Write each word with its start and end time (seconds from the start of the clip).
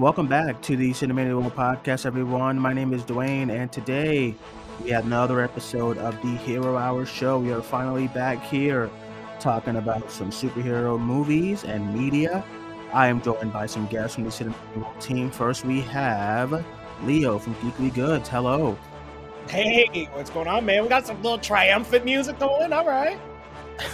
Welcome 0.00 0.28
back 0.28 0.62
to 0.62 0.78
the 0.78 0.92
Cinemania 0.92 1.38
World 1.38 1.54
Podcast, 1.54 2.06
everyone. 2.06 2.58
My 2.58 2.72
name 2.72 2.94
is 2.94 3.04
Duane, 3.04 3.50
and 3.50 3.70
today 3.70 4.34
we 4.82 4.88
have 4.92 5.04
another 5.04 5.42
episode 5.42 5.98
of 5.98 6.14
the 6.22 6.36
Hero 6.38 6.78
Hour 6.78 7.04
Show. 7.04 7.38
We 7.38 7.52
are 7.52 7.60
finally 7.60 8.08
back 8.08 8.42
here 8.42 8.88
talking 9.40 9.76
about 9.76 10.10
some 10.10 10.30
superhero 10.30 10.98
movies 10.98 11.64
and 11.64 11.92
media. 11.92 12.42
I 12.94 13.08
am 13.08 13.20
joined 13.20 13.52
by 13.52 13.66
some 13.66 13.88
guests 13.88 14.14
from 14.14 14.24
the 14.24 14.30
Cinemania 14.30 14.76
World 14.76 15.00
team. 15.02 15.30
First, 15.30 15.66
we 15.66 15.82
have 15.82 16.64
Leo 17.04 17.38
from 17.38 17.54
Geekly 17.56 17.92
Goods. 17.92 18.26
Hello. 18.26 18.78
Hey, 19.50 20.08
what's 20.14 20.30
going 20.30 20.48
on, 20.48 20.64
man? 20.64 20.82
We 20.82 20.88
got 20.88 21.06
some 21.06 21.22
little 21.22 21.36
triumphant 21.36 22.06
music 22.06 22.38
going. 22.38 22.72
All 22.72 22.86
right. 22.86 23.18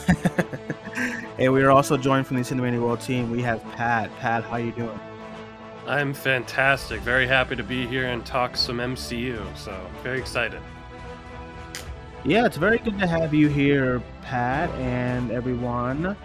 and 1.41 1.53
we 1.53 1.65
are 1.65 1.73
also 1.73 1.97
joined 1.97 2.29
from 2.29 2.37
the 2.37 2.45
Cinemania 2.45 2.81
World 2.81 3.01
team. 3.01 3.29
We 3.29 3.43
have 3.43 3.61
Pat. 3.73 4.17
Pat, 4.21 4.45
how 4.45 4.59
you 4.59 4.71
doing? 4.71 5.01
I'm 5.87 6.13
fantastic. 6.15 7.01
Very 7.03 7.29
happy 7.29 7.55
to 7.55 7.63
be 7.63 7.87
here 7.87 8.07
and 8.07 8.27
talk 8.27 8.57
some 8.57 8.79
MCU. 8.79 9.41
So 9.57 9.89
very 10.03 10.19
excited. 10.19 10.61
Yeah, 12.25 12.45
it's 12.45 12.57
very 12.57 12.79
good 12.79 12.99
to 12.99 13.07
have 13.07 13.33
you 13.33 13.47
here, 13.47 14.03
Pat, 14.23 14.69
and 14.71 15.31
everyone. 15.31 16.17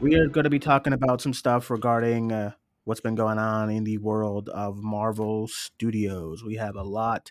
We 0.00 0.16
are 0.16 0.26
going 0.26 0.44
to 0.44 0.50
be 0.50 0.58
talking 0.58 0.94
about 0.94 1.20
some 1.20 1.32
stuff 1.32 1.70
regarding 1.70 2.32
uh, 2.32 2.52
what's 2.86 3.00
been 3.00 3.14
going 3.14 3.38
on 3.38 3.70
in 3.70 3.84
the 3.84 3.98
world 3.98 4.48
of 4.48 4.78
Marvel 4.78 5.46
Studios. 5.46 6.42
We 6.42 6.56
have 6.56 6.74
a 6.74 6.82
lot 6.82 7.30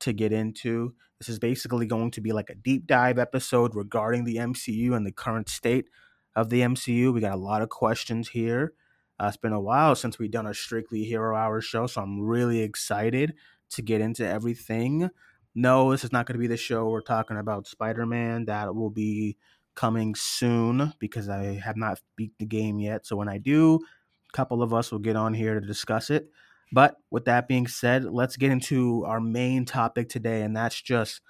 to 0.00 0.12
get 0.12 0.34
into. 0.34 0.94
This 1.18 1.30
is 1.30 1.38
basically 1.38 1.86
going 1.86 2.10
to 2.10 2.20
be 2.20 2.32
like 2.32 2.50
a 2.50 2.54
deep 2.54 2.86
dive 2.86 3.18
episode 3.18 3.74
regarding 3.74 4.24
the 4.24 4.36
MCU 4.36 4.94
and 4.94 5.06
the 5.06 5.12
current 5.12 5.48
state 5.48 5.86
of 6.34 6.50
the 6.50 6.60
MCU. 6.60 7.10
We 7.14 7.22
got 7.22 7.32
a 7.32 7.40
lot 7.40 7.62
of 7.62 7.70
questions 7.70 8.28
here. 8.28 8.74
Uh, 9.18 9.26
it's 9.26 9.36
been 9.36 9.52
a 9.52 9.60
while 9.60 9.94
since 9.94 10.18
we've 10.18 10.30
done 10.30 10.46
a 10.46 10.54
strictly 10.54 11.04
Hero 11.04 11.36
Hour 11.36 11.60
show, 11.60 11.86
so 11.86 12.02
I'm 12.02 12.20
really 12.20 12.60
excited 12.60 13.34
to 13.70 13.82
get 13.82 14.00
into 14.00 14.26
everything. 14.26 15.10
No, 15.54 15.90
this 15.90 16.04
is 16.04 16.12
not 16.12 16.26
going 16.26 16.34
to 16.34 16.40
be 16.40 16.46
the 16.46 16.56
show 16.56 16.88
we're 16.88 17.00
talking 17.00 17.38
about 17.38 17.66
Spider 17.66 18.04
Man. 18.04 18.44
That 18.44 18.74
will 18.74 18.90
be 18.90 19.36
coming 19.74 20.14
soon 20.14 20.92
because 20.98 21.28
I 21.28 21.60
have 21.64 21.76
not 21.76 22.00
beat 22.16 22.32
the 22.38 22.46
game 22.46 22.78
yet. 22.78 23.06
So 23.06 23.16
when 23.16 23.28
I 23.28 23.38
do, 23.38 23.76
a 23.76 24.36
couple 24.36 24.62
of 24.62 24.74
us 24.74 24.90
will 24.90 24.98
get 24.98 25.16
on 25.16 25.34
here 25.34 25.58
to 25.58 25.66
discuss 25.66 26.10
it. 26.10 26.28
But 26.72 26.96
with 27.10 27.26
that 27.26 27.48
being 27.48 27.68
said, 27.68 28.04
let's 28.04 28.36
get 28.36 28.50
into 28.50 29.04
our 29.06 29.20
main 29.20 29.64
topic 29.64 30.08
today, 30.08 30.42
and 30.42 30.56
that's 30.56 30.80
just 30.80 31.20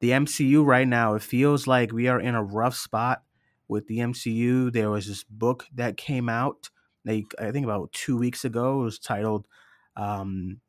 the 0.00 0.10
MCU 0.10 0.64
right 0.64 0.86
now. 0.86 1.14
It 1.14 1.22
feels 1.22 1.66
like 1.66 1.92
we 1.92 2.06
are 2.08 2.20
in 2.20 2.34
a 2.34 2.42
rough 2.42 2.76
spot 2.76 3.22
with 3.66 3.86
the 3.86 3.98
MCU. 3.98 4.72
There 4.72 4.90
was 4.90 5.06
this 5.06 5.24
book 5.24 5.66
that 5.74 5.96
came 5.96 6.28
out, 6.28 6.70
like 7.04 7.34
I 7.38 7.50
think 7.50 7.64
about 7.64 7.92
two 7.92 8.16
weeks 8.16 8.44
ago. 8.44 8.80
It 8.80 8.84
was 8.84 8.98
titled 8.98 9.46
um, 9.96 10.60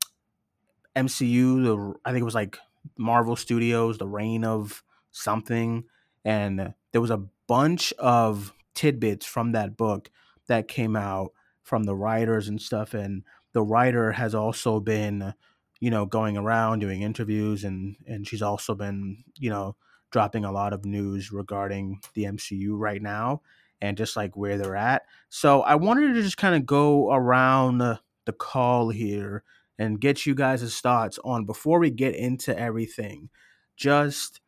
MCU. 0.96 1.64
The 1.64 2.00
I 2.06 2.12
think 2.12 2.22
it 2.22 2.26
was 2.26 2.36
like 2.36 2.58
Marvel 2.98 3.36
Studios, 3.36 3.98
The 3.98 4.08
Reign 4.08 4.44
of 4.44 4.84
Something, 5.12 5.86
and 6.24 6.74
there 6.92 7.02
was 7.02 7.12
a 7.12 7.26
bunch 7.48 7.94
of 7.94 8.54
tidbits 8.74 9.26
from 9.26 9.52
that 9.52 9.76
book 9.76 10.10
that 10.48 10.68
came 10.68 10.96
out 10.96 11.34
from 11.64 11.84
the 11.84 11.96
writers 11.96 12.48
and 12.48 12.62
stuff, 12.62 12.94
and 12.94 13.24
the 13.54 13.64
writer 13.64 14.14
has 14.14 14.36
also 14.36 14.80
been, 14.80 15.34
you 15.80 15.90
know, 15.90 16.06
going 16.06 16.38
around 16.38 16.80
doing 16.80 17.02
interviews 17.02 17.64
and 17.64 17.96
and 18.08 18.28
she's 18.28 18.42
also 18.42 18.76
been, 18.76 19.24
you 19.38 19.50
know, 19.50 19.76
dropping 20.12 20.46
a 20.46 20.52
lot 20.52 20.74
of 20.74 20.86
news 20.86 21.32
regarding 21.32 22.00
the 22.14 22.24
MCU 22.24 22.78
right 22.78 23.02
now 23.02 23.42
and 23.82 23.98
just 23.98 24.16
like 24.16 24.36
where 24.36 24.58
they're 24.58 24.76
at. 24.76 25.04
So 25.30 25.62
I 25.62 25.76
wanted 25.76 26.14
to 26.14 26.22
just 26.22 26.38
kind 26.38 26.56
of 26.56 26.66
go 26.66 27.12
around 27.12 27.78
the, 27.78 28.00
the 28.26 28.34
call 28.34 28.90
here 28.90 29.44
and 29.78 30.02
get 30.02 30.26
you 30.26 30.36
guys' 30.36 30.80
thoughts 30.80 31.18
on 31.24 31.46
before 31.46 31.80
we 31.80 31.90
get 31.90 32.16
into 32.16 32.58
everything, 32.58 33.30
just 33.78 34.42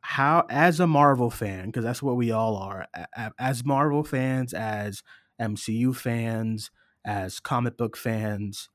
how 0.00 0.46
as 0.50 0.80
a 0.80 0.86
Marvel 0.86 1.30
fan, 1.30 1.66
because 1.66 1.84
that's 1.84 2.02
what 2.02 2.16
we 2.16 2.30
all 2.30 2.56
are, 2.56 2.86
as 3.38 3.64
Marvel 3.64 4.02
fans, 4.02 4.52
as 4.52 5.02
MCU 5.40 5.94
fans, 5.94 6.70
as 7.04 7.40
comic 7.40 7.76
book 7.76 7.96
fans, 7.96 8.68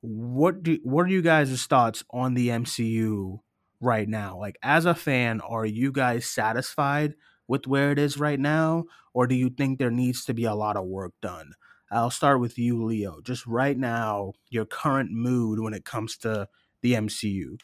what 0.00 0.62
do 0.62 0.78
what 0.82 1.04
are 1.04 1.10
you 1.10 1.22
guys' 1.22 1.66
thoughts 1.66 2.02
on 2.10 2.34
the 2.34 2.48
MCU 2.48 3.40
right 3.80 4.08
now? 4.08 4.38
Like 4.38 4.56
as 4.62 4.86
a 4.86 4.94
fan, 4.94 5.40
are 5.42 5.66
you 5.66 5.92
guys 5.92 6.26
satisfied 6.26 7.14
with 7.50 7.66
where 7.66 7.90
it 7.90 7.98
is 7.98 8.16
right 8.16 8.38
now, 8.38 8.84
or 9.12 9.26
do 9.26 9.34
you 9.34 9.50
think 9.50 9.78
there 9.78 9.90
needs 9.90 10.24
to 10.24 10.32
be 10.32 10.44
a 10.44 10.54
lot 10.54 10.76
of 10.76 10.86
work 10.86 11.12
done? 11.20 11.52
I'll 11.90 12.10
start 12.10 12.38
with 12.38 12.56
you, 12.56 12.84
Leo. 12.84 13.20
Just 13.20 13.44
right 13.44 13.76
now, 13.76 14.34
your 14.50 14.64
current 14.64 15.10
mood 15.10 15.58
when 15.58 15.74
it 15.74 15.84
comes 15.84 16.16
to 16.18 16.46
the 16.80 16.92
MCU. 16.92 17.58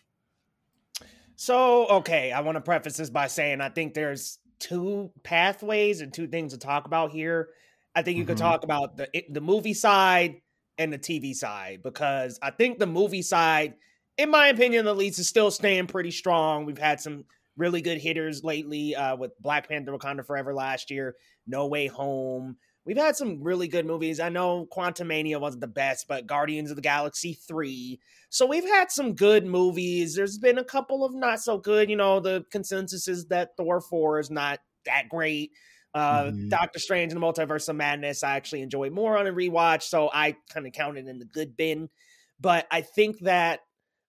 So, 1.37 1.87
okay, 1.87 2.33
I 2.33 2.41
want 2.41 2.57
to 2.57 2.61
preface 2.61 2.97
this 2.97 3.11
by 3.11 3.29
saying 3.29 3.61
I 3.61 3.69
think 3.69 3.95
there's 3.95 4.41
two 4.59 5.13
pathways 5.23 6.01
and 6.01 6.13
two 6.13 6.27
things 6.27 6.53
to 6.53 6.59
talk 6.59 6.87
about 6.87 7.13
here. 7.13 7.51
I 7.95 8.03
think 8.03 8.17
you 8.17 8.25
mm-hmm. 8.25 8.33
could 8.33 8.39
talk 8.39 8.65
about 8.65 8.97
the 8.97 9.09
the 9.31 9.41
movie 9.41 9.75
side 9.75 10.41
and 10.79 10.93
the 10.93 10.99
TV 10.99 11.33
side 11.33 11.85
because 11.85 12.41
I 12.43 12.51
think 12.51 12.81
the 12.81 12.87
movie 12.87 13.23
side, 13.23 13.75
in 14.19 14.31
my 14.31 14.49
opinion, 14.49 14.89
at 14.89 14.97
least, 14.97 15.21
is 15.21 15.29
still 15.29 15.53
staying 15.53 15.87
pretty 15.87 16.11
strong. 16.11 16.65
We've 16.65 16.77
had 16.77 17.01
some 17.01 17.25
really 17.56 17.81
good 17.81 17.99
hitters 17.99 18.44
lately 18.44 18.94
uh, 18.94 19.17
with 19.17 19.33
Black 19.41 19.69
Panther: 19.69 19.93
Wakanda 19.93 20.25
Forever 20.27 20.55
last 20.55 20.91
year, 20.91 21.17
No 21.47 21.67
Way 21.67 21.87
Home. 21.87 22.56
We've 22.84 22.97
had 22.97 23.17
some 23.17 23.43
really 23.43 23.67
good 23.67 23.84
movies. 23.84 24.21
I 24.21 24.28
know 24.28 24.69
Quantumania 24.72 25.41
wasn't 25.41 25.62
the 25.62 25.67
best, 25.67 26.06
but 26.06 26.28
Guardians 26.28 26.71
of 26.71 26.77
the 26.77 26.83
Galaxy 26.83 27.33
3. 27.49 27.99
So 28.28 28.47
we've 28.47 28.65
had 28.65 28.93
some 28.93 29.15
good 29.15 29.44
movies. 29.44 30.15
There's 30.15 30.39
been 30.39 30.59
a 30.59 30.65
couple 30.65 31.05
of 31.05 31.12
not 31.12 31.41
so 31.41 31.59
good. 31.59 31.91
You 31.91 31.97
know, 31.97 32.21
the 32.21 32.44
consensus 32.53 33.09
is 33.09 33.27
that 33.27 33.56
Thor 33.56 33.81
4 33.81 34.21
is 34.21 34.31
not 34.31 34.61
that 34.84 35.09
great. 35.09 35.50
Uh, 35.94 36.25
mm-hmm. 36.25 36.49
Doctor 36.49 36.78
Strange 36.78 37.12
and 37.12 37.21
the 37.21 37.27
Multiverse 37.27 37.69
of 37.69 37.75
Madness, 37.75 38.23
I 38.23 38.37
actually 38.37 38.62
enjoy 38.62 38.91
more 38.91 39.17
on 39.17 39.27
a 39.27 39.33
rewatch, 39.33 39.83
so 39.83 40.11
I 40.12 40.37
kind 40.53 40.67
of 40.67 40.73
count 40.73 40.99
it 40.99 41.09
in 41.09 41.19
the 41.19 41.25
good 41.25 41.56
bin. 41.56 41.88
But 42.38 42.67
I 42.71 42.83
think 42.83 43.21
that 43.21 43.61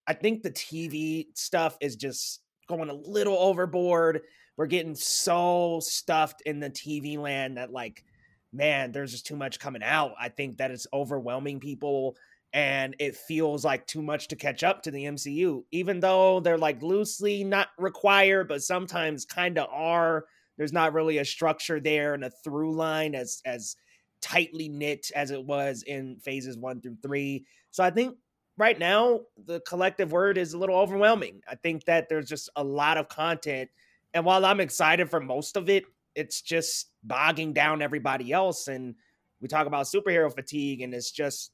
I 0.05 0.13
think 0.13 0.43
the 0.43 0.51
TV 0.51 1.27
stuff 1.33 1.77
is 1.81 1.95
just 1.95 2.41
going 2.67 2.89
a 2.89 2.93
little 2.93 3.37
overboard. 3.37 4.21
We're 4.57 4.67
getting 4.67 4.95
so 4.95 5.79
stuffed 5.81 6.41
in 6.45 6.59
the 6.59 6.69
TV 6.69 7.17
land 7.17 7.57
that 7.57 7.71
like, 7.71 8.03
man, 8.51 8.91
there's 8.91 9.11
just 9.11 9.25
too 9.25 9.35
much 9.35 9.59
coming 9.59 9.83
out. 9.83 10.13
I 10.19 10.29
think 10.29 10.57
that 10.57 10.71
it's 10.71 10.87
overwhelming 10.93 11.59
people 11.59 12.15
and 12.53 12.95
it 12.99 13.15
feels 13.15 13.65
like 13.65 13.85
too 13.85 14.01
much 14.01 14.29
to 14.29 14.35
catch 14.35 14.63
up 14.63 14.81
to 14.83 14.91
the 14.91 15.03
MCU, 15.03 15.63
even 15.71 15.99
though 15.99 16.39
they're 16.39 16.57
like 16.57 16.81
loosely 16.81 17.43
not 17.43 17.67
required, 17.77 18.47
but 18.47 18.63
sometimes 18.63 19.25
kind 19.25 19.57
of 19.57 19.67
are 19.71 20.25
there's 20.57 20.73
not 20.73 20.93
really 20.93 21.19
a 21.19 21.25
structure 21.25 21.79
there 21.79 22.13
and 22.13 22.23
a 22.23 22.31
through 22.43 22.75
line 22.75 23.15
as 23.15 23.41
as 23.45 23.75
tightly 24.21 24.67
knit 24.69 25.11
as 25.15 25.29
it 25.29 25.43
was 25.43 25.83
in 25.83 26.17
phases 26.19 26.57
one 26.57 26.81
through 26.81 26.97
three. 27.03 27.45
So 27.71 27.83
I 27.83 27.91
think 27.91 28.15
right 28.57 28.77
now 28.77 29.21
the 29.45 29.59
collective 29.61 30.11
word 30.11 30.37
is 30.37 30.53
a 30.53 30.57
little 30.57 30.77
overwhelming. 30.77 31.41
I 31.47 31.55
think 31.55 31.85
that 31.85 32.09
there's 32.09 32.27
just 32.27 32.49
a 32.55 32.63
lot 32.63 32.97
of 32.97 33.07
content. 33.09 33.69
And 34.13 34.25
while 34.25 34.45
I'm 34.45 34.59
excited 34.59 35.09
for 35.09 35.19
most 35.19 35.57
of 35.57 35.69
it, 35.69 35.85
it's 36.15 36.41
just 36.41 36.89
bogging 37.03 37.53
down 37.53 37.81
everybody 37.81 38.31
else. 38.31 38.67
And 38.67 38.95
we 39.39 39.47
talk 39.47 39.67
about 39.67 39.85
superhero 39.85 40.33
fatigue, 40.33 40.81
and 40.81 40.93
it's 40.93 41.11
just 41.11 41.51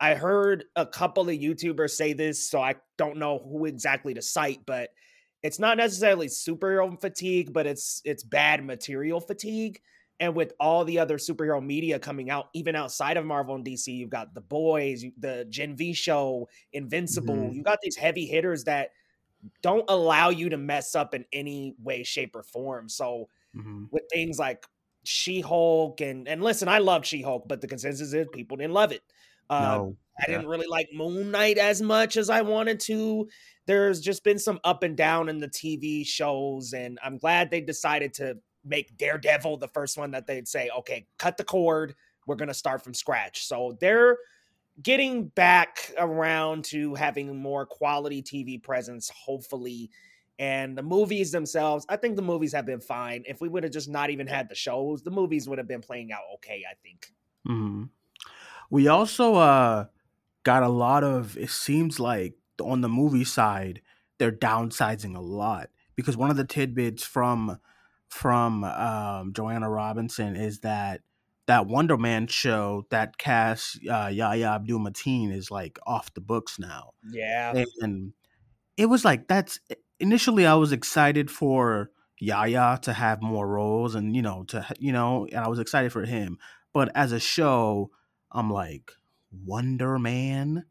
I 0.00 0.14
heard 0.14 0.64
a 0.76 0.86
couple 0.86 1.28
of 1.28 1.36
YouTubers 1.36 1.90
say 1.90 2.12
this, 2.12 2.48
so 2.48 2.60
I 2.60 2.76
don't 2.96 3.18
know 3.18 3.38
who 3.38 3.66
exactly 3.66 4.14
to 4.14 4.22
cite, 4.22 4.60
but 4.64 4.90
it's 5.42 5.58
not 5.58 5.76
necessarily 5.76 6.28
superhero 6.28 6.98
fatigue, 7.00 7.52
but 7.52 7.66
it's 7.66 8.00
it's 8.04 8.22
bad 8.22 8.64
material 8.64 9.20
fatigue. 9.20 9.80
And 10.20 10.34
with 10.34 10.52
all 10.58 10.84
the 10.84 10.98
other 10.98 11.16
superhero 11.16 11.64
media 11.64 11.98
coming 11.98 12.28
out, 12.28 12.48
even 12.52 12.74
outside 12.74 13.16
of 13.16 13.24
Marvel 13.24 13.54
and 13.54 13.64
DC, 13.64 13.86
you've 13.86 14.10
got 14.10 14.34
The 14.34 14.40
Boys, 14.40 15.04
the 15.18 15.46
Gen 15.48 15.76
V 15.76 15.92
show, 15.92 16.48
Invincible. 16.72 17.34
Mm-hmm. 17.34 17.52
You 17.52 17.62
got 17.62 17.78
these 17.82 17.96
heavy 17.96 18.26
hitters 18.26 18.64
that 18.64 18.90
don't 19.62 19.84
allow 19.88 20.30
you 20.30 20.48
to 20.48 20.56
mess 20.56 20.96
up 20.96 21.14
in 21.14 21.24
any 21.32 21.76
way, 21.80 22.02
shape, 22.02 22.34
or 22.34 22.42
form. 22.42 22.88
So 22.88 23.28
mm-hmm. 23.56 23.84
with 23.92 24.02
things 24.12 24.38
like 24.38 24.66
She 25.04 25.40
Hulk 25.40 26.00
and 26.00 26.26
and 26.26 26.42
listen, 26.42 26.68
I 26.68 26.78
love 26.78 27.06
She 27.06 27.22
Hulk, 27.22 27.46
but 27.46 27.60
the 27.60 27.68
consensus 27.68 28.12
is 28.12 28.26
people 28.32 28.56
didn't 28.56 28.74
love 28.74 28.90
it. 28.90 29.02
Uh, 29.48 29.60
no. 29.60 29.96
I 30.20 30.30
didn't 30.32 30.48
really 30.48 30.66
like 30.66 30.88
Moon 30.92 31.30
Knight 31.30 31.58
as 31.58 31.80
much 31.80 32.16
as 32.16 32.28
I 32.28 32.42
wanted 32.42 32.80
to 32.80 33.28
there's 33.68 34.00
just 34.00 34.24
been 34.24 34.38
some 34.38 34.58
up 34.64 34.82
and 34.82 34.96
down 34.96 35.28
in 35.28 35.38
the 35.38 35.46
TV 35.46 36.04
shows, 36.04 36.72
and 36.72 36.98
I'm 37.04 37.18
glad 37.18 37.50
they 37.50 37.60
decided 37.60 38.14
to 38.14 38.38
make 38.68 38.96
Daredevil 38.96 39.56
the 39.58 39.68
first 39.68 39.96
one 39.96 40.10
that 40.12 40.26
they'd 40.26 40.48
say, 40.48 40.70
okay, 40.78 41.06
cut 41.18 41.36
the 41.36 41.44
cord. 41.44 41.94
We're 42.26 42.36
going 42.36 42.48
to 42.48 42.54
start 42.54 42.82
from 42.82 42.94
scratch. 42.94 43.46
So 43.46 43.76
they're 43.80 44.18
getting 44.82 45.28
back 45.28 45.92
around 45.98 46.64
to 46.66 46.94
having 46.94 47.36
more 47.36 47.66
quality 47.66 48.22
TV 48.22 48.62
presence, 48.62 49.10
hopefully. 49.10 49.90
And 50.38 50.78
the 50.78 50.82
movies 50.82 51.32
themselves, 51.32 51.84
I 51.88 51.96
think 51.96 52.16
the 52.16 52.22
movies 52.22 52.52
have 52.52 52.66
been 52.66 52.80
fine. 52.80 53.24
If 53.26 53.40
we 53.40 53.48
would 53.48 53.64
have 53.64 53.72
just 53.72 53.88
not 53.88 54.10
even 54.10 54.26
had 54.26 54.48
the 54.48 54.54
shows, 54.54 55.02
the 55.02 55.10
movies 55.10 55.48
would 55.48 55.58
have 55.58 55.66
been 55.66 55.80
playing 55.80 56.12
out 56.12 56.20
okay, 56.34 56.62
I 56.70 56.74
think. 56.82 57.12
Mm-hmm. 57.48 57.84
We 58.70 58.88
also 58.88 59.34
uh 59.34 59.86
got 60.44 60.62
a 60.62 60.68
lot 60.68 61.02
of 61.02 61.36
it 61.36 61.50
seems 61.50 61.98
like 61.98 62.34
on 62.62 62.80
the 62.80 62.88
movie 62.88 63.24
side 63.24 63.82
they're 64.18 64.32
downsizing 64.32 65.16
a 65.16 65.20
lot 65.20 65.70
because 65.96 66.16
one 66.16 66.30
of 66.30 66.36
the 66.36 66.44
tidbits 66.44 67.04
from 67.04 67.58
from 68.08 68.64
um, 68.64 69.32
Joanna 69.32 69.68
Robinson 69.70 70.36
is 70.36 70.60
that 70.60 71.00
that 71.46 71.66
Wonder 71.66 71.96
Man 71.96 72.26
show 72.26 72.84
that 72.90 73.16
cast 73.16 73.78
uh, 73.90 74.10
Yahya 74.12 74.46
Abdul 74.46 74.80
Mateen 74.80 75.32
is 75.32 75.50
like 75.50 75.78
off 75.86 76.12
the 76.14 76.20
books 76.20 76.58
now. 76.58 76.90
Yeah, 77.10 77.54
and 77.80 78.12
it 78.76 78.86
was 78.86 79.04
like 79.04 79.28
that's 79.28 79.58
initially 79.98 80.46
I 80.46 80.54
was 80.54 80.72
excited 80.72 81.30
for 81.30 81.90
Yahya 82.20 82.80
to 82.82 82.92
have 82.92 83.22
more 83.22 83.46
roles 83.46 83.94
and 83.94 84.14
you 84.14 84.22
know 84.22 84.44
to 84.48 84.66
you 84.78 84.92
know 84.92 85.26
and 85.26 85.40
I 85.40 85.48
was 85.48 85.58
excited 85.58 85.92
for 85.92 86.04
him, 86.04 86.38
but 86.72 86.90
as 86.94 87.12
a 87.12 87.20
show, 87.20 87.90
I'm 88.30 88.50
like 88.50 88.92
Wonder 89.44 89.98
Man. 89.98 90.64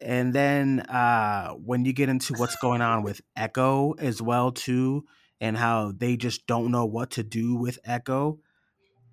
And 0.00 0.32
then 0.32 0.80
uh, 0.80 1.54
when 1.54 1.84
you 1.84 1.92
get 1.92 2.08
into 2.08 2.34
what's 2.34 2.54
going 2.56 2.80
on 2.82 3.02
with 3.02 3.20
Echo 3.36 3.94
as 3.94 4.22
well 4.22 4.52
too, 4.52 5.04
and 5.40 5.56
how 5.56 5.92
they 5.96 6.16
just 6.16 6.46
don't 6.46 6.70
know 6.70 6.84
what 6.84 7.10
to 7.12 7.22
do 7.22 7.54
with 7.54 7.78
Echo, 7.84 8.38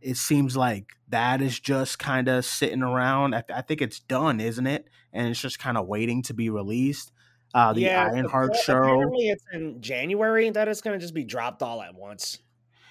it 0.02 0.18
seems 0.18 0.56
like 0.56 0.94
that 1.10 1.42
is 1.42 1.60
just 1.60 2.00
kind 2.00 2.28
of 2.28 2.46
sitting 2.46 2.84
around. 2.84 3.36
I, 3.36 3.44
I, 3.54 3.62
think 3.62 3.82
it's 3.82 4.00
done, 4.00 4.40
isn't 4.40 4.68
it? 4.68 4.88
And 5.14 5.28
it's 5.28 5.42
just 5.42 5.60
kind 5.60 5.78
of 5.78 5.88
waiting 5.88 6.22
to 6.24 6.34
be 6.34 6.50
released. 6.50 7.12
Uh, 7.54 7.74
the 7.74 7.82
yeah, 7.82 8.10
Ironheart 8.12 8.56
show. 8.56 8.78
Apparently, 8.78 9.30
it's 9.30 9.46
in 9.54 9.82
January 9.82 10.50
that 10.50 10.68
it's 10.68 10.82
going 10.82 10.98
to 10.98 11.02
just 11.02 11.14
be 11.14 11.24
dropped 11.24 11.64
all 11.64 11.82
at 11.82 11.96
once. 11.96 12.40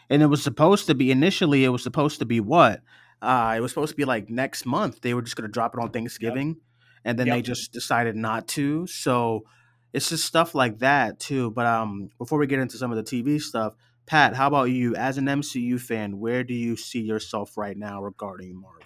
And 0.08 0.22
it 0.22 0.26
was 0.26 0.42
supposed 0.42 0.86
to 0.86 0.94
be 0.94 1.10
initially. 1.10 1.64
It 1.64 1.68
was 1.68 1.82
supposed 1.82 2.18
to 2.20 2.24
be 2.24 2.40
what? 2.40 2.80
Uh, 3.20 3.54
it 3.56 3.60
was 3.60 3.70
supposed 3.70 3.90
to 3.90 3.96
be 3.96 4.04
like 4.04 4.30
next 4.30 4.64
month. 4.64 5.00
They 5.02 5.14
were 5.14 5.22
just 5.22 5.36
going 5.36 5.48
to 5.48 5.52
drop 5.52 5.74
it 5.74 5.80
on 5.80 5.90
Thanksgiving, 5.90 6.48
yep. 6.48 6.56
and 7.04 7.18
then 7.18 7.26
yep. 7.26 7.36
they 7.36 7.42
just 7.42 7.72
decided 7.72 8.16
not 8.16 8.48
to. 8.48 8.86
So 8.86 9.44
it's 9.94 10.08
just 10.08 10.26
stuff 10.26 10.54
like 10.54 10.80
that 10.80 11.20
too. 11.20 11.52
But 11.52 11.66
um, 11.66 12.10
before 12.18 12.38
we 12.38 12.46
get 12.46 12.58
into 12.58 12.76
some 12.76 12.92
of 12.92 12.96
the 12.96 13.04
TV 13.04 13.40
stuff, 13.40 13.74
Pat, 14.06 14.34
how 14.34 14.48
about 14.48 14.64
you? 14.64 14.94
As 14.96 15.16
an 15.16 15.26
MCU 15.26 15.80
fan, 15.80 16.18
where 16.18 16.44
do 16.44 16.52
you 16.52 16.76
see 16.76 17.00
yourself 17.00 17.56
right 17.56 17.76
now 17.76 18.02
regarding 18.02 18.60
Marvel? 18.60 18.80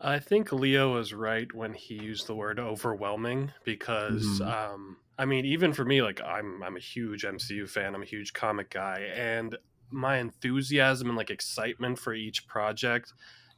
I 0.00 0.20
think 0.20 0.52
Leo 0.52 0.94
was 0.94 1.12
right 1.12 1.52
when 1.52 1.74
he 1.74 1.94
used 1.94 2.26
the 2.26 2.34
word 2.34 2.60
overwhelming 2.60 3.52
because 3.64 4.40
mm-hmm. 4.40 4.48
um, 4.48 4.96
I 5.18 5.24
mean, 5.24 5.44
even 5.44 5.72
for 5.72 5.84
me, 5.84 6.00
like 6.00 6.20
I'm 6.22 6.62
I'm 6.62 6.76
a 6.76 6.80
huge 6.80 7.24
MCU 7.24 7.68
fan. 7.68 7.94
I'm 7.94 8.02
a 8.02 8.06
huge 8.06 8.32
comic 8.32 8.70
guy, 8.70 9.10
and 9.14 9.56
my 9.90 10.18
enthusiasm 10.18 11.08
and 11.08 11.16
like 11.16 11.30
excitement 11.30 11.98
for 11.98 12.14
each 12.14 12.46
project 12.46 13.12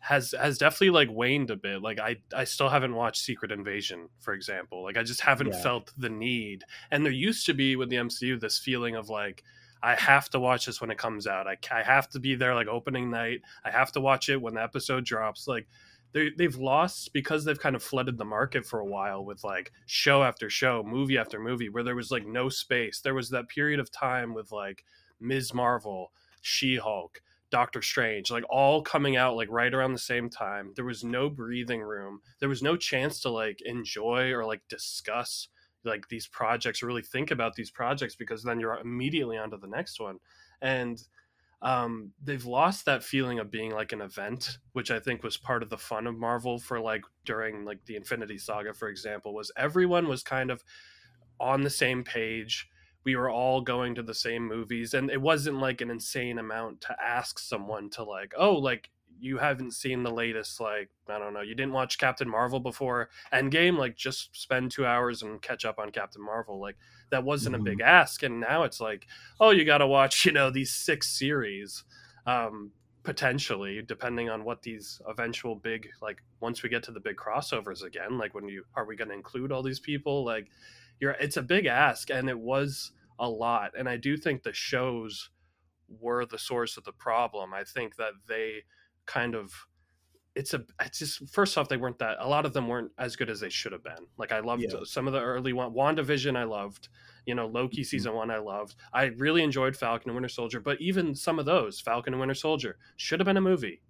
has 0.06 0.36
has 0.40 0.56
definitely 0.56 0.90
like 0.90 1.10
waned 1.10 1.50
a 1.50 1.56
bit. 1.56 1.82
Like 1.82 1.98
I 1.98 2.16
I 2.32 2.44
still 2.44 2.68
haven't 2.68 2.94
watched 2.94 3.24
Secret 3.24 3.50
Invasion, 3.50 4.08
for 4.20 4.34
example. 4.34 4.84
Like 4.84 4.96
I 4.96 5.02
just 5.02 5.20
haven't 5.20 5.48
yeah. 5.48 5.62
felt 5.62 5.92
the 5.98 6.08
need. 6.08 6.62
And 6.92 7.04
there 7.04 7.12
used 7.12 7.44
to 7.46 7.54
be 7.54 7.74
with 7.74 7.90
the 7.90 7.96
MCU 7.96 8.38
this 8.38 8.56
feeling 8.56 8.94
of 8.94 9.08
like 9.08 9.42
I 9.82 9.96
have 9.96 10.30
to 10.30 10.38
watch 10.38 10.66
this 10.66 10.80
when 10.80 10.92
it 10.92 10.98
comes 10.98 11.26
out. 11.26 11.48
I, 11.48 11.56
I 11.72 11.82
have 11.82 12.08
to 12.10 12.20
be 12.20 12.36
there 12.36 12.54
like 12.54 12.68
opening 12.68 13.10
night. 13.10 13.40
I 13.64 13.72
have 13.72 13.90
to 13.92 14.00
watch 14.00 14.28
it 14.28 14.40
when 14.40 14.54
the 14.54 14.62
episode 14.62 15.04
drops. 15.04 15.48
Like 15.48 15.66
they 16.12 16.30
they've 16.38 16.54
lost 16.54 17.12
because 17.12 17.44
they've 17.44 17.58
kind 17.58 17.74
of 17.74 17.82
flooded 17.82 18.16
the 18.16 18.24
market 18.24 18.64
for 18.64 18.78
a 18.78 18.86
while 18.86 19.24
with 19.24 19.42
like 19.42 19.72
show 19.86 20.22
after 20.22 20.48
show, 20.48 20.84
movie 20.86 21.18
after 21.18 21.40
movie, 21.40 21.68
where 21.68 21.82
there 21.82 21.96
was 21.96 22.12
like 22.12 22.24
no 22.24 22.48
space. 22.48 23.00
There 23.00 23.14
was 23.14 23.30
that 23.30 23.48
period 23.48 23.80
of 23.80 23.90
time 23.90 24.34
with 24.34 24.52
like 24.52 24.84
Ms. 25.18 25.52
Marvel, 25.52 26.12
She 26.42 26.76
Hulk, 26.76 27.22
Doctor 27.50 27.80
Strange, 27.82 28.30
like 28.30 28.44
all 28.50 28.82
coming 28.82 29.16
out 29.16 29.36
like 29.36 29.48
right 29.50 29.72
around 29.72 29.92
the 29.92 29.98
same 29.98 30.28
time. 30.28 30.72
There 30.74 30.84
was 30.84 31.04
no 31.04 31.30
breathing 31.30 31.80
room. 31.80 32.20
There 32.40 32.48
was 32.48 32.62
no 32.62 32.76
chance 32.76 33.20
to 33.20 33.30
like 33.30 33.60
enjoy 33.64 34.32
or 34.32 34.44
like 34.44 34.62
discuss 34.68 35.48
like 35.84 36.08
these 36.08 36.26
projects 36.26 36.82
or 36.82 36.86
really 36.86 37.02
think 37.02 37.30
about 37.30 37.54
these 37.54 37.70
projects 37.70 38.16
because 38.16 38.42
then 38.42 38.58
you're 38.58 38.78
immediately 38.78 39.38
onto 39.38 39.58
the 39.58 39.68
next 39.68 40.00
one. 40.00 40.18
And 40.60 41.00
um, 41.62 42.12
they've 42.22 42.44
lost 42.44 42.84
that 42.84 43.02
feeling 43.02 43.38
of 43.38 43.50
being 43.50 43.72
like 43.72 43.92
an 43.92 44.00
event, 44.00 44.58
which 44.72 44.90
I 44.90 44.98
think 44.98 45.22
was 45.22 45.36
part 45.36 45.62
of 45.62 45.70
the 45.70 45.78
fun 45.78 46.06
of 46.06 46.16
Marvel 46.16 46.58
for 46.58 46.80
like 46.80 47.02
during 47.24 47.64
like 47.64 47.84
the 47.86 47.96
Infinity 47.96 48.38
Saga, 48.38 48.74
for 48.74 48.88
example, 48.88 49.32
was 49.32 49.50
everyone 49.56 50.08
was 50.08 50.22
kind 50.22 50.50
of 50.50 50.62
on 51.40 51.62
the 51.62 51.70
same 51.70 52.02
page 52.02 52.68
we 53.06 53.14
were 53.14 53.30
all 53.30 53.60
going 53.60 53.94
to 53.94 54.02
the 54.02 54.12
same 54.12 54.46
movies 54.46 54.92
and 54.92 55.10
it 55.10 55.22
wasn't 55.22 55.56
like 55.60 55.80
an 55.80 55.90
insane 55.90 56.40
amount 56.40 56.80
to 56.80 56.94
ask 57.00 57.38
someone 57.38 57.88
to 57.88 58.02
like 58.02 58.34
oh 58.36 58.52
like 58.52 58.90
you 59.18 59.38
haven't 59.38 59.70
seen 59.70 60.02
the 60.02 60.10
latest 60.10 60.60
like 60.60 60.90
i 61.08 61.16
don't 61.16 61.32
know 61.32 61.40
you 61.40 61.54
didn't 61.54 61.72
watch 61.72 61.98
captain 61.98 62.28
marvel 62.28 62.58
before 62.58 63.08
endgame 63.32 63.78
like 63.78 63.96
just 63.96 64.36
spend 64.36 64.72
two 64.72 64.84
hours 64.84 65.22
and 65.22 65.40
catch 65.40 65.64
up 65.64 65.78
on 65.78 65.90
captain 65.90 66.22
marvel 66.22 66.60
like 66.60 66.76
that 67.10 67.22
wasn't 67.22 67.54
mm-hmm. 67.54 67.64
a 67.66 67.70
big 67.70 67.80
ask 67.80 68.24
and 68.24 68.40
now 68.40 68.64
it's 68.64 68.80
like 68.80 69.06
oh 69.38 69.50
you 69.50 69.64
got 69.64 69.78
to 69.78 69.86
watch 69.86 70.26
you 70.26 70.32
know 70.32 70.50
these 70.50 70.74
six 70.74 71.08
series 71.08 71.84
um 72.26 72.72
potentially 73.04 73.82
depending 73.86 74.28
on 74.28 74.42
what 74.42 74.62
these 74.62 75.00
eventual 75.08 75.54
big 75.54 75.88
like 76.02 76.20
once 76.40 76.64
we 76.64 76.68
get 76.68 76.82
to 76.82 76.90
the 76.90 76.98
big 76.98 77.14
crossovers 77.14 77.84
again 77.84 78.18
like 78.18 78.34
when 78.34 78.48
you 78.48 78.64
are 78.74 78.84
we 78.84 78.96
going 78.96 79.08
to 79.08 79.14
include 79.14 79.52
all 79.52 79.62
these 79.62 79.78
people 79.78 80.24
like 80.24 80.48
you're 81.00 81.12
it's 81.12 81.36
a 81.36 81.42
big 81.42 81.66
ask 81.66 82.10
and 82.10 82.28
it 82.28 82.38
was 82.38 82.92
a 83.18 83.28
lot 83.28 83.72
and 83.78 83.88
i 83.88 83.96
do 83.96 84.16
think 84.16 84.42
the 84.42 84.52
shows 84.52 85.30
were 86.00 86.26
the 86.26 86.38
source 86.38 86.76
of 86.76 86.84
the 86.84 86.92
problem 86.92 87.54
i 87.54 87.64
think 87.64 87.96
that 87.96 88.12
they 88.28 88.62
kind 89.06 89.34
of 89.34 89.66
it's 90.36 90.52
a 90.52 90.62
it's 90.82 90.98
just 90.98 91.28
first 91.30 91.56
off 91.56 91.68
they 91.68 91.78
weren't 91.78 91.98
that 91.98 92.18
a 92.20 92.28
lot 92.28 92.44
of 92.44 92.52
them 92.52 92.68
weren't 92.68 92.92
as 92.98 93.16
good 93.16 93.30
as 93.30 93.40
they 93.40 93.48
should 93.48 93.72
have 93.72 93.82
been 93.82 94.06
like 94.18 94.32
i 94.32 94.38
loved 94.38 94.62
yeah. 94.62 94.80
some 94.84 95.06
of 95.06 95.14
the 95.14 95.20
early 95.20 95.52
one 95.54 95.72
wandavision 95.72 96.36
i 96.36 96.44
loved 96.44 96.88
you 97.24 97.34
know 97.34 97.46
loki 97.46 97.78
mm-hmm. 97.78 97.84
season 97.84 98.14
one 98.14 98.30
i 98.30 98.36
loved 98.36 98.76
i 98.92 99.04
really 99.04 99.42
enjoyed 99.42 99.74
falcon 99.74 100.10
and 100.10 100.14
winter 100.14 100.28
soldier 100.28 100.60
but 100.60 100.78
even 100.80 101.14
some 101.14 101.38
of 101.38 101.46
those 101.46 101.80
falcon 101.80 102.12
and 102.12 102.20
winter 102.20 102.34
soldier 102.34 102.76
should 102.96 103.18
have 103.18 103.24
been 103.24 103.38
a 103.38 103.40
movie 103.40 103.80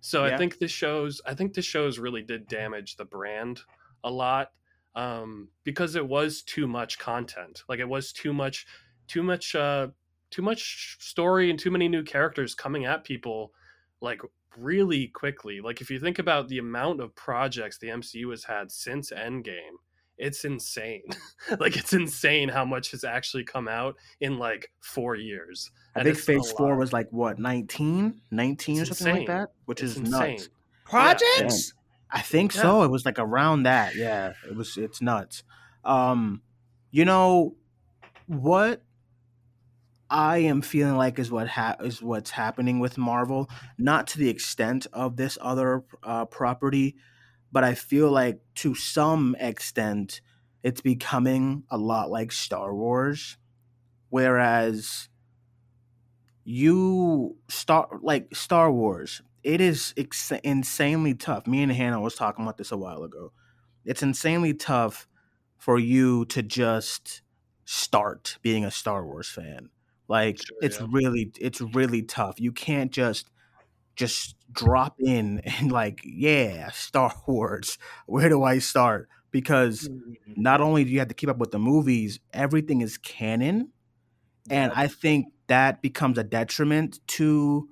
so 0.00 0.26
yeah. 0.26 0.34
i 0.34 0.36
think 0.36 0.58
this 0.58 0.72
shows 0.72 1.20
i 1.26 1.32
think 1.32 1.54
this 1.54 1.64
shows 1.64 1.98
really 1.98 2.22
did 2.22 2.48
damage 2.48 2.96
the 2.96 3.04
brand 3.04 3.60
a 4.02 4.10
lot 4.10 4.50
um, 4.94 5.48
because 5.64 5.96
it 5.96 6.06
was 6.06 6.42
too 6.42 6.66
much 6.66 6.98
content. 6.98 7.62
Like 7.68 7.80
it 7.80 7.88
was 7.88 8.12
too 8.12 8.32
much, 8.32 8.66
too 9.06 9.22
much, 9.22 9.54
uh, 9.54 9.88
too 10.30 10.42
much 10.42 10.96
story 11.00 11.50
and 11.50 11.58
too 11.58 11.70
many 11.70 11.88
new 11.88 12.02
characters 12.02 12.54
coming 12.54 12.84
at 12.84 13.04
people, 13.04 13.52
like 14.00 14.20
really 14.56 15.08
quickly. 15.08 15.60
Like 15.60 15.80
if 15.80 15.90
you 15.90 15.98
think 15.98 16.18
about 16.18 16.48
the 16.48 16.58
amount 16.58 17.00
of 17.00 17.14
projects 17.14 17.78
the 17.78 17.88
MCU 17.88 18.30
has 18.30 18.44
had 18.44 18.70
since 18.70 19.10
Endgame, 19.10 19.78
it's 20.16 20.44
insane. 20.44 21.02
like 21.58 21.76
it's 21.76 21.92
insane 21.92 22.48
how 22.48 22.64
much 22.64 22.92
has 22.92 23.04
actually 23.04 23.44
come 23.44 23.68
out 23.68 23.96
in 24.20 24.38
like 24.38 24.70
four 24.80 25.16
years. 25.16 25.70
I 25.96 26.02
think 26.02 26.18
Phase 26.18 26.52
Four 26.52 26.76
was 26.76 26.92
like 26.92 27.08
what 27.10 27.38
19, 27.38 28.20
19 28.30 28.80
or 28.80 28.84
something 28.84 29.06
insane. 29.06 29.16
like 29.18 29.26
that, 29.26 29.52
which 29.66 29.82
it's 29.82 29.92
is 29.92 29.98
insane. 29.98 30.32
nuts. 30.32 30.48
Projects. 30.84 31.72
Yeah. 31.74 31.83
I 32.14 32.20
think 32.20 32.54
yeah. 32.54 32.62
so. 32.62 32.82
It 32.84 32.90
was 32.90 33.04
like 33.04 33.18
around 33.18 33.64
that. 33.64 33.96
Yeah, 33.96 34.34
it 34.48 34.56
was. 34.56 34.76
It's 34.76 35.02
nuts. 35.02 35.42
Um, 35.84 36.42
you 36.92 37.04
know 37.04 37.56
what 38.26 38.82
I 40.08 40.38
am 40.38 40.62
feeling 40.62 40.96
like 40.96 41.18
is 41.18 41.30
what 41.30 41.48
ha- 41.48 41.76
is 41.80 42.00
what's 42.00 42.30
happening 42.30 42.78
with 42.78 42.96
Marvel. 42.96 43.50
Not 43.76 44.06
to 44.08 44.18
the 44.18 44.28
extent 44.28 44.86
of 44.92 45.16
this 45.16 45.36
other 45.40 45.82
uh, 46.04 46.26
property, 46.26 46.94
but 47.50 47.64
I 47.64 47.74
feel 47.74 48.12
like 48.12 48.40
to 48.56 48.76
some 48.76 49.34
extent 49.40 50.20
it's 50.62 50.80
becoming 50.80 51.64
a 51.68 51.76
lot 51.76 52.10
like 52.10 52.30
Star 52.30 52.72
Wars, 52.72 53.38
whereas 54.08 55.08
you 56.44 57.36
start 57.48 58.04
like 58.04 58.34
Star 58.36 58.70
Wars 58.70 59.20
it 59.44 59.60
is 59.60 59.94
ex- 59.96 60.32
insanely 60.42 61.14
tough. 61.14 61.46
Me 61.46 61.62
and 61.62 61.70
Hannah 61.70 62.00
was 62.00 62.14
talking 62.14 62.44
about 62.44 62.56
this 62.56 62.72
a 62.72 62.76
while 62.76 63.04
ago. 63.04 63.32
It's 63.84 64.02
insanely 64.02 64.54
tough 64.54 65.06
for 65.58 65.78
you 65.78 66.24
to 66.26 66.42
just 66.42 67.22
start 67.64 68.38
being 68.42 68.64
a 68.64 68.70
Star 68.70 69.04
Wars 69.04 69.28
fan. 69.28 69.68
Like 70.08 70.38
sure, 70.38 70.56
it's 70.62 70.80
yeah. 70.80 70.86
really 70.90 71.32
it's 71.40 71.60
really 71.60 72.02
tough. 72.02 72.40
You 72.40 72.52
can't 72.52 72.90
just 72.90 73.30
just 73.96 74.34
drop 74.50 74.96
in 74.98 75.38
and 75.44 75.70
like, 75.70 76.00
yeah, 76.04 76.70
Star 76.70 77.14
Wars. 77.26 77.78
Where 78.06 78.28
do 78.28 78.42
I 78.42 78.58
start? 78.58 79.08
Because 79.30 79.88
mm-hmm. 79.88 80.12
not 80.36 80.60
only 80.60 80.84
do 80.84 80.90
you 80.90 81.00
have 81.00 81.08
to 81.08 81.14
keep 81.14 81.28
up 81.28 81.38
with 81.38 81.50
the 81.50 81.58
movies, 81.58 82.20
everything 82.32 82.80
is 82.80 82.98
canon. 82.98 83.70
And 84.50 84.72
I 84.74 84.88
think 84.88 85.28
that 85.48 85.82
becomes 85.82 86.18
a 86.18 86.24
detriment 86.24 87.00
to 87.08 87.68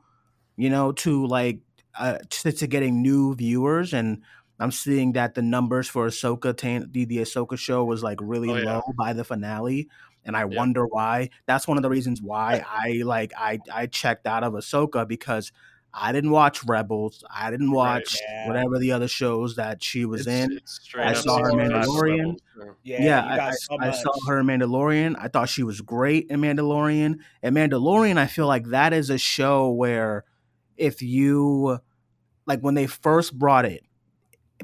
you 0.63 0.71
know, 0.71 0.93
to 0.93 1.27
like 1.27 1.59
uh, 1.99 2.19
to, 2.31 2.53
to, 2.53 2.67
getting 2.69 3.03
new 3.03 3.35
viewers. 3.35 3.93
And 3.93 4.23
I'm 4.61 4.71
seeing 4.71 5.15
that 5.15 5.35
the 5.35 5.43
numbers 5.43 5.89
for 5.89 6.07
Ahsoka, 6.07 6.57
the, 6.93 7.05
the 7.05 7.19
Ahsoka 7.19 7.59
show 7.59 7.85
was 7.85 8.05
like 8.05 8.19
really 8.23 8.49
oh, 8.49 8.57
yeah. 8.57 8.77
low 8.77 8.83
by 8.97 9.13
the 9.13 9.25
finale. 9.25 9.89
And 10.25 10.37
I 10.37 10.47
yeah. 10.47 10.57
wonder 10.57 10.87
why. 10.87 11.31
That's 11.47 11.67
one 11.67 11.79
of 11.79 11.83
the 11.83 11.91
reasons 11.91 12.23
why 12.23 12.65
I 12.71 13.03
like 13.05 13.33
I 13.37 13.59
I 13.75 13.87
checked 13.87 14.29
out 14.29 14.45
of 14.45 14.53
Ahsoka 14.53 15.07
because 15.09 15.51
I 15.93 16.13
didn't 16.13 16.31
watch 16.31 16.65
Rebels. 16.65 17.25
I 17.29 17.51
didn't 17.51 17.73
watch 17.73 18.15
Right, 18.15 18.31
yeah. 18.31 18.47
whatever 18.47 18.79
the 18.79 18.93
other 18.93 19.09
shows 19.09 19.57
that 19.57 19.83
she 19.83 20.05
was 20.05 20.23
It's- 20.29 20.45
in. 20.45 20.57
it's 20.59 20.81
I 20.97 21.13
saw 21.13 21.39
her 21.39 21.51
Mandalorian. 21.51 22.37
Yeah. 22.57 22.65
Yeah, 22.85 23.03
Yeah, 23.03 23.27
I, 23.27 23.37
got 23.37 23.49
I- 23.51 23.55
so 23.55 23.77
I 23.81 23.91
saw 23.91 24.13
her 24.29 24.45
Mandalorian. 24.45 25.17
I 25.19 25.27
thought 25.27 25.49
she 25.49 25.65
was 25.65 25.81
great 25.81 26.29
in 26.31 26.41
Mandalorian. 26.41 27.17
And 27.43 27.57
Mandalorian, 27.57 28.17
I 28.17 28.29
feel 28.29 28.47
like 28.47 28.69
that 28.69 28.93
is 28.93 29.11
a 29.11 29.19
show 29.19 29.69
where 29.71 30.25
if 30.77 31.03
you 31.03 31.79
like 32.47 32.61
when 32.61 32.75
they 32.75 32.87
first 32.87 33.39
brought 33.39 33.65
it, 33.65 33.85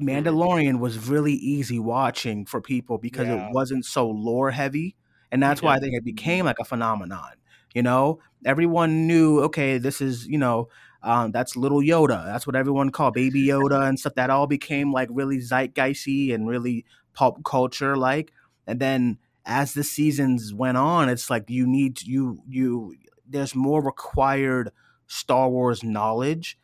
Mandalorian 0.00 0.78
was 0.78 1.08
really 1.08 1.32
easy 1.34 1.78
watching 1.78 2.46
for 2.46 2.60
people 2.60 2.98
because 2.98 3.28
Yeah. 3.28 3.48
it 3.48 3.52
wasn't 3.52 3.84
so 3.84 4.08
lore 4.08 4.50
heavy. 4.50 4.96
And 5.30 5.42
that's 5.42 5.60
why 5.62 5.74
I 5.76 5.78
think 5.78 5.94
it 5.94 6.04
became 6.04 6.46
like 6.46 6.58
a 6.60 6.64
phenomenon. 6.64 7.32
You 7.74 7.82
know, 7.82 8.20
everyone 8.44 9.06
knew, 9.06 9.40
okay, 9.42 9.78
this 9.78 10.00
is, 10.00 10.26
you 10.26 10.38
know, 10.38 10.68
um, 11.02 11.32
that's 11.32 11.56
little 11.56 11.80
Yoda. 11.80 12.24
That's 12.24 12.46
what 12.46 12.56
everyone 12.56 12.90
called 12.90 13.14
baby 13.14 13.46
Yoda 13.48 13.88
and 13.88 13.98
stuff. 13.98 14.14
That 14.14 14.30
all 14.30 14.46
became 14.46 14.92
like 14.92 15.08
really 15.12 15.38
zeitgeisty 15.38 16.32
and 16.34 16.48
really 16.48 16.84
pop 17.12 17.42
culture 17.44 17.96
like. 17.96 18.32
And 18.66 18.80
then 18.80 19.18
as 19.44 19.74
the 19.74 19.84
seasons 19.84 20.54
went 20.54 20.76
on, 20.78 21.08
it's 21.08 21.28
like 21.30 21.50
you 21.50 21.66
need 21.66 22.02
you 22.02 22.42
you 22.48 22.96
there's 23.28 23.54
more 23.54 23.82
required 23.82 24.70
Star 25.08 25.48
Wars 25.48 25.82
knowledge. 25.82 26.56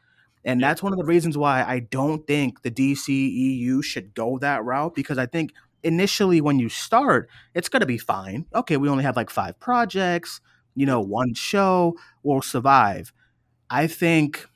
And 0.44 0.62
that's 0.62 0.82
one 0.82 0.92
of 0.92 0.98
the 0.98 1.04
reasons 1.04 1.36
why 1.36 1.64
I 1.64 1.80
don't 1.80 2.26
think 2.26 2.62
the 2.62 2.70
DCEU 2.70 3.82
should 3.82 4.14
go 4.14 4.38
that 4.38 4.64
route 4.64 4.94
because 4.94 5.18
I 5.18 5.26
think 5.26 5.52
initially 5.82 6.40
when 6.40 6.58
you 6.58 6.68
start, 6.68 7.28
it's 7.54 7.68
going 7.68 7.80
to 7.80 7.86
be 7.86 7.98
fine. 7.98 8.46
Okay, 8.54 8.76
we 8.76 8.88
only 8.88 9.04
have 9.04 9.16
like 9.16 9.30
five 9.30 9.58
projects, 9.58 10.40
you 10.74 10.86
know, 10.86 11.00
one 11.00 11.34
show 11.34 11.96
will 12.22 12.42
survive. 12.42 13.12
I 13.70 13.86
think 13.86 14.46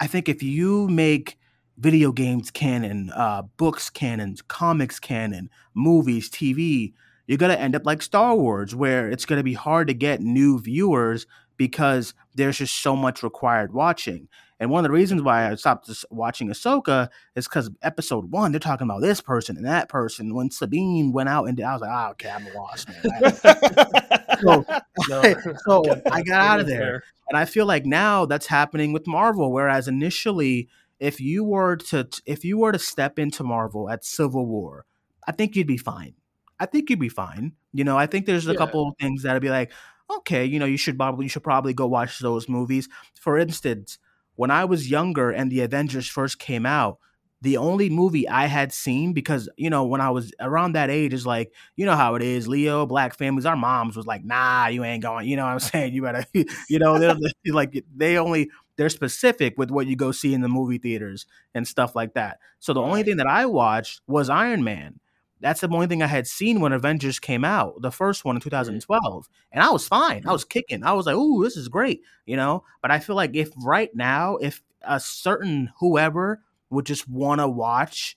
I 0.00 0.06
think 0.06 0.28
if 0.28 0.42
you 0.42 0.88
make 0.88 1.38
video 1.78 2.10
games 2.12 2.50
canon, 2.50 3.10
uh, 3.14 3.42
books 3.56 3.90
canon, 3.90 4.36
comics 4.48 4.98
canon, 4.98 5.50
movies, 5.74 6.30
TV, 6.30 6.94
you're 7.26 7.38
gonna 7.38 7.54
end 7.54 7.76
up 7.76 7.86
like 7.86 8.02
Star 8.02 8.34
Wars, 8.34 8.74
where 8.74 9.08
it's 9.10 9.24
gonna 9.26 9.42
be 9.42 9.54
hard 9.54 9.88
to 9.88 9.94
get 9.94 10.20
new 10.20 10.58
viewers 10.58 11.26
because 11.60 12.14
there's 12.34 12.56
just 12.56 12.82
so 12.82 12.96
much 12.96 13.22
required 13.22 13.74
watching. 13.74 14.26
And 14.58 14.70
one 14.70 14.82
of 14.82 14.88
the 14.88 14.94
reasons 14.94 15.20
why 15.20 15.46
I 15.50 15.54
stopped 15.56 15.90
watching 16.10 16.48
Ahsoka 16.48 17.10
is 17.36 17.46
because 17.46 17.68
episode 17.82 18.30
one, 18.32 18.50
they're 18.50 18.58
talking 18.58 18.86
about 18.86 19.02
this 19.02 19.20
person 19.20 19.58
and 19.58 19.66
that 19.66 19.90
person. 19.90 20.34
When 20.34 20.50
Sabine 20.50 21.12
went 21.12 21.28
out 21.28 21.48
and 21.48 21.58
did, 21.58 21.66
I 21.66 21.74
was 21.74 21.82
like, 21.82 21.90
oh, 21.92 22.10
okay, 22.12 22.30
I'm 22.30 22.46
lost, 22.54 22.88
so, 24.40 24.64
No. 25.10 25.22
so 25.66 25.82
I 26.10 26.22
got 26.22 26.40
out 26.40 26.60
of 26.60 26.66
there. 26.66 27.02
And 27.28 27.36
I 27.36 27.44
feel 27.44 27.66
like 27.66 27.84
now 27.84 28.24
that's 28.24 28.46
happening 28.46 28.94
with 28.94 29.06
Marvel. 29.06 29.52
Whereas 29.52 29.86
initially, 29.86 30.66
if 30.98 31.20
you 31.20 31.44
were 31.44 31.76
to 31.76 32.08
if 32.24 32.42
you 32.42 32.56
were 32.56 32.72
to 32.72 32.78
step 32.78 33.18
into 33.18 33.44
Marvel 33.44 33.90
at 33.90 34.02
Civil 34.02 34.46
War, 34.46 34.86
I 35.28 35.32
think 35.32 35.56
you'd 35.56 35.66
be 35.66 35.76
fine. 35.76 36.14
I 36.58 36.64
think 36.64 36.88
you'd 36.88 36.98
be 37.00 37.10
fine. 37.10 37.52
You 37.74 37.84
know, 37.84 37.98
I 37.98 38.06
think 38.06 38.24
there's 38.24 38.46
a 38.46 38.52
Yeah. 38.52 38.56
couple 38.58 38.88
of 38.88 38.94
things 38.98 39.24
that'd 39.24 39.42
be 39.42 39.50
like, 39.50 39.72
okay, 40.18 40.44
you 40.44 40.58
know, 40.58 40.66
you 40.66 40.76
should 40.76 40.96
probably 40.96 41.26
you 41.26 41.28
should 41.28 41.44
probably 41.44 41.74
go 41.74 41.86
watch 41.86 42.18
those 42.18 42.48
movies. 42.48 42.88
For 43.14 43.38
instance, 43.38 43.98
when 44.36 44.50
I 44.50 44.64
was 44.64 44.90
younger 44.90 45.30
and 45.30 45.50
the 45.50 45.60
Avengers 45.60 46.08
first 46.08 46.38
came 46.38 46.66
out, 46.66 46.98
the 47.42 47.56
only 47.56 47.88
movie 47.88 48.28
I 48.28 48.46
had 48.46 48.72
seen 48.72 49.12
because 49.12 49.48
you 49.56 49.70
know 49.70 49.84
when 49.84 50.00
I 50.00 50.10
was 50.10 50.32
around 50.40 50.72
that 50.72 50.90
age 50.90 51.14
is 51.14 51.26
like 51.26 51.52
you 51.76 51.86
know 51.86 51.96
how 51.96 52.14
it 52.14 52.22
is 52.22 52.46
Leo 52.46 52.84
black 52.84 53.16
families 53.16 53.46
our 53.46 53.56
moms 53.56 53.96
was 53.96 54.06
like 54.06 54.24
nah 54.24 54.66
you 54.66 54.84
ain't 54.84 55.02
going 55.02 55.26
you 55.26 55.36
know 55.36 55.44
what 55.44 55.52
I'm 55.52 55.60
saying? 55.60 55.94
You 55.94 56.02
better 56.02 56.24
you 56.34 56.78
know 56.78 56.98
they're 56.98 57.14
they're 57.14 57.54
like 57.54 57.84
they 57.94 58.18
only 58.18 58.50
they're 58.76 58.88
specific 58.88 59.58
with 59.58 59.70
what 59.70 59.86
you 59.86 59.96
go 59.96 60.12
see 60.12 60.34
in 60.34 60.40
the 60.40 60.48
movie 60.48 60.78
theaters 60.78 61.26
and 61.54 61.66
stuff 61.66 61.94
like 61.94 62.14
that. 62.14 62.38
So 62.60 62.72
the 62.72 62.80
only 62.80 63.02
thing 63.02 63.18
that 63.18 63.26
I 63.26 63.46
watched 63.46 64.00
was 64.06 64.30
Iron 64.30 64.64
Man 64.64 65.00
that's 65.40 65.60
the 65.60 65.68
only 65.68 65.86
thing 65.86 66.02
I 66.02 66.06
had 66.06 66.26
seen 66.26 66.60
when 66.60 66.72
Avengers 66.72 67.18
came 67.18 67.44
out 67.44 67.80
the 67.80 67.90
first 67.90 68.24
one 68.24 68.36
in 68.36 68.40
mm-hmm. 68.40 68.50
2012 68.50 69.28
and 69.52 69.62
I 69.62 69.70
was 69.70 69.86
fine 69.88 70.10
I 70.10 70.20
mm-hmm. 70.20 70.30
was 70.30 70.44
kicking 70.44 70.84
I 70.84 70.92
was 70.92 71.06
like 71.06 71.16
ooh 71.16 71.42
this 71.42 71.56
is 71.56 71.68
great 71.68 72.02
you 72.26 72.36
know 72.36 72.64
but 72.82 72.90
I 72.90 72.98
feel 72.98 73.16
like 73.16 73.34
if 73.34 73.50
right 73.62 73.90
now 73.94 74.36
if 74.36 74.62
a 74.82 75.00
certain 75.00 75.70
whoever 75.80 76.40
would 76.70 76.86
just 76.86 77.08
want 77.08 77.40
to 77.40 77.48
watch 77.48 78.16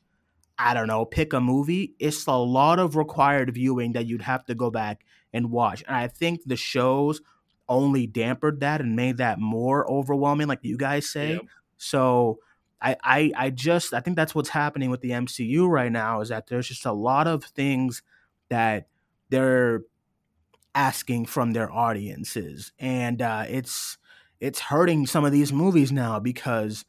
I 0.57 0.73
don't 0.73 0.87
know, 0.87 1.05
pick 1.05 1.33
a 1.33 1.41
movie, 1.41 1.93
it's 1.99 2.27
a 2.27 2.33
lot 2.33 2.79
of 2.79 2.95
required 2.95 3.53
viewing 3.53 3.93
that 3.93 4.05
you'd 4.05 4.21
have 4.21 4.45
to 4.45 4.55
go 4.55 4.69
back 4.69 5.03
and 5.33 5.51
watch. 5.51 5.83
And 5.87 5.95
I 5.95 6.07
think 6.07 6.41
the 6.45 6.55
shows 6.55 7.21
only 7.67 8.07
dampered 8.07 8.59
that 8.59 8.81
and 8.81 8.95
made 8.95 9.17
that 9.17 9.39
more 9.39 9.89
overwhelming, 9.91 10.47
like 10.47 10.59
you 10.61 10.77
guys 10.77 11.09
say. 11.09 11.33
Yep. 11.33 11.41
So 11.77 12.39
I, 12.83 12.97
I 13.03 13.31
I 13.37 13.49
just 13.49 13.93
I 13.93 14.01
think 14.01 14.17
that's 14.17 14.35
what's 14.35 14.49
happening 14.49 14.89
with 14.91 15.01
the 15.01 15.11
MCU 15.11 15.67
right 15.69 15.91
now 15.91 16.21
is 16.21 16.29
that 16.29 16.47
there's 16.47 16.67
just 16.67 16.85
a 16.85 16.91
lot 16.91 17.27
of 17.27 17.43
things 17.45 18.03
that 18.49 18.87
they're 19.29 19.83
asking 20.75 21.25
from 21.25 21.51
their 21.51 21.71
audiences. 21.71 22.71
And 22.79 23.21
uh, 23.21 23.45
it's 23.47 23.97
it's 24.39 24.59
hurting 24.59 25.07
some 25.07 25.23
of 25.25 25.31
these 25.31 25.53
movies 25.53 25.91
now 25.91 26.19
because 26.19 26.85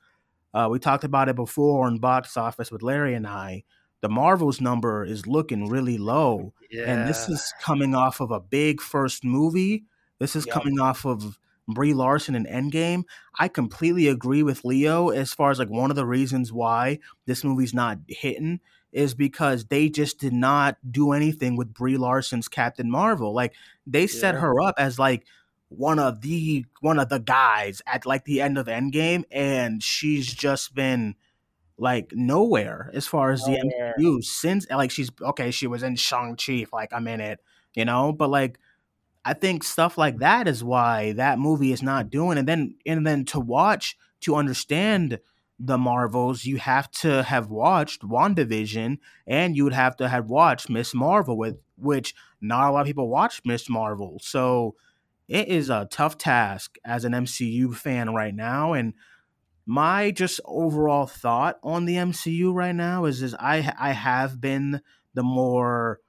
uh, 0.53 0.69
we 0.71 0.79
talked 0.79 1.05
about 1.05 1.29
it 1.29 1.37
before 1.37 1.87
on 1.87 1.99
box 1.99 2.37
office 2.37 2.71
with 2.73 2.83
Larry 2.83 3.15
and 3.15 3.27
I. 3.27 3.65
The 4.01 4.09
Marvels 4.09 4.61
number 4.61 5.05
is 5.05 5.27
looking 5.27 5.69
really 5.69 5.97
low, 5.99 6.53
and 6.87 7.09
this 7.09 7.29
is 7.29 7.55
coming 7.63 7.95
off 7.95 8.21
of 8.21 8.31
a 8.31 8.41
big 8.41 8.81
first 8.83 9.25
movie. 9.25 9.85
This 10.19 10.37
is 10.37 10.47
Yep. 10.47 10.55
coming 10.55 10.81
off 10.81 11.07
of 11.07 11.39
Brie 11.69 11.95
Larson 11.95 12.35
and 12.35 12.47
Endgame. 12.47 13.05
I 13.39 13.49
completely 13.49 14.09
agree 14.09 14.43
with 14.43 14.65
Leo 14.65 15.09
as 15.09 15.33
far 15.33 15.51
as 15.51 15.59
like 15.59 15.71
one 15.71 15.91
of 15.91 15.97
the 15.97 16.07
reasons 16.07 16.53
why 16.53 16.99
this 17.27 17.45
movie's 17.45 17.75
not 17.75 17.99
hitting 18.09 18.61
is 18.93 19.15
because 19.15 19.65
they 19.67 19.89
just 19.89 20.19
did 20.21 20.33
not 20.33 20.77
do 20.89 21.13
anything 21.13 21.57
with 21.57 21.75
Brie 21.75 21.97
Larson's 21.97 22.49
Captain 22.49 22.91
Marvel. 22.91 23.35
Like 23.35 23.55
they 23.87 24.07
set 24.07 24.35
Yeah. 24.35 24.41
her 24.43 24.61
up 24.61 24.75
as 24.79 24.99
like 24.99 25.25
one 25.69 25.99
of 25.99 26.21
the 26.21 26.65
one 26.81 26.99
of 27.01 27.09
the 27.09 27.19
guys 27.19 27.83
at 27.87 28.07
like 28.07 28.25
the 28.25 28.41
end 28.41 28.59
of 28.59 28.67
Endgame, 28.67 29.25
and 29.33 29.83
she's 29.83 30.33
just 30.33 30.75
been 30.75 31.17
like 31.77 32.13
nowhere 32.13 32.91
as 32.95 33.07
far 33.09 33.33
as 33.33 33.43
the 33.43 33.59
Nowhere. 33.61 33.95
MCU 33.99 34.23
since 34.23 34.67
like 34.71 34.93
she's 34.93 35.11
okay, 35.21 35.51
she 35.51 35.67
was 35.67 35.83
in 35.83 35.97
Shang-Chi, 35.97 36.67
like 36.73 36.93
I'm 36.93 37.09
in 37.09 37.21
it, 37.21 37.41
you 37.75 37.85
know, 37.85 38.13
but 38.13 38.31
like 38.31 38.59
I 39.25 39.33
think 39.35 39.65
stuff 39.65 39.97
like 39.97 40.19
that 40.19 40.47
is 40.47 40.63
why 40.63 41.13
that 41.13 41.39
movie 41.39 41.73
is 41.73 41.83
not 41.83 42.11
doing 42.11 42.39
and 42.39 42.47
then 42.47 42.77
and 42.85 43.07
then 43.07 43.25
to 43.27 43.41
watch 43.41 43.97
to 44.21 44.37
understand 44.37 45.19
the 45.59 45.79
Marvels, 45.79 46.45
you 46.45 46.57
have 46.57 46.91
to 46.91 47.23
have 47.23 47.49
watched 47.49 48.03
WandaVision 48.03 48.99
and 49.27 49.57
you 49.57 49.65
would 49.65 49.73
have 49.73 49.97
to 49.97 50.09
have 50.09 50.29
watched 50.29 50.69
Miss 50.69 50.95
Marvel 50.95 51.39
with 51.39 51.57
which 51.77 52.15
not 52.41 52.69
a 52.69 52.73
lot 52.73 52.81
of 52.81 52.87
people 52.87 53.09
watch 53.09 53.41
Miss 53.45 53.69
Marvel. 53.69 54.19
So 54.21 54.75
it 55.29 55.49
is 55.49 55.71
a 55.71 55.89
tough 55.91 56.19
task 56.19 56.77
as 56.85 57.05
an 57.05 57.13
MCU 57.13 57.75
fan 57.75 58.13
right 58.13 58.35
now 58.35 58.73
and 58.73 58.95
my 59.67 60.11
just 60.11 60.41
overall 60.45 61.07
thought 61.07 61.59
on 61.63 61.87
the 61.87 61.95
MCU 61.95 62.53
right 62.53 62.75
now 62.75 63.07
is 63.07 63.23
is 63.23 63.35
I 63.35 63.73
I 63.79 63.93
have 63.93 64.41
been 64.41 64.83
the 65.15 65.23
more 65.23 66.01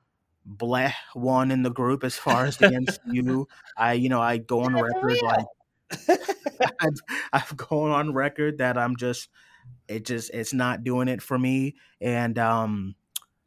bleh 0.48 0.94
one 1.14 1.52
in 1.52 1.64
the 1.64 1.72
group 1.72 2.04
as 2.04 2.16
far 2.16 2.46
as 2.46 2.58
the 2.58 2.68
MCU. 2.68 3.46
I 3.78 3.94
you 3.94 4.10
know 4.10 4.22
I 4.22 4.38
go 4.38 4.62
on 4.62 4.76
Yeah, 4.76 4.82
record 4.84 5.04
real. 5.04 5.24
like 5.26 5.46
I've, 6.80 7.00
I've 7.34 7.58
gone 7.58 7.92
on 7.92 8.14
record 8.14 8.58
that 8.60 8.78
I'm 8.78 8.96
just 8.96 9.30
it 9.88 10.06
just 10.06 10.32
it's 10.34 10.54
not 10.54 10.84
doing 10.84 11.08
it 11.08 11.22
for 11.22 11.38
me 11.38 11.76
and 12.02 12.38
um 12.40 12.96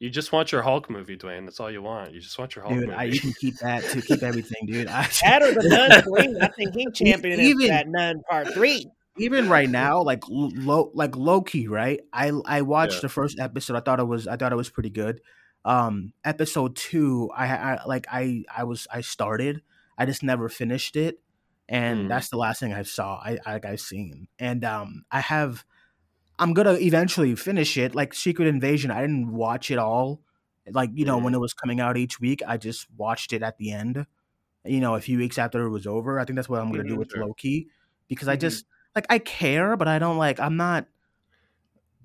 You 0.01 0.11
just 0.11 0.33
want 0.33 0.53
your 0.53 0.63
Hulk 0.63 0.89
movie, 0.91 1.17
Duane. 1.17 1.45
That's 1.45 1.59
all 1.61 1.71
you 1.71 1.83
want. 1.83 2.13
You 2.15 2.21
just 2.21 2.39
want 2.39 2.55
your 2.57 2.65
Hulk 2.65 2.75
dude 2.79 2.89
movie. 2.89 2.99
I, 2.99 3.05
you 3.05 3.21
can 3.21 3.33
keep 3.41 3.57
that 3.59 3.83
to 3.85 4.01
keep 4.03 4.23
everything 4.23 4.67
dude 4.67 4.89
I, 4.89 5.03
That 5.23 5.43
or 5.43 5.53
the 5.55 5.69
Nun 5.69 6.03
Three. 6.03 6.37
I 6.41 6.49
think 6.49 6.75
he 6.75 6.87
championed 6.93 7.41
Even- 7.43 7.69
that 7.69 7.89
Nun 7.89 8.23
Part 8.29 8.55
Three. 8.55 8.87
even 9.19 9.49
right 9.49 9.69
now, 9.69 10.01
like 10.03 10.23
low, 10.29 10.91
like 10.95 11.17
low 11.17 11.43
key, 11.43 11.67
right? 11.67 12.01
I 12.13 12.31
I 12.47 12.63
watched 12.63 12.95
Yeah. 12.95 13.01
the 13.03 13.09
first 13.09 13.39
episode. 13.41 13.77
I 13.77 13.81
thought 13.81 13.99
it 14.01 14.07
was 14.07 14.29
I 14.29 14.37
thought 14.37 14.53
it 14.53 14.57
was 14.57 14.71
pretty 14.71 14.91
good. 14.91 15.21
Um, 15.69 16.15
episode 16.25 16.77
two, 16.77 17.31
I, 17.35 17.47
I 17.49 17.85
like 17.87 18.07
I 18.11 18.45
I 18.57 18.65
was 18.65 18.87
I 18.93 19.03
started. 19.03 19.63
I 19.99 20.07
just 20.07 20.23
never 20.23 20.49
finished 20.49 20.97
it, 20.97 21.21
and 21.69 22.07
Mm. 22.07 22.09
that's 22.09 22.31
the 22.31 22.39
last 22.39 22.61
thing 22.61 22.73
I 22.73 22.83
saw. 22.85 23.17
I 23.19 23.39
I 23.47 23.61
I've 23.63 23.81
seen, 23.81 24.29
and 24.39 24.65
um, 24.65 25.05
I 25.11 25.21
have. 25.21 25.65
I'm 26.39 26.55
gonna 26.55 26.75
eventually 26.75 27.35
finish 27.35 27.77
it. 27.77 27.95
Like 27.95 28.15
Secret 28.15 28.49
Invasion, 28.49 28.91
I 28.91 29.01
didn't 29.03 29.33
watch 29.33 29.71
it 29.71 29.79
all. 29.79 30.23
Like 30.71 30.91
you 30.95 31.05
know 31.05 31.19
when 31.19 31.35
it 31.35 31.41
was 31.41 31.55
coming 31.55 31.81
out 31.81 31.97
each 31.97 32.21
week, 32.21 32.43
I 32.47 32.57
just 32.57 32.87
watched 32.97 33.33
it 33.33 33.43
at 33.43 33.59
the 33.59 33.73
end. 33.73 34.07
You 34.65 34.81
know, 34.81 34.95
a 34.97 35.01
few 35.01 35.19
weeks 35.19 35.39
after 35.39 35.63
it 35.67 35.71
was 35.71 35.87
over. 35.87 36.21
I 36.21 36.25
think 36.25 36.37
that's 36.37 36.49
what 36.49 36.61
I'm 36.61 36.71
gonna 36.71 36.85
do 36.85 36.97
Mhm, 36.97 36.99
with. 36.99 37.15
Loki 37.17 37.69
because 38.09 38.29
I 38.29 38.37
Mhm. 38.37 38.41
just 38.41 38.67
like 38.97 39.07
I 39.11 39.19
care, 39.19 39.77
but 39.77 39.89
I 39.89 39.99
don't 39.99 40.19
like. 40.19 40.41
I'm 40.41 40.57
not. 40.57 40.87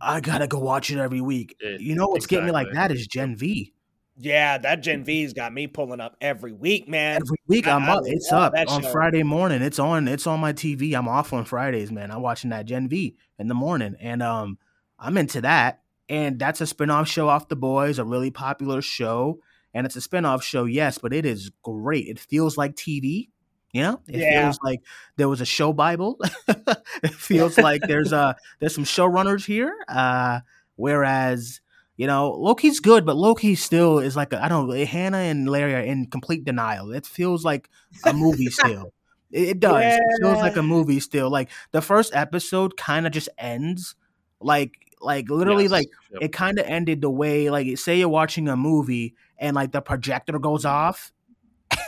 I 0.03 0.19
gotta 0.19 0.47
go 0.47 0.59
watch 0.59 0.91
it 0.91 0.99
every 0.99 1.21
week. 1.21 1.55
It- 1.59 1.81
you 1.81 1.95
know 1.95 2.07
what's 2.07 2.25
getting 2.27 2.45
me 2.47 2.51
like 2.51 2.71
that 2.73 2.91
is 2.91 3.07
Gen 3.07 3.35
V. 3.35 3.73
Yeah, 4.15 4.59
that 4.59 4.81
Gen 4.81 5.03
V's 5.03 5.33
got 5.33 5.53
me 5.53 5.65
pulling 5.65 5.99
up 5.99 6.15
every 6.21 6.51
week, 6.53 6.87
man. 6.87 7.15
Every 7.15 7.37
week 7.47 7.67
I'm 7.67 7.89
up. 7.89 8.03
It's 8.05 8.31
up 8.31 8.53
on 8.67 8.83
show. 8.83 8.91
Friday 8.91 9.23
morning. 9.23 9.63
It's 9.63 9.79
on. 9.79 10.07
It's 10.07 10.27
on 10.27 10.39
my 10.39 10.53
TV. 10.53 10.93
I'm 10.93 11.07
off 11.07 11.33
on 11.33 11.45
Fridays, 11.45 11.91
man. 11.91 12.11
I'm 12.11 12.21
watching 12.21 12.51
that 12.51 12.65
Gen 12.67 12.87
V 12.87 13.15
in 13.39 13.47
the 13.47 13.55
morning, 13.55 13.95
and 13.99 14.21
um, 14.21 14.59
I'm 14.99 15.17
into 15.17 15.41
that. 15.41 15.81
And 16.09 16.37
that's 16.37 16.61
a 16.61 16.65
spinoff 16.65 17.07
show 17.07 17.27
off 17.27 17.47
the 17.47 17.55
boys, 17.55 17.97
a 17.97 18.05
really 18.05 18.29
popular 18.29 18.81
show, 18.83 19.39
and 19.73 19.85
it's 19.87 19.95
a 19.95 19.99
spinoff 20.01 20.43
show, 20.43 20.65
yes, 20.65 20.99
but 20.99 21.11
it 21.13 21.25
is 21.25 21.49
great. 21.63 22.07
It 22.07 22.19
feels 22.19 22.55
like 22.57 22.75
TV. 22.75 23.29
You 23.73 23.81
know, 23.81 24.01
it 24.07 24.19
yeah. 24.19 24.43
feels 24.43 24.59
like 24.63 24.81
there 25.17 25.27
was 25.27 25.41
a 25.41 25.45
show 25.45 25.73
Bible. 25.73 26.19
it 26.47 27.13
feels 27.13 27.57
like 27.57 27.81
there's 27.81 28.13
a 28.13 28.35
there's 28.59 28.75
some 28.75 28.83
showrunners 28.83 29.45
here. 29.45 29.75
Uh, 29.89 30.41
whereas 30.75 31.59
you 31.97 32.07
know, 32.07 32.31
Loki's 32.31 32.79
good, 32.79 33.05
but 33.05 33.15
Loki 33.15 33.55
still 33.55 33.99
is 33.99 34.15
like 34.15 34.31
I 34.31 34.47
don't 34.47 34.67
know. 34.67 34.85
Hannah 34.85 35.17
and 35.17 35.49
Larry 35.49 35.73
are 35.73 35.79
in 35.79 36.05
complete 36.05 36.45
denial. 36.45 36.91
It 36.91 37.07
feels 37.07 37.43
like 37.43 37.69
a 38.05 38.13
movie 38.13 38.51
still. 38.51 38.93
It, 39.31 39.49
it 39.49 39.59
does. 39.59 39.81
Yeah. 39.81 39.97
It 39.97 40.21
feels 40.21 40.37
like 40.37 40.55
a 40.55 40.63
movie 40.63 40.99
still. 40.99 41.31
Like 41.31 41.49
the 41.71 41.81
first 41.81 42.15
episode 42.15 42.77
kind 42.77 43.07
of 43.07 43.11
just 43.11 43.29
ends. 43.39 43.95
Like 44.39 44.73
like 45.01 45.29
literally 45.29 45.63
yes. 45.63 45.71
like 45.71 45.87
yep. 46.11 46.21
it 46.23 46.29
kind 46.29 46.59
of 46.59 46.65
ended 46.65 47.01
the 47.01 47.09
way 47.09 47.49
like 47.49 47.77
say 47.77 47.97
you're 47.97 48.09
watching 48.09 48.47
a 48.47 48.55
movie 48.55 49.15
and 49.37 49.55
like 49.55 49.71
the 49.71 49.81
projector 49.81 50.37
goes 50.39 50.65
off. 50.65 51.12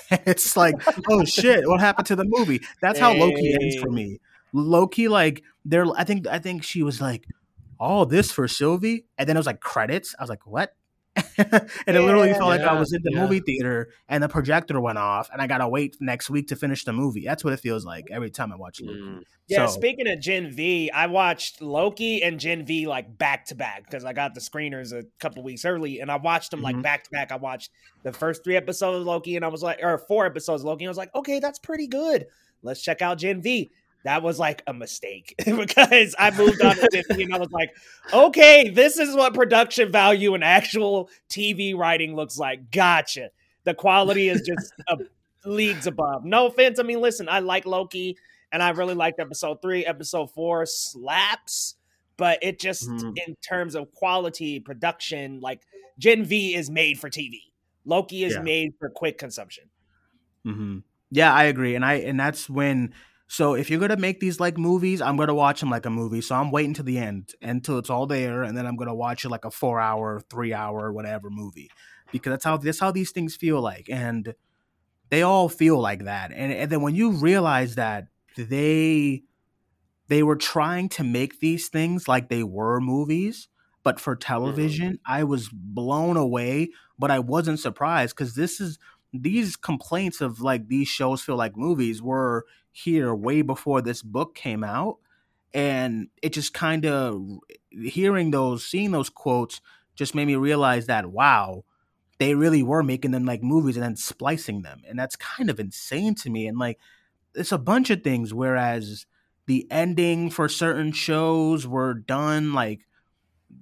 it's 0.25 0.55
like 0.55 0.75
oh 1.09 1.23
shit, 1.25 1.67
what 1.67 1.79
happened 1.79 2.07
to 2.07 2.15
the 2.15 2.25
movie? 2.25 2.61
That's 2.81 2.99
how 2.99 3.13
Loki 3.13 3.53
ends 3.53 3.77
for 3.77 3.89
me. 3.89 4.19
Loki 4.53 5.07
like 5.07 5.43
there. 5.63 5.85
I 5.95 6.03
think 6.03 6.27
I 6.27 6.39
think 6.39 6.63
she 6.63 6.83
was 6.83 7.01
like 7.01 7.27
all 7.79 8.05
this 8.05 8.31
for 8.31 8.47
Sylvie, 8.47 9.05
and 9.17 9.27
then 9.27 9.35
it 9.35 9.39
was 9.39 9.47
like 9.47 9.59
credits. 9.59 10.15
I 10.17 10.23
was 10.23 10.29
like, 10.29 10.45
what? 10.45 10.75
and 11.37 11.97
it 11.97 12.01
literally 12.01 12.33
felt 12.33 12.45
like 12.45 12.61
I 12.61 12.79
was 12.79 12.93
in 12.93 13.01
the 13.03 13.11
yeah. 13.11 13.21
movie 13.21 13.39
theater 13.39 13.89
and 14.07 14.23
the 14.23 14.29
projector 14.29 14.79
went 14.79 14.97
off, 14.97 15.29
and 15.31 15.41
I 15.41 15.47
gotta 15.47 15.67
wait 15.67 15.97
next 15.99 16.29
week 16.29 16.47
to 16.49 16.55
finish 16.55 16.83
the 16.83 16.93
movie. 16.93 17.23
That's 17.25 17.43
what 17.43 17.53
it 17.53 17.59
feels 17.59 17.85
like 17.85 18.07
every 18.11 18.29
time 18.29 18.53
I 18.53 18.55
watch 18.55 18.81
Loki. 18.81 18.99
Mm. 18.99 19.23
Yeah, 19.47 19.65
so, 19.65 19.73
speaking 19.73 20.07
of 20.07 20.19
Gen 20.19 20.51
V, 20.51 20.89
I 20.91 21.07
watched 21.07 21.61
Loki 21.61 22.23
and 22.23 22.39
Gen 22.39 22.65
V 22.65 22.87
like 22.87 23.17
back 23.17 23.45
to 23.47 23.55
back 23.55 23.83
because 23.83 24.05
I 24.05 24.13
got 24.13 24.33
the 24.33 24.41
screeners 24.41 24.91
a 24.91 25.03
couple 25.19 25.43
weeks 25.43 25.65
early, 25.65 25.99
and 25.99 26.11
I 26.11 26.17
watched 26.17 26.51
them 26.51 26.61
like 26.61 26.81
back 26.81 27.03
to 27.03 27.09
back. 27.11 27.31
I 27.31 27.37
watched 27.37 27.71
the 28.03 28.13
first 28.13 28.43
three 28.43 28.55
episodes 28.55 28.99
of 28.99 29.05
Loki, 29.05 29.35
and 29.35 29.43
I 29.43 29.49
was 29.49 29.61
like, 29.61 29.79
or 29.81 29.97
four 29.97 30.25
episodes 30.25 30.61
of 30.61 30.67
Loki, 30.67 30.85
and 30.85 30.89
I 30.89 30.91
was 30.91 30.97
like, 30.97 31.13
okay, 31.15 31.39
that's 31.39 31.59
pretty 31.59 31.87
good. 31.87 32.27
Let's 32.63 32.81
check 32.81 33.01
out 33.01 33.17
Gen 33.17 33.41
V 33.41 33.71
that 34.05 34.21
was 34.21 34.37
like 34.37 34.61
a 34.67 34.73
mistake 34.73 35.33
because 35.45 36.15
I 36.17 36.29
moved 36.29 36.61
on 36.61 36.75
to 36.75 36.87
Disney 36.91 37.23
and 37.23 37.33
I 37.33 37.39
was 37.39 37.51
like, 37.51 37.75
okay, 38.13 38.69
this 38.69 38.97
is 38.99 39.15
what 39.15 39.33
production 39.33 39.91
value 39.91 40.35
and 40.35 40.43
actual 40.43 41.09
TV 41.27 41.75
writing 41.75 42.15
looks 42.15 42.37
like. 42.37 42.71
Gotcha. 42.71 43.31
The 43.63 43.73
quality 43.73 44.29
is 44.29 44.41
just 44.41 44.73
a, 44.87 44.97
leagues 45.43 45.87
above. 45.87 46.23
No 46.23 46.45
offense. 46.45 46.79
I 46.79 46.83
mean, 46.83 47.01
listen, 47.01 47.27
I 47.27 47.39
like 47.39 47.65
Loki 47.65 48.15
and 48.51 48.61
I 48.61 48.69
really 48.69 48.93
liked 48.93 49.19
episode 49.19 49.59
three. 49.59 49.83
Episode 49.83 50.31
four 50.31 50.67
slaps, 50.67 51.73
but 52.15 52.37
it 52.43 52.59
just, 52.59 52.87
mm-hmm. 52.87 53.09
in 53.25 53.35
terms 53.37 53.73
of 53.73 53.91
quality, 53.91 54.59
production, 54.59 55.39
like 55.41 55.61
Gen 55.97 56.23
V 56.25 56.53
is 56.53 56.69
made 56.69 56.99
for 56.99 57.09
TV. 57.09 57.39
Loki 57.85 58.23
is 58.23 58.33
yeah. 58.33 58.41
made 58.41 58.73
for 58.77 58.87
quick 58.87 59.17
consumption. 59.17 59.63
Mm-hmm. 60.45 60.79
Yeah, 61.09 61.33
I 61.33 61.45
agree. 61.45 61.73
And 61.73 61.83
I, 61.83 61.95
and 61.95 62.19
that's 62.19 62.47
when, 62.47 62.93
so 63.27 63.55
if 63.55 63.69
you're 63.69 63.79
gonna 63.79 63.97
make 63.97 64.19
these 64.19 64.39
like 64.39 64.57
movies, 64.57 65.01
I'm 65.01 65.17
gonna 65.17 65.33
watch 65.33 65.59
them 65.59 65.69
like 65.69 65.85
a 65.85 65.89
movie. 65.89 66.21
So 66.21 66.35
I'm 66.35 66.51
waiting 66.51 66.73
to 66.75 66.83
the 66.83 66.97
end 66.97 67.33
until 67.41 67.79
it's 67.79 67.89
all 67.89 68.05
there, 68.05 68.43
and 68.43 68.55
then 68.57 68.65
I'm 68.65 68.75
gonna 68.75 68.95
watch 68.95 69.25
it 69.25 69.29
like 69.29 69.45
a 69.45 69.51
four 69.51 69.79
hour, 69.79 70.21
three 70.29 70.53
hour, 70.53 70.91
whatever 70.91 71.29
movie, 71.29 71.71
because 72.11 72.31
that's 72.31 72.45
how 72.45 72.57
that's 72.57 72.79
how 72.79 72.91
these 72.91 73.11
things 73.11 73.35
feel 73.35 73.61
like, 73.61 73.89
and 73.89 74.35
they 75.09 75.23
all 75.23 75.49
feel 75.49 75.79
like 75.79 76.05
that. 76.05 76.31
And 76.31 76.51
and 76.51 76.71
then 76.71 76.81
when 76.81 76.95
you 76.95 77.11
realize 77.11 77.75
that 77.75 78.07
they 78.37 79.23
they 80.07 80.21
were 80.21 80.35
trying 80.35 80.89
to 80.89 81.03
make 81.03 81.39
these 81.39 81.69
things 81.69 82.07
like 82.07 82.29
they 82.29 82.43
were 82.43 82.79
movies, 82.79 83.47
but 83.81 83.99
for 83.99 84.15
television, 84.15 84.93
mm-hmm. 84.93 85.11
I 85.11 85.23
was 85.23 85.49
blown 85.51 86.15
away, 86.15 86.69
but 86.99 87.09
I 87.09 87.19
wasn't 87.19 87.59
surprised 87.59 88.15
because 88.15 88.35
this 88.35 88.61
is 88.61 88.77
these 89.13 89.55
complaints 89.55 90.21
of 90.21 90.41
like 90.41 90.67
these 90.67 90.87
shows 90.87 91.21
feel 91.21 91.37
like 91.37 91.57
movies 91.57 92.01
were 92.01 92.45
here 92.75 93.15
way 93.15 93.41
before 93.41 93.81
this 93.81 94.01
book 94.01 94.35
came 94.35 94.61
out 94.61 94.97
and 95.53 96.09
it 96.21 96.33
just 96.33 96.53
kind 96.53 96.85
of 96.85 97.25
hearing 97.69 98.31
those 98.31 98.65
seeing 98.65 98.91
those 98.91 99.09
quotes 99.09 99.61
just 99.95 100.13
made 100.13 100.25
me 100.25 100.35
realize 100.35 100.85
that 100.87 101.05
wow 101.05 101.63
they 102.19 102.35
really 102.35 102.61
were 102.61 102.83
making 102.83 103.11
them 103.11 103.23
like 103.23 103.41
movies 103.41 103.77
and 103.77 103.83
then 103.85 103.95
splicing 103.95 104.61
them 104.61 104.81
and 104.89 104.99
that's 104.99 105.15
kind 105.15 105.49
of 105.49 105.57
insane 105.57 106.13
to 106.13 106.29
me 106.29 106.47
and 106.47 106.59
like 106.59 106.77
it's 107.33 107.53
a 107.53 107.57
bunch 107.57 107.89
of 107.89 108.03
things 108.03 108.33
whereas 108.33 109.05
the 109.45 109.65
ending 109.71 110.29
for 110.29 110.49
certain 110.49 110.91
shows 110.91 111.65
were 111.65 111.93
done 111.93 112.51
like 112.51 112.81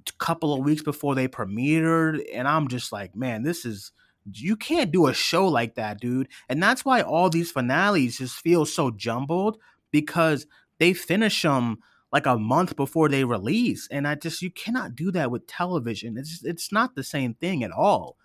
a 0.09 0.11
couple 0.17 0.55
of 0.55 0.65
weeks 0.65 0.81
before 0.81 1.13
they 1.13 1.27
premiered 1.27 2.19
and 2.33 2.47
i'm 2.47 2.67
just 2.67 2.91
like 2.91 3.15
man 3.15 3.43
this 3.43 3.63
is 3.63 3.91
you 4.31 4.55
can't 4.55 4.91
do 4.91 5.07
a 5.07 5.13
show 5.13 5.47
like 5.47 5.75
that, 5.75 5.99
dude. 5.99 6.29
And 6.49 6.61
that's 6.61 6.85
why 6.85 7.01
all 7.01 7.29
these 7.29 7.51
finales 7.51 8.17
just 8.17 8.35
feel 8.35 8.65
so 8.65 8.91
jumbled 8.91 9.57
because 9.91 10.45
they 10.79 10.93
finish 10.93 11.41
them 11.41 11.79
like 12.11 12.25
a 12.25 12.37
month 12.37 12.75
before 12.75 13.09
they 13.09 13.23
release. 13.23 13.87
And 13.91 14.07
I 14.07 14.15
just 14.15 14.41
you 14.41 14.51
cannot 14.51 14.95
do 14.95 15.11
that 15.11 15.31
with 15.31 15.47
television. 15.47 16.17
It's 16.17 16.43
it's 16.43 16.71
not 16.71 16.95
the 16.95 17.03
same 17.03 17.33
thing 17.33 17.63
at 17.63 17.71
all. 17.71 18.17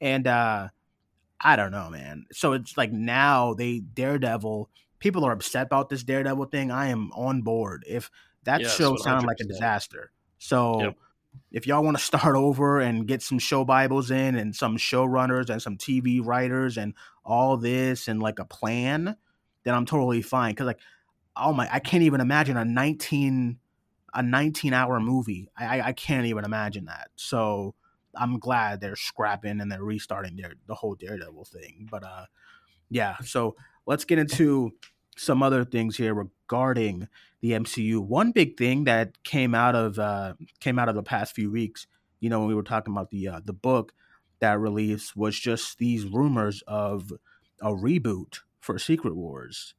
And 0.00 0.26
uh 0.26 0.68
I 1.40 1.56
don't 1.56 1.72
know, 1.72 1.90
man. 1.90 2.26
So 2.32 2.52
it's 2.52 2.76
like 2.76 2.92
now 2.92 3.54
they 3.54 3.80
Daredevil, 3.80 4.70
people 5.00 5.24
are 5.24 5.32
upset 5.32 5.66
about 5.66 5.88
this 5.88 6.04
Daredevil 6.04 6.46
thing. 6.46 6.70
I 6.70 6.86
am 6.86 7.10
on 7.12 7.42
board. 7.42 7.84
If 7.88 8.10
that 8.44 8.60
yes, 8.60 8.76
show 8.76 8.96
sounded 8.96 9.26
like 9.26 9.40
a 9.40 9.44
disaster. 9.44 10.12
So 10.38 10.80
yep 10.80 10.96
if 11.50 11.66
y'all 11.66 11.84
want 11.84 11.96
to 11.96 12.02
start 12.02 12.36
over 12.36 12.80
and 12.80 13.06
get 13.06 13.22
some 13.22 13.38
show 13.38 13.64
bibles 13.64 14.10
in 14.10 14.34
and 14.36 14.54
some 14.54 14.76
showrunners 14.76 15.50
and 15.50 15.60
some 15.60 15.76
TV 15.76 16.24
writers 16.24 16.78
and 16.78 16.94
all 17.24 17.56
this 17.56 18.08
and 18.08 18.20
like 18.20 18.38
a 18.38 18.44
plan, 18.44 19.16
then 19.64 19.74
I'm 19.74 19.86
totally 19.86 20.22
fine. 20.22 20.54
Cause 20.54 20.66
like, 20.66 20.80
oh 21.36 21.52
my, 21.52 21.68
I 21.72 21.78
can't 21.78 22.02
even 22.02 22.20
imagine 22.20 22.56
a 22.56 22.64
19 22.64 23.58
a 24.14 24.22
19 24.22 24.74
hour 24.74 25.00
movie. 25.00 25.48
I 25.56 25.80
I 25.80 25.92
can't 25.92 26.26
even 26.26 26.44
imagine 26.44 26.86
that. 26.86 27.10
So 27.16 27.74
I'm 28.14 28.38
glad 28.38 28.80
they're 28.80 28.96
scrapping 28.96 29.60
and 29.60 29.70
they're 29.70 29.82
restarting 29.82 30.36
their 30.36 30.54
the 30.66 30.74
whole 30.74 30.94
Daredevil 30.94 31.44
thing. 31.46 31.88
But 31.90 32.04
uh, 32.04 32.26
yeah. 32.90 33.16
So 33.24 33.56
let's 33.86 34.04
get 34.04 34.18
into 34.18 34.72
some 35.16 35.42
other 35.42 35.64
things 35.64 35.96
here 35.96 36.14
regarding 36.14 37.08
the 37.42 37.50
MCU. 37.50 37.98
One 37.98 38.32
big 38.32 38.56
thing 38.56 38.84
that 38.84 39.22
came 39.24 39.54
out 39.54 39.74
of 39.74 39.98
uh, 39.98 40.34
came 40.60 40.78
out 40.78 40.88
of 40.88 40.94
the 40.94 41.02
past 41.02 41.34
few 41.34 41.50
weeks, 41.50 41.86
you 42.20 42.30
know, 42.30 42.38
when 42.38 42.48
we 42.48 42.54
were 42.54 42.62
talking 42.62 42.94
about 42.94 43.10
the 43.10 43.28
uh, 43.28 43.40
the 43.44 43.52
book 43.52 43.92
that 44.40 44.58
released, 44.58 45.16
was 45.16 45.38
just 45.38 45.78
these 45.78 46.06
rumors 46.06 46.62
of 46.66 47.12
a 47.60 47.70
reboot 47.70 48.38
for 48.60 48.78
Secret 48.78 49.14
Wars, 49.14 49.74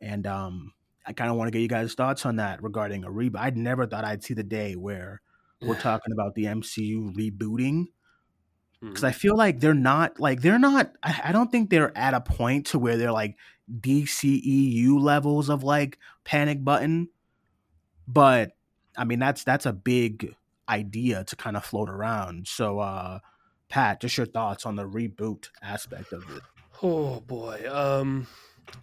and 0.00 0.26
um, 0.26 0.72
I 1.04 1.12
kind 1.12 1.30
of 1.30 1.36
want 1.36 1.48
to 1.48 1.52
get 1.52 1.62
you 1.62 1.68
guys' 1.68 1.94
thoughts 1.94 2.24
on 2.24 2.36
that 2.36 2.62
regarding 2.62 3.04
a 3.04 3.10
reboot. 3.10 3.40
I 3.40 3.50
never 3.50 3.86
thought 3.86 4.04
I'd 4.04 4.22
see 4.22 4.34
the 4.34 4.44
day 4.44 4.74
where 4.74 5.20
we're 5.60 5.74
talking 5.80 6.12
about 6.12 6.36
the 6.36 6.44
MCU 6.44 7.12
rebooting 7.14 7.86
because 8.80 9.04
I 9.04 9.10
mm-hmm. 9.10 9.18
feel 9.18 9.36
like 9.36 9.60
they're 9.60 9.74
not 9.74 10.20
like 10.20 10.42
they're 10.42 10.58
not. 10.58 10.92
I, 11.02 11.22
I 11.24 11.32
don't 11.32 11.50
think 11.50 11.70
they're 11.70 11.96
at 11.96 12.14
a 12.14 12.20
point 12.20 12.66
to 12.66 12.78
where 12.78 12.96
they're 12.96 13.12
like 13.12 13.36
DCEU 13.70 15.00
levels 15.00 15.48
of 15.48 15.62
like 15.62 15.98
panic 16.24 16.64
button, 16.64 17.08
but 18.06 18.52
I 18.96 19.04
mean 19.04 19.18
that's 19.18 19.44
that's 19.44 19.66
a 19.66 19.72
big 19.72 20.34
idea 20.68 21.24
to 21.24 21.36
kind 21.36 21.56
of 21.56 21.64
float 21.64 21.88
around. 21.88 22.48
So, 22.48 22.78
uh, 22.78 23.20
Pat, 23.68 24.00
just 24.00 24.16
your 24.16 24.26
thoughts 24.26 24.66
on 24.66 24.76
the 24.76 24.88
reboot 24.88 25.48
aspect 25.62 26.12
of 26.12 26.24
it. 26.36 26.42
Oh 26.82 27.20
boy, 27.20 27.64
um, 27.70 28.26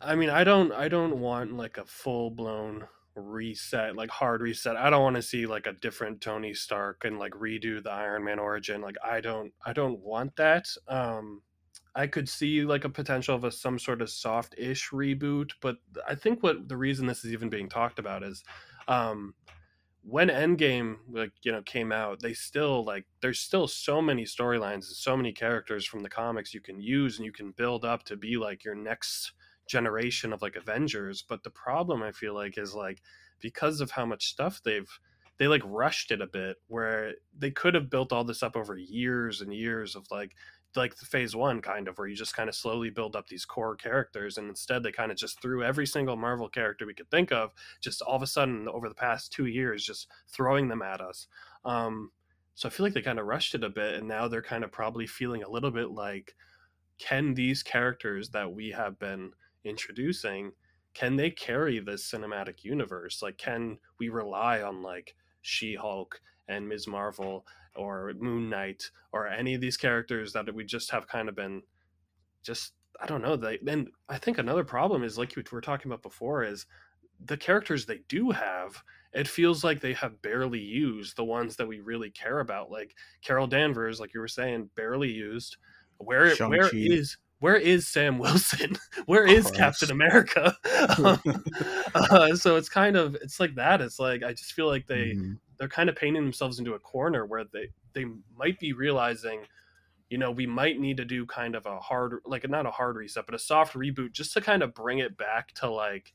I 0.01 0.15
mean, 0.15 0.29
I 0.29 0.43
don't, 0.43 0.71
I 0.71 0.87
don't 0.87 1.17
want 1.17 1.55
like 1.55 1.77
a 1.77 1.85
full 1.85 2.31
blown 2.31 2.87
reset, 3.15 3.95
like 3.95 4.09
hard 4.09 4.41
reset. 4.41 4.75
I 4.75 4.89
don't 4.89 5.03
want 5.03 5.15
to 5.17 5.21
see 5.21 5.45
like 5.45 5.67
a 5.67 5.73
different 5.73 6.21
Tony 6.21 6.53
Stark 6.53 7.03
and 7.03 7.19
like 7.19 7.33
redo 7.33 7.83
the 7.83 7.91
Iron 7.91 8.23
Man 8.23 8.39
origin. 8.39 8.81
Like 8.81 8.95
I 9.03 9.21
don't 9.21 9.53
I 9.65 9.73
don't 9.73 9.99
want 9.99 10.35
that. 10.37 10.67
Um 10.87 11.41
I 11.95 12.07
could 12.07 12.29
see 12.29 12.63
like 12.63 12.85
a 12.85 12.89
potential 12.89 13.35
of 13.35 13.43
a 13.43 13.51
some 13.51 13.77
sort 13.77 14.01
of 14.01 14.09
soft-ish 14.09 14.89
reboot, 14.91 15.51
but 15.61 15.77
I 16.07 16.15
think 16.15 16.41
what 16.41 16.69
the 16.69 16.77
reason 16.77 17.05
this 17.05 17.25
is 17.25 17.33
even 17.33 17.49
being 17.49 17.69
talked 17.69 17.99
about 17.99 18.23
is 18.23 18.43
um 18.87 19.33
when 20.03 20.29
Endgame 20.29 20.97
like 21.11 21.31
you 21.43 21.51
know 21.51 21.61
came 21.61 21.91
out, 21.91 22.21
they 22.21 22.33
still 22.33 22.83
like 22.83 23.05
there's 23.21 23.39
still 23.39 23.67
so 23.67 24.01
many 24.01 24.23
storylines 24.23 24.73
and 24.73 24.83
so 24.85 25.15
many 25.15 25.31
characters 25.31 25.85
from 25.85 26.01
the 26.01 26.09
comics 26.09 26.53
you 26.53 26.61
can 26.61 26.81
use 26.81 27.17
and 27.17 27.25
you 27.25 27.31
can 27.31 27.51
build 27.51 27.85
up 27.85 28.03
to 28.03 28.15
be 28.15 28.37
like 28.37 28.63
your 28.63 28.75
next 28.75 29.33
generation 29.67 30.33
of 30.33 30.41
like 30.41 30.55
Avengers. 30.55 31.23
But 31.27 31.43
the 31.43 31.51
problem 31.51 32.01
I 32.01 32.11
feel 32.11 32.33
like 32.33 32.57
is 32.57 32.73
like 32.73 33.01
because 33.39 33.81
of 33.81 33.91
how 33.91 34.05
much 34.05 34.27
stuff 34.27 34.61
they've 34.63 34.89
they 35.37 35.47
like 35.47 35.63
rushed 35.65 36.11
it 36.11 36.21
a 36.21 36.27
bit 36.27 36.57
where 36.67 37.13
they 37.37 37.51
could 37.51 37.73
have 37.73 37.89
built 37.89 38.11
all 38.11 38.23
this 38.23 38.43
up 38.43 38.55
over 38.55 38.77
years 38.77 39.41
and 39.41 39.53
years 39.53 39.95
of 39.95 40.05
like 40.11 40.35
like 40.75 40.95
the 40.95 41.05
phase 41.05 41.35
one 41.35 41.61
kind 41.61 41.87
of 41.87 41.97
where 41.97 42.07
you 42.07 42.15
just 42.15 42.35
kind 42.35 42.49
of 42.49 42.55
slowly 42.55 42.89
build 42.89 43.15
up 43.15 43.27
these 43.27 43.45
core 43.45 43.75
characters 43.75 44.37
and 44.37 44.49
instead 44.49 44.83
they 44.83 44.91
kind 44.91 45.11
of 45.11 45.17
just 45.17 45.41
threw 45.41 45.63
every 45.63 45.85
single 45.85 46.15
marvel 46.15 46.47
character 46.47 46.85
we 46.85 46.93
could 46.93 47.09
think 47.11 47.31
of 47.31 47.51
just 47.81 48.01
all 48.01 48.15
of 48.15 48.21
a 48.21 48.27
sudden 48.27 48.67
over 48.69 48.87
the 48.87 48.95
past 48.95 49.31
two 49.31 49.45
years 49.45 49.85
just 49.85 50.07
throwing 50.29 50.67
them 50.67 50.81
at 50.81 51.01
us. 51.01 51.27
Um, 51.65 52.11
so 52.53 52.67
i 52.67 52.71
feel 52.71 52.85
like 52.85 52.93
they 52.93 53.01
kind 53.01 53.19
of 53.19 53.25
rushed 53.25 53.55
it 53.55 53.63
a 53.63 53.69
bit 53.69 53.95
and 53.95 54.07
now 54.07 54.27
they're 54.27 54.41
kind 54.41 54.63
of 54.63 54.71
probably 54.71 55.07
feeling 55.07 55.41
a 55.43 55.49
little 55.49 55.71
bit 55.71 55.91
like 55.91 56.35
can 56.99 57.33
these 57.33 57.63
characters 57.63 58.29
that 58.29 58.53
we 58.53 58.69
have 58.71 58.99
been 58.99 59.31
introducing 59.63 60.51
can 60.93 61.15
they 61.15 61.29
carry 61.29 61.79
this 61.79 62.09
cinematic 62.09 62.63
universe? 62.63 63.21
Like 63.21 63.37
can 63.37 63.77
we 63.99 64.09
rely 64.09 64.61
on 64.61 64.81
like 64.81 65.15
she-hulk 65.41 66.21
and 66.47 66.67
ms. 66.67 66.87
Marvel 66.87 67.45
or 67.75 68.13
Moon 68.19 68.49
Knight 68.49 68.89
or 69.11 69.27
any 69.27 69.53
of 69.53 69.61
these 69.61 69.77
characters 69.77 70.33
that 70.33 70.53
we 70.53 70.63
just 70.63 70.91
have 70.91 71.07
kind 71.07 71.29
of 71.29 71.35
been 71.35 71.61
just 72.43 72.73
I 73.01 73.07
don't 73.07 73.21
know. 73.21 73.35
They 73.35 73.59
and 73.67 73.89
I 74.09 74.17
think 74.17 74.37
another 74.37 74.63
problem 74.63 75.03
is 75.03 75.17
like 75.17 75.35
we 75.35 75.43
were 75.51 75.61
talking 75.61 75.91
about 75.91 76.03
before 76.03 76.43
is 76.43 76.65
the 77.23 77.37
characters 77.37 77.85
they 77.85 78.01
do 78.07 78.31
have. 78.31 78.83
It 79.13 79.27
feels 79.27 79.63
like 79.63 79.81
they 79.81 79.93
have 79.93 80.21
barely 80.21 80.59
used 80.59 81.17
the 81.17 81.23
ones 81.23 81.55
that 81.57 81.67
we 81.67 81.81
really 81.81 82.11
care 82.11 82.39
about, 82.39 82.71
like 82.71 82.95
Carol 83.21 83.47
Danvers, 83.47 83.99
like 83.99 84.13
you 84.13 84.21
were 84.21 84.27
saying, 84.27 84.69
barely 84.75 85.11
used. 85.11 85.57
Where 85.97 86.33
Shang-Chi. 86.33 86.57
where 86.57 86.69
is 86.73 87.17
where 87.39 87.55
is 87.55 87.87
Sam 87.87 88.19
Wilson? 88.19 88.77
Where 89.07 89.25
is 89.25 89.49
Captain 89.49 89.89
America? 89.89 90.55
uh, 91.95 92.35
so 92.35 92.55
it's 92.55 92.69
kind 92.69 92.95
of 92.95 93.15
it's 93.15 93.39
like 93.39 93.55
that. 93.55 93.81
It's 93.81 93.97
like 93.97 94.21
I 94.23 94.31
just 94.31 94.53
feel 94.53 94.67
like 94.67 94.85
they 94.85 95.13
mm-hmm 95.15 95.33
they're 95.61 95.69
kind 95.69 95.89
of 95.89 95.95
painting 95.95 96.23
themselves 96.23 96.57
into 96.57 96.73
a 96.73 96.79
corner 96.79 97.23
where 97.23 97.43
they 97.43 97.69
they 97.93 98.03
might 98.35 98.59
be 98.59 98.73
realizing 98.73 99.41
you 100.09 100.17
know 100.17 100.31
we 100.31 100.47
might 100.47 100.79
need 100.79 100.97
to 100.97 101.05
do 101.05 101.23
kind 101.27 101.53
of 101.53 101.67
a 101.67 101.79
hard 101.79 102.19
like 102.25 102.49
not 102.49 102.65
a 102.65 102.71
hard 102.71 102.95
reset 102.95 103.27
but 103.27 103.35
a 103.35 103.39
soft 103.39 103.75
reboot 103.75 104.11
just 104.11 104.33
to 104.33 104.41
kind 104.41 104.63
of 104.63 104.73
bring 104.73 104.97
it 104.97 105.15
back 105.15 105.53
to 105.53 105.69
like 105.69 106.13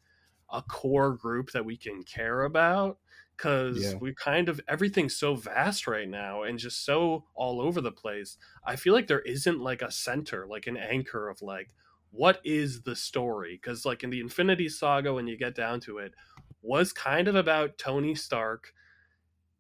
a 0.51 0.61
core 0.63 1.13
group 1.13 1.53
that 1.53 1.65
we 1.65 1.77
can 1.77 2.03
care 2.03 2.43
about 2.43 2.99
because 3.37 3.79
yeah. 3.79 3.95
we 4.01 4.13
kind 4.15 4.49
of 4.49 4.61
everything's 4.67 5.17
so 5.17 5.37
vast 5.37 5.87
right 5.87 6.09
now 6.09 6.43
and 6.43 6.59
just 6.59 6.85
so 6.85 7.23
all 7.37 7.61
over 7.61 7.81
the 7.81 7.93
place 7.93 8.39
i 8.65 8.75
feel 8.75 8.93
like 8.93 9.07
there 9.07 9.21
isn't 9.21 9.61
like 9.61 9.81
a 9.81 9.93
center 9.93 10.45
like 10.49 10.67
an 10.67 10.77
anchor 10.77 11.29
of 11.29 11.41
like 11.41 11.73
what 12.11 12.41
is 12.45 12.83
the 12.83 12.97
story 12.97 13.61
because 13.63 13.87
like 13.87 14.03
in 14.03 14.11
the 14.11 14.19
infinity 14.19 14.69
saga 14.69 15.15
when 15.15 15.29
you 15.29 15.39
get 15.39 15.55
down 15.55 15.79
to 15.79 15.99
it 15.99 16.15
was 16.63 16.93
kind 16.93 17.29
of 17.29 17.37
about 17.37 17.79
tony 17.79 18.13
stark 18.13 18.73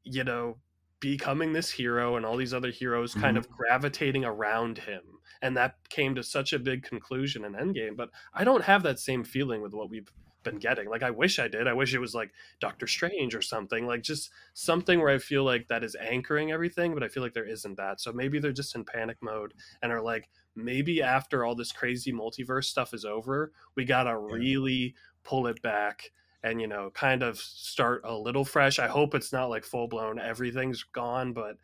you 0.07 0.25
know, 0.25 0.57
becoming 1.01 1.53
this 1.53 1.71
hero 1.71 2.17
and 2.17 2.25
all 2.25 2.37
these 2.37 2.55
other 2.55 2.71
heroes 2.71 3.13
mm-hmm. 3.13 3.21
kind 3.21 3.37
of 3.37 3.49
gravitating 3.51 4.25
around 4.25 4.79
him. 4.79 5.03
And 5.43 5.57
that 5.57 5.75
came 5.91 6.15
to 6.15 6.23
such 6.23 6.53
a 6.53 6.59
big 6.59 6.83
conclusion 6.83 7.45
in 7.45 7.53
Endgame. 7.53 7.97
But 7.97 8.11
I 8.33 8.45
don't 8.45 8.65
have 8.65 8.83
that 8.85 8.99
same 8.99 9.23
feeling 9.23 9.61
with 9.61 9.75
what 9.75 9.91
we've 9.91 10.11
been 10.43 10.59
getting. 10.59 10.89
Like 10.89 11.03
I 11.03 11.11
wish 11.11 11.39
I 11.39 11.49
did. 11.49 11.67
I 11.67 11.75
wish 11.75 11.93
it 11.93 11.99
was 11.99 12.15
like 12.15 12.31
Doctor 12.61 12.87
Strange 12.87 13.35
or 13.35 13.43
something. 13.43 13.87
Like 13.87 14.03
just 14.03 14.31
something 14.55 15.01
where 15.01 15.15
I 15.15 15.19
feel 15.19 15.45
like 15.45 15.69
that 15.69 15.85
is 15.85 15.97
anchoring 16.01 16.53
everything, 16.53 16.95
but 16.95 17.03
I 17.03 17.09
feel 17.09 17.23
like 17.23 17.35
there 17.35 17.49
isn't 17.49 17.77
that. 17.77 18.01
So 18.01 18.13
maybe 18.13 18.39
they're 18.39 18.53
just 18.53 18.75
in 18.75 18.85
panic 18.85 19.19
mode 19.21 19.53
and 19.83 19.93
are 19.93 20.01
like, 20.01 20.31
maybe 20.55 21.03
after 21.03 21.45
all 21.45 21.55
this 21.55 21.73
crazy 21.73 22.13
multiverse 22.13 22.65
stuff 22.65 22.95
is 22.95 23.05
over, 23.05 23.53
we 23.75 23.85
gotta 23.85 24.17
really 24.17 24.95
pull 25.25 25.49
it 25.49 25.61
back 25.61 26.13
and 26.47 26.61
you 26.61 26.67
know 26.67 26.91
kind 26.95 27.23
of 27.23 27.39
start 27.39 28.03
a 28.05 28.15
little 28.15 28.45
fresh 28.45 28.79
i 28.79 28.87
hope 28.87 29.15
it's 29.15 29.33
not 29.33 29.51
like 29.51 29.65
full 29.65 29.89
blown 29.89 30.19
everything's 30.19 30.85
gone 30.85 31.33
but 31.33 31.57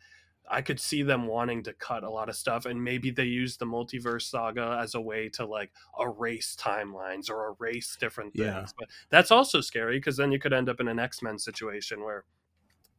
i 0.49 0.61
could 0.61 0.79
see 0.79 1.01
them 1.01 1.25
wanting 1.25 1.63
to 1.63 1.71
cut 1.73 2.03
a 2.03 2.09
lot 2.09 2.27
of 2.27 2.35
stuff 2.35 2.65
and 2.65 2.83
maybe 2.83 3.09
they 3.09 3.23
use 3.23 3.55
the 3.55 3.65
multiverse 3.65 4.23
saga 4.23 4.77
as 4.81 4.93
a 4.93 5.01
way 5.01 5.29
to 5.29 5.45
like 5.45 5.71
erase 5.99 6.55
timelines 6.59 7.29
or 7.29 7.55
erase 7.59 7.95
different 7.99 8.33
things 8.33 8.45
yeah. 8.45 8.65
but 8.77 8.89
that's 9.09 9.31
also 9.31 9.61
scary 9.61 9.97
because 9.97 10.17
then 10.17 10.31
you 10.31 10.39
could 10.39 10.53
end 10.53 10.67
up 10.67 10.81
in 10.81 10.87
an 10.89 10.99
x-men 10.99 11.39
situation 11.39 12.03
where 12.03 12.25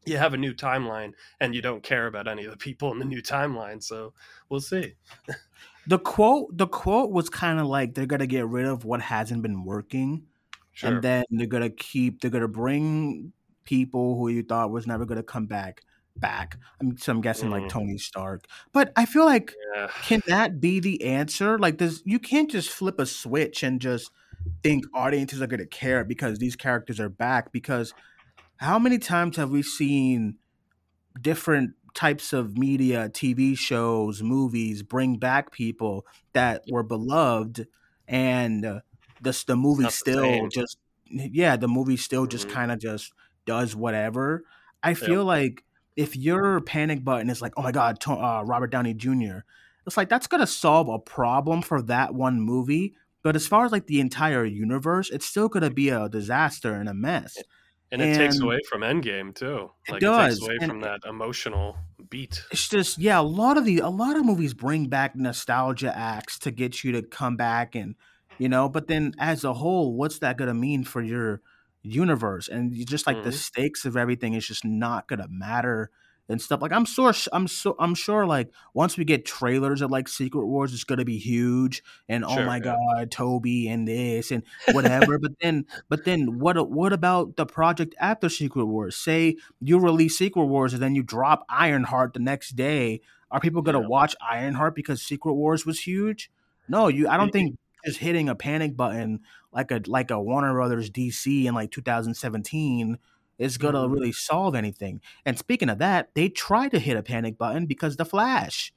you 0.06 0.16
have 0.18 0.34
a 0.34 0.38
new 0.38 0.52
timeline 0.54 1.12
and 1.40 1.54
you 1.54 1.62
don't 1.62 1.82
care 1.82 2.06
about 2.06 2.28
any 2.28 2.44
of 2.44 2.50
the 2.50 2.56
people 2.56 2.92
in 2.92 2.98
the 2.98 3.04
new 3.04 3.22
timeline 3.22 3.82
so 3.82 4.14
we'll 4.48 4.60
see 4.60 4.94
the 5.86 5.98
quote 5.98 6.56
the 6.56 6.66
quote 6.66 7.10
was 7.10 7.28
kind 7.28 7.60
of 7.60 7.66
like 7.66 7.92
they're 7.92 8.06
gonna 8.06 8.26
get 8.26 8.46
rid 8.46 8.64
of 8.64 8.86
what 8.86 9.02
hasn't 9.02 9.42
been 9.42 9.64
working 9.64 10.26
Sure. 10.74 10.94
And 10.94 11.02
then 11.02 11.24
they're 11.30 11.46
gonna 11.46 11.70
keep 11.70 12.20
they're 12.20 12.30
gonna 12.30 12.48
bring 12.48 13.32
people 13.64 14.18
who 14.18 14.28
you 14.28 14.42
thought 14.42 14.70
was 14.70 14.86
never 14.86 15.06
gonna 15.06 15.22
come 15.22 15.46
back 15.46 15.82
back. 16.16 16.58
I'm 16.80 16.96
so 16.96 17.12
I'm 17.12 17.20
guessing 17.20 17.48
mm. 17.48 17.52
like 17.52 17.68
Tony 17.68 17.96
Stark. 17.96 18.46
But 18.72 18.92
I 18.96 19.06
feel 19.06 19.24
like 19.24 19.54
yeah. 19.74 19.88
can 20.02 20.22
that 20.26 20.60
be 20.60 20.80
the 20.80 21.04
answer? 21.04 21.58
Like 21.58 21.78
this 21.78 22.02
you 22.04 22.18
can't 22.18 22.50
just 22.50 22.70
flip 22.70 22.98
a 22.98 23.06
switch 23.06 23.62
and 23.62 23.80
just 23.80 24.10
think 24.62 24.84
audiences 24.94 25.40
are 25.40 25.46
gonna 25.46 25.66
care 25.66 26.04
because 26.04 26.38
these 26.38 26.56
characters 26.56 27.00
are 27.00 27.08
back 27.08 27.52
because 27.52 27.94
how 28.58 28.78
many 28.78 28.98
times 28.98 29.36
have 29.36 29.50
we 29.50 29.62
seen 29.62 30.36
different 31.20 31.72
types 31.94 32.32
of 32.32 32.58
media, 32.58 33.08
TV 33.08 33.56
shows, 33.56 34.22
movies 34.22 34.82
bring 34.82 35.16
back 35.16 35.52
people 35.52 36.04
that 36.32 36.64
were 36.68 36.82
beloved 36.82 37.68
and 38.08 38.82
the 39.24 39.44
the 39.46 39.56
movie 39.56 39.88
still 39.90 40.44
the 40.44 40.48
just 40.48 40.78
yeah, 41.06 41.56
the 41.56 41.68
movie 41.68 41.96
still 41.96 42.22
mm-hmm. 42.22 42.30
just 42.30 42.48
kind 42.48 42.70
of 42.70 42.78
just 42.78 43.12
does 43.46 43.74
whatever. 43.74 44.44
I 44.82 44.94
feel 44.94 45.24
like 45.24 45.64
if 45.96 46.16
your 46.16 46.60
panic 46.60 47.04
button 47.04 47.30
is 47.30 47.40
like, 47.40 47.52
oh 47.56 47.62
my 47.62 47.72
god, 47.72 47.98
uh, 48.06 48.42
Robert 48.44 48.70
Downey 48.70 48.94
Jr., 48.94 49.38
it's 49.86 49.96
like 49.96 50.08
that's 50.08 50.26
gonna 50.26 50.46
solve 50.46 50.88
a 50.88 50.98
problem 50.98 51.62
for 51.62 51.82
that 51.82 52.14
one 52.14 52.40
movie. 52.40 52.94
But 53.22 53.36
as 53.36 53.46
far 53.46 53.64
as 53.64 53.72
like 53.72 53.86
the 53.86 54.00
entire 54.00 54.44
universe, 54.44 55.10
it's 55.10 55.26
still 55.26 55.48
gonna 55.48 55.70
be 55.70 55.88
a 55.88 56.08
disaster 56.08 56.74
and 56.74 56.88
a 56.88 56.94
mess. 56.94 57.36
And 57.92 58.02
it 58.02 58.16
takes 58.16 58.40
away 58.40 58.58
from 58.68 58.80
Endgame 58.80 59.34
too. 59.34 59.70
Like 59.88 60.02
it, 60.02 60.04
does. 60.04 60.36
it 60.36 60.40
takes 60.40 60.46
away 60.46 60.56
and 60.60 60.70
from 60.70 60.80
that 60.80 61.00
emotional 61.08 61.76
beat. 62.10 62.42
It's 62.50 62.68
just 62.68 62.98
yeah, 62.98 63.20
a 63.20 63.22
lot 63.22 63.56
of 63.56 63.64
the 63.64 63.78
a 63.78 63.88
lot 63.88 64.16
of 64.16 64.24
movies 64.24 64.52
bring 64.52 64.88
back 64.88 65.14
nostalgia 65.14 65.96
acts 65.96 66.38
to 66.40 66.50
get 66.50 66.82
you 66.82 66.92
to 66.92 67.02
come 67.02 67.36
back 67.36 67.74
and 67.74 67.94
you 68.38 68.48
know 68.48 68.68
but 68.68 68.86
then 68.88 69.12
as 69.18 69.44
a 69.44 69.54
whole 69.54 69.94
what's 69.94 70.18
that 70.18 70.36
going 70.36 70.48
to 70.48 70.54
mean 70.54 70.84
for 70.84 71.02
your 71.02 71.40
universe 71.82 72.48
and 72.48 72.72
just 72.86 73.06
like 73.06 73.16
mm-hmm. 73.16 73.26
the 73.26 73.32
stakes 73.32 73.84
of 73.84 73.96
everything 73.96 74.34
is 74.34 74.46
just 74.46 74.64
not 74.64 75.06
going 75.06 75.20
to 75.20 75.28
matter 75.28 75.90
and 76.28 76.40
stuff 76.40 76.62
like 76.62 76.72
i'm 76.72 76.84
sure 76.84 77.12
i'm 77.32 77.46
so 77.46 77.76
i'm 77.78 77.94
sure 77.94 78.26
like 78.26 78.50
once 78.72 78.96
we 78.96 79.04
get 79.04 79.26
trailers 79.26 79.82
of 79.82 79.90
like 79.90 80.08
secret 80.08 80.46
wars 80.46 80.72
it's 80.72 80.84
going 80.84 80.98
to 80.98 81.04
be 81.04 81.18
huge 81.18 81.82
and 82.08 82.24
oh 82.24 82.34
sure, 82.34 82.42
oh 82.42 82.46
my 82.46 82.56
yeah. 82.56 82.74
god 82.74 83.10
toby 83.10 83.68
and 83.68 83.86
this 83.86 84.30
and 84.30 84.42
whatever 84.72 85.18
but 85.18 85.32
then 85.40 85.66
but 85.88 86.04
then 86.04 86.38
what 86.38 86.70
what 86.70 86.92
about 86.92 87.36
the 87.36 87.44
project 87.44 87.94
after 88.00 88.28
secret 88.28 88.64
wars 88.64 88.96
say 88.96 89.36
you 89.60 89.78
release 89.78 90.16
secret 90.16 90.46
wars 90.46 90.72
and 90.72 90.82
then 90.82 90.94
you 90.94 91.02
drop 91.02 91.44
ironheart 91.48 92.14
the 92.14 92.20
next 92.20 92.56
day 92.56 93.00
are 93.30 93.40
people 93.40 93.62
going 93.62 93.76
to 93.76 93.82
yeah. 93.82 93.88
watch 93.88 94.16
ironheart 94.26 94.74
because 94.74 95.02
secret 95.02 95.34
wars 95.34 95.66
was 95.66 95.80
huge 95.80 96.30
no 96.68 96.88
you 96.88 97.06
i 97.08 97.18
don't 97.18 97.32
think 97.32 97.54
just 97.84 97.98
hitting 97.98 98.28
a 98.28 98.34
panic 98.34 98.76
button 98.76 99.20
like 99.52 99.70
a 99.70 99.80
like 99.86 100.10
a 100.10 100.20
Warner 100.20 100.52
Brothers 100.52 100.90
DC 100.90 101.44
in 101.44 101.54
like 101.54 101.70
2017 101.70 102.98
is 103.38 103.58
gonna 103.58 103.78
mm-hmm. 103.78 103.92
really 103.92 104.12
solve 104.12 104.54
anything. 104.54 105.00
And 105.24 105.38
speaking 105.38 105.68
of 105.68 105.78
that, 105.78 106.10
they 106.14 106.28
tried 106.28 106.72
to 106.72 106.78
hit 106.78 106.96
a 106.96 107.02
panic 107.02 107.38
button 107.38 107.66
because 107.66 107.96
the 107.96 108.04
Flash. 108.04 108.72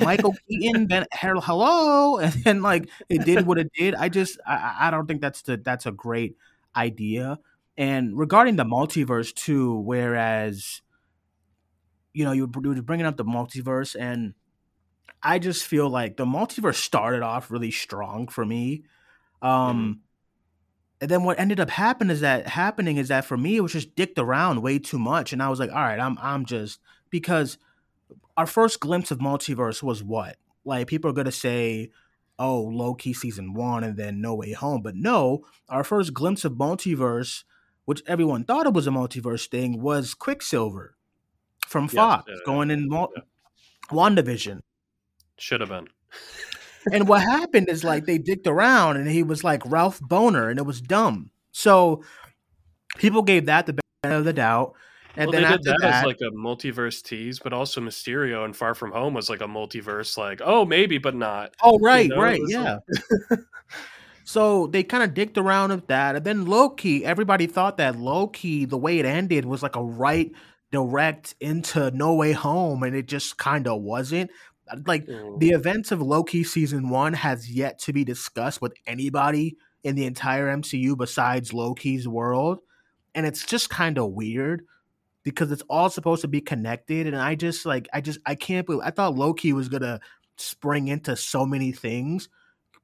Michael 0.00 0.34
Keaton, 0.48 0.88
then 0.88 1.06
hello, 1.12 2.18
and 2.18 2.32
then 2.44 2.62
like 2.62 2.88
it 3.08 3.24
did 3.24 3.46
what 3.46 3.58
it 3.58 3.70
did. 3.78 3.94
I 3.94 4.08
just 4.08 4.38
I, 4.46 4.76
I 4.80 4.90
don't 4.90 5.06
think 5.06 5.20
that's 5.20 5.42
the 5.42 5.56
that's 5.56 5.86
a 5.86 5.92
great 5.92 6.36
idea. 6.76 7.38
And 7.76 8.18
regarding 8.18 8.56
the 8.56 8.64
multiverse 8.64 9.34
too, 9.34 9.74
whereas 9.78 10.82
you 12.12 12.24
know 12.24 12.32
you 12.32 12.46
were 12.46 12.82
bringing 12.82 13.06
up 13.06 13.16
the 13.16 13.24
multiverse 13.24 13.96
and 13.98 14.34
I 15.22 15.38
just 15.38 15.64
feel 15.64 15.88
like 15.88 16.16
the 16.16 16.24
multiverse 16.24 16.76
started 16.76 17.22
off 17.22 17.50
really 17.50 17.70
strong 17.70 18.26
for 18.26 18.44
me. 18.44 18.84
Um, 19.40 19.50
mm-hmm. 19.50 19.92
And 21.00 21.10
then 21.10 21.24
what 21.24 21.38
ended 21.38 21.58
up 21.58 21.70
happening 21.70 22.12
is 22.12 22.20
that 22.20 22.46
happening 22.46 22.96
is 22.96 23.08
that 23.08 23.24
for 23.24 23.36
me 23.36 23.56
it 23.56 23.60
was 23.60 23.72
just 23.72 23.96
dicked 23.96 24.18
around 24.18 24.62
way 24.62 24.78
too 24.78 24.98
much, 24.98 25.32
and 25.32 25.42
I 25.42 25.48
was 25.48 25.58
like, 25.58 25.70
all 25.70 25.82
right, 25.82 25.98
I'm 25.98 26.16
I'm 26.20 26.44
just 26.44 26.78
because 27.10 27.58
our 28.36 28.46
first 28.46 28.80
glimpse 28.80 29.10
of 29.10 29.18
multiverse 29.18 29.82
was 29.82 30.02
what 30.02 30.36
like 30.64 30.86
people 30.86 31.10
are 31.10 31.14
gonna 31.14 31.32
say, 31.32 31.90
oh, 32.38 32.60
Loki 32.62 33.12
season 33.12 33.52
one 33.52 33.82
and 33.82 33.96
then 33.96 34.20
No 34.20 34.36
Way 34.36 34.52
Home, 34.52 34.80
but 34.80 34.94
no, 34.94 35.44
our 35.68 35.82
first 35.82 36.14
glimpse 36.14 36.44
of 36.44 36.52
multiverse, 36.52 37.42
which 37.84 38.02
everyone 38.06 38.44
thought 38.44 38.66
it 38.66 38.74
was 38.74 38.86
a 38.86 38.90
multiverse 38.90 39.48
thing, 39.48 39.82
was 39.82 40.14
Quicksilver 40.14 40.96
from 41.66 41.88
Fox 41.88 42.30
going 42.46 42.70
in 42.70 42.88
yeah. 42.92 43.06
WandaVision. 43.90 44.60
Should 45.38 45.60
have 45.60 45.70
been. 45.70 45.88
and 46.92 47.08
what 47.08 47.22
happened 47.22 47.68
is 47.68 47.84
like 47.84 48.06
they 48.06 48.18
dicked 48.18 48.46
around 48.46 48.96
and 48.96 49.08
he 49.08 49.22
was 49.22 49.44
like 49.44 49.62
Ralph 49.66 50.00
Bohner 50.00 50.50
and 50.50 50.58
it 50.58 50.66
was 50.66 50.80
dumb. 50.80 51.30
So 51.52 52.02
people 52.98 53.22
gave 53.22 53.46
that 53.46 53.66
the 53.66 53.78
benefit 54.02 54.18
of 54.18 54.24
the 54.24 54.32
doubt. 54.32 54.74
And 55.14 55.30
well, 55.30 55.40
then 55.40 55.50
they 55.50 55.56
did 55.58 55.64
that, 55.64 55.78
that, 55.80 55.94
as 55.94 56.04
like 56.06 56.20
a 56.22 56.34
multiverse 56.34 57.02
tease, 57.02 57.38
but 57.38 57.52
also 57.52 57.80
Mysterio 57.80 58.44
and 58.44 58.56
Far 58.56 58.74
From 58.74 58.92
Home 58.92 59.12
was 59.12 59.28
like 59.28 59.42
a 59.42 59.46
multiverse, 59.46 60.16
like 60.16 60.40
oh 60.42 60.64
maybe 60.64 60.98
but 60.98 61.14
not. 61.14 61.54
Oh 61.62 61.78
right, 61.80 62.08
you 62.08 62.14
know? 62.16 62.22
right, 62.22 62.40
yeah. 62.46 62.78
Like... 63.30 63.40
so 64.24 64.68
they 64.68 64.82
kind 64.82 65.02
of 65.02 65.12
dicked 65.12 65.36
around 65.36 65.70
with 65.70 65.86
that, 65.88 66.16
and 66.16 66.24
then 66.24 66.46
Loki. 66.46 67.04
Everybody 67.04 67.46
thought 67.46 67.76
that 67.76 67.98
Loki, 67.98 68.64
the 68.64 68.78
way 68.78 68.98
it 68.98 69.04
ended, 69.04 69.44
was 69.44 69.62
like 69.62 69.76
a 69.76 69.84
right 69.84 70.32
direct 70.70 71.34
into 71.40 71.90
No 71.90 72.14
Way 72.14 72.32
Home, 72.32 72.82
and 72.82 72.96
it 72.96 73.06
just 73.06 73.36
kind 73.36 73.68
of 73.68 73.82
wasn't. 73.82 74.30
Like 74.86 75.06
mm. 75.06 75.38
the 75.38 75.50
events 75.50 75.92
of 75.92 76.00
Loki 76.02 76.44
season 76.44 76.88
one 76.88 77.12
has 77.12 77.50
yet 77.50 77.78
to 77.80 77.92
be 77.92 78.04
discussed 78.04 78.60
with 78.60 78.74
anybody 78.86 79.56
in 79.84 79.96
the 79.96 80.06
entire 80.06 80.54
MCU 80.56 80.96
besides 80.96 81.52
Loki's 81.52 82.06
world, 82.06 82.60
and 83.14 83.26
it's 83.26 83.44
just 83.44 83.70
kind 83.70 83.98
of 83.98 84.12
weird 84.12 84.64
because 85.24 85.52
it's 85.52 85.62
all 85.68 85.90
supposed 85.90 86.22
to 86.22 86.28
be 86.28 86.40
connected 86.40 87.06
and 87.06 87.16
i 87.16 87.34
just 87.34 87.64
like 87.64 87.88
i 87.92 88.00
just 88.00 88.18
i 88.26 88.34
can't 88.34 88.66
believe 88.66 88.82
i 88.84 88.90
thought 88.90 89.14
loki 89.14 89.52
was 89.52 89.68
gonna 89.68 90.00
spring 90.36 90.88
into 90.88 91.16
so 91.16 91.46
many 91.46 91.72
things 91.72 92.28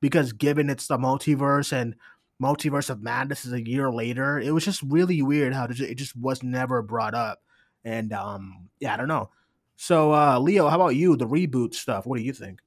because 0.00 0.32
given 0.32 0.70
it's 0.70 0.86
the 0.86 0.96
multiverse 0.96 1.72
and 1.72 1.94
multiverse 2.42 2.88
of 2.90 3.02
madness 3.02 3.44
is 3.44 3.52
a 3.52 3.66
year 3.66 3.90
later 3.90 4.38
it 4.38 4.52
was 4.52 4.64
just 4.64 4.82
really 4.82 5.22
weird 5.22 5.52
how 5.52 5.64
it 5.64 5.96
just 5.96 6.16
was 6.16 6.42
never 6.42 6.82
brought 6.82 7.14
up 7.14 7.40
and 7.84 8.12
um 8.12 8.68
yeah 8.80 8.94
i 8.94 8.96
don't 8.96 9.08
know 9.08 9.28
so 9.78 10.12
uh 10.12 10.38
leo 10.38 10.68
how 10.68 10.76
about 10.76 10.96
you 10.96 11.16
the 11.16 11.26
reboot 11.26 11.72
stuff 11.72 12.04
what 12.04 12.18
do 12.18 12.24
you 12.24 12.32
think 12.32 12.60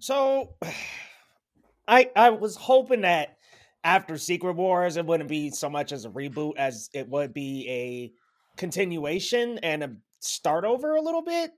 so 0.00 0.56
i 1.88 2.10
i 2.16 2.30
was 2.30 2.56
hoping 2.56 3.02
that 3.02 3.36
after 3.84 4.16
secret 4.16 4.54
wars 4.54 4.96
it 4.96 5.06
wouldn't 5.06 5.28
be 5.28 5.50
so 5.50 5.68
much 5.68 5.92
as 5.92 6.04
a 6.04 6.10
reboot 6.10 6.54
as 6.56 6.88
it 6.92 7.08
would 7.08 7.32
be 7.32 7.68
a 7.68 8.12
continuation 8.56 9.58
and 9.58 9.84
a 9.84 9.90
start 10.24 10.64
over 10.64 10.94
a 10.94 11.02
little 11.02 11.22
bit. 11.22 11.52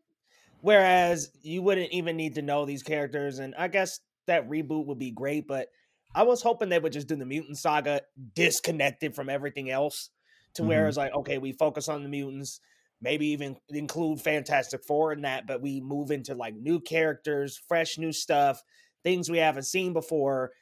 Whereas 0.61 1.31
you 1.43 1.63
wouldn't 1.63 1.93
even 1.93 2.17
need 2.17 2.35
to 2.37 2.43
know 2.43 2.65
these 2.65 2.83
characters, 2.83 3.39
and 3.39 3.55
I 3.57 3.69
guess 3.69 4.01
that 4.27 4.49
reboot 4.49 4.87
would 4.87 4.99
be 4.99 5.11
great, 5.11 5.47
but 5.47 5.69
I 6.15 6.23
was 6.23 6.43
hoping 6.43 6.69
they 6.69 6.79
would 6.79 6.93
just 6.93 7.09
do 7.09 7.15
the 7.15 7.27
mutant 7.27 7.59
saga 7.59 8.01
disconnected 8.35 9.15
from 9.15 9.29
everything 9.29 9.71
else 9.71 10.11
to 10.55 10.63
mm-hmm. 10.63 10.69
where 10.69 10.89
it's 10.89 10.97
like, 10.97 11.15
okay, 11.15 11.39
we 11.39 11.53
focus 11.53 11.89
on 11.89 12.03
the 12.03 12.09
mutants, 12.09 12.61
maybe 13.01 13.29
even 13.29 13.57
include 13.69 14.21
Fantastic 14.21 14.85
Four 14.85 15.13
in 15.13 15.23
that, 15.23 15.47
but 15.47 15.61
we 15.61 15.81
move 15.81 16.11
into 16.11 16.35
like 16.35 16.55
new 16.55 16.81
characters, 16.81 17.61
fresh 17.69 17.99
new 17.99 18.13
stuff, 18.13 18.63
things 19.05 19.31
we 19.31 19.39
haven't 19.39 19.65
seen 19.65 19.93
before. 19.93 20.53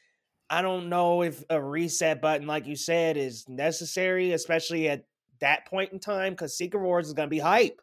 I 0.51 0.63
don't 0.63 0.89
know 0.89 1.23
if 1.23 1.43
a 1.49 1.63
reset 1.63 2.21
button, 2.21 2.47
like 2.47 2.67
you 2.67 2.77
said, 2.77 3.17
is 3.17 3.49
necessary, 3.49 4.33
especially 4.33 4.89
at 4.89 5.05
that 5.41 5.67
point 5.67 5.93
in 5.93 5.99
time 5.99 6.33
because 6.33 6.57
Secret 6.57 6.81
Wars 6.81 7.07
is 7.07 7.15
going 7.15 7.27
to 7.27 7.35
be 7.35 7.39
hype. 7.39 7.81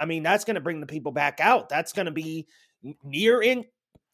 I 0.00 0.06
mean, 0.06 0.22
that's 0.22 0.44
going 0.44 0.54
to 0.54 0.60
bring 0.60 0.80
the 0.80 0.86
people 0.86 1.12
back 1.12 1.40
out. 1.40 1.68
That's 1.68 1.92
going 1.92 2.06
to 2.06 2.12
be 2.12 2.46
near 3.02 3.42
in, 3.42 3.64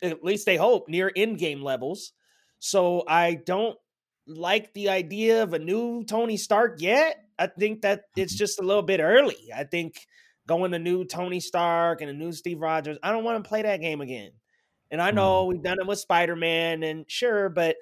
at 0.02 0.24
least 0.24 0.46
they 0.46 0.56
hope, 0.56 0.88
near 0.88 1.12
Endgame 1.16 1.62
levels. 1.62 2.12
So 2.58 3.04
I 3.06 3.34
don't 3.34 3.76
like 4.26 4.72
the 4.74 4.88
idea 4.88 5.42
of 5.42 5.52
a 5.54 5.58
new 5.58 6.04
Tony 6.04 6.36
Stark 6.36 6.80
yet. 6.80 7.24
I 7.38 7.48
think 7.48 7.82
that 7.82 8.04
it's 8.16 8.34
just 8.36 8.60
a 8.60 8.62
little 8.62 8.82
bit 8.82 9.00
early. 9.00 9.50
I 9.54 9.64
think 9.64 10.06
going 10.46 10.72
to 10.72 10.78
new 10.78 11.04
Tony 11.04 11.40
Stark 11.40 12.00
and 12.00 12.10
a 12.10 12.14
new 12.14 12.32
Steve 12.32 12.60
Rogers, 12.60 12.98
I 13.02 13.12
don't 13.12 13.24
want 13.24 13.42
to 13.42 13.48
play 13.48 13.62
that 13.62 13.80
game 13.80 14.00
again. 14.00 14.30
And 14.90 15.00
I 15.00 15.10
know 15.10 15.42
mm-hmm. 15.42 15.48
we've 15.48 15.62
done 15.62 15.80
it 15.80 15.86
with 15.86 15.98
Spider 15.98 16.36
Man, 16.36 16.82
and 16.82 17.04
sure, 17.08 17.48
but 17.48 17.76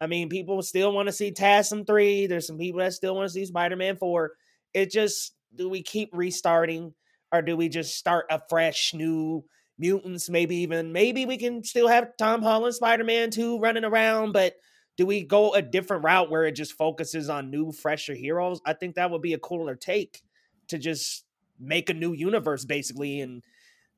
I 0.00 0.06
mean, 0.06 0.28
people 0.28 0.60
still 0.62 0.92
want 0.92 1.06
to 1.06 1.12
see 1.12 1.32
TASM 1.32 1.86
3. 1.86 2.26
There's 2.26 2.46
some 2.46 2.58
people 2.58 2.80
that 2.80 2.92
still 2.92 3.14
want 3.14 3.26
to 3.26 3.32
see 3.32 3.46
Spider 3.46 3.76
Man 3.76 3.96
4 3.96 4.32
it 4.74 4.90
just 4.90 5.34
do 5.54 5.68
we 5.68 5.82
keep 5.82 6.10
restarting 6.12 6.94
or 7.30 7.42
do 7.42 7.56
we 7.56 7.68
just 7.68 7.96
start 7.96 8.26
a 8.30 8.40
fresh 8.48 8.94
new 8.94 9.44
mutants 9.78 10.28
maybe 10.28 10.56
even 10.56 10.92
maybe 10.92 11.26
we 11.26 11.36
can 11.36 11.64
still 11.64 11.88
have 11.88 12.16
tom 12.18 12.42
holland 12.42 12.74
spider-man 12.74 13.30
2 13.30 13.58
running 13.58 13.84
around 13.84 14.32
but 14.32 14.54
do 14.96 15.06
we 15.06 15.22
go 15.22 15.54
a 15.54 15.62
different 15.62 16.04
route 16.04 16.30
where 16.30 16.44
it 16.44 16.52
just 16.52 16.74
focuses 16.74 17.28
on 17.28 17.50
new 17.50 17.72
fresher 17.72 18.14
heroes 18.14 18.60
i 18.66 18.72
think 18.72 18.94
that 18.94 19.10
would 19.10 19.22
be 19.22 19.34
a 19.34 19.38
cooler 19.38 19.74
take 19.74 20.22
to 20.68 20.78
just 20.78 21.24
make 21.58 21.90
a 21.90 21.94
new 21.94 22.12
universe 22.12 22.64
basically 22.64 23.20
and 23.20 23.42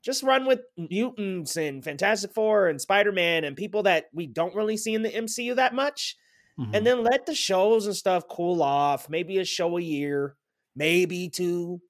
just 0.02 0.22
run 0.22 0.44
with 0.44 0.60
mutants 0.76 1.56
and 1.56 1.82
fantastic 1.82 2.32
four 2.32 2.68
and 2.68 2.80
spider-man 2.80 3.44
and 3.44 3.56
people 3.56 3.82
that 3.84 4.06
we 4.12 4.26
don't 4.26 4.54
really 4.54 4.76
see 4.76 4.94
in 4.94 5.02
the 5.02 5.10
mcu 5.10 5.56
that 5.56 5.74
much 5.74 6.16
mm-hmm. 6.58 6.74
and 6.74 6.86
then 6.86 7.02
let 7.02 7.26
the 7.26 7.34
shows 7.34 7.86
and 7.86 7.96
stuff 7.96 8.28
cool 8.28 8.62
off 8.62 9.08
maybe 9.08 9.38
a 9.38 9.44
show 9.44 9.78
a 9.78 9.82
year 9.82 10.36
maybe 10.76 11.28
two, 11.28 11.80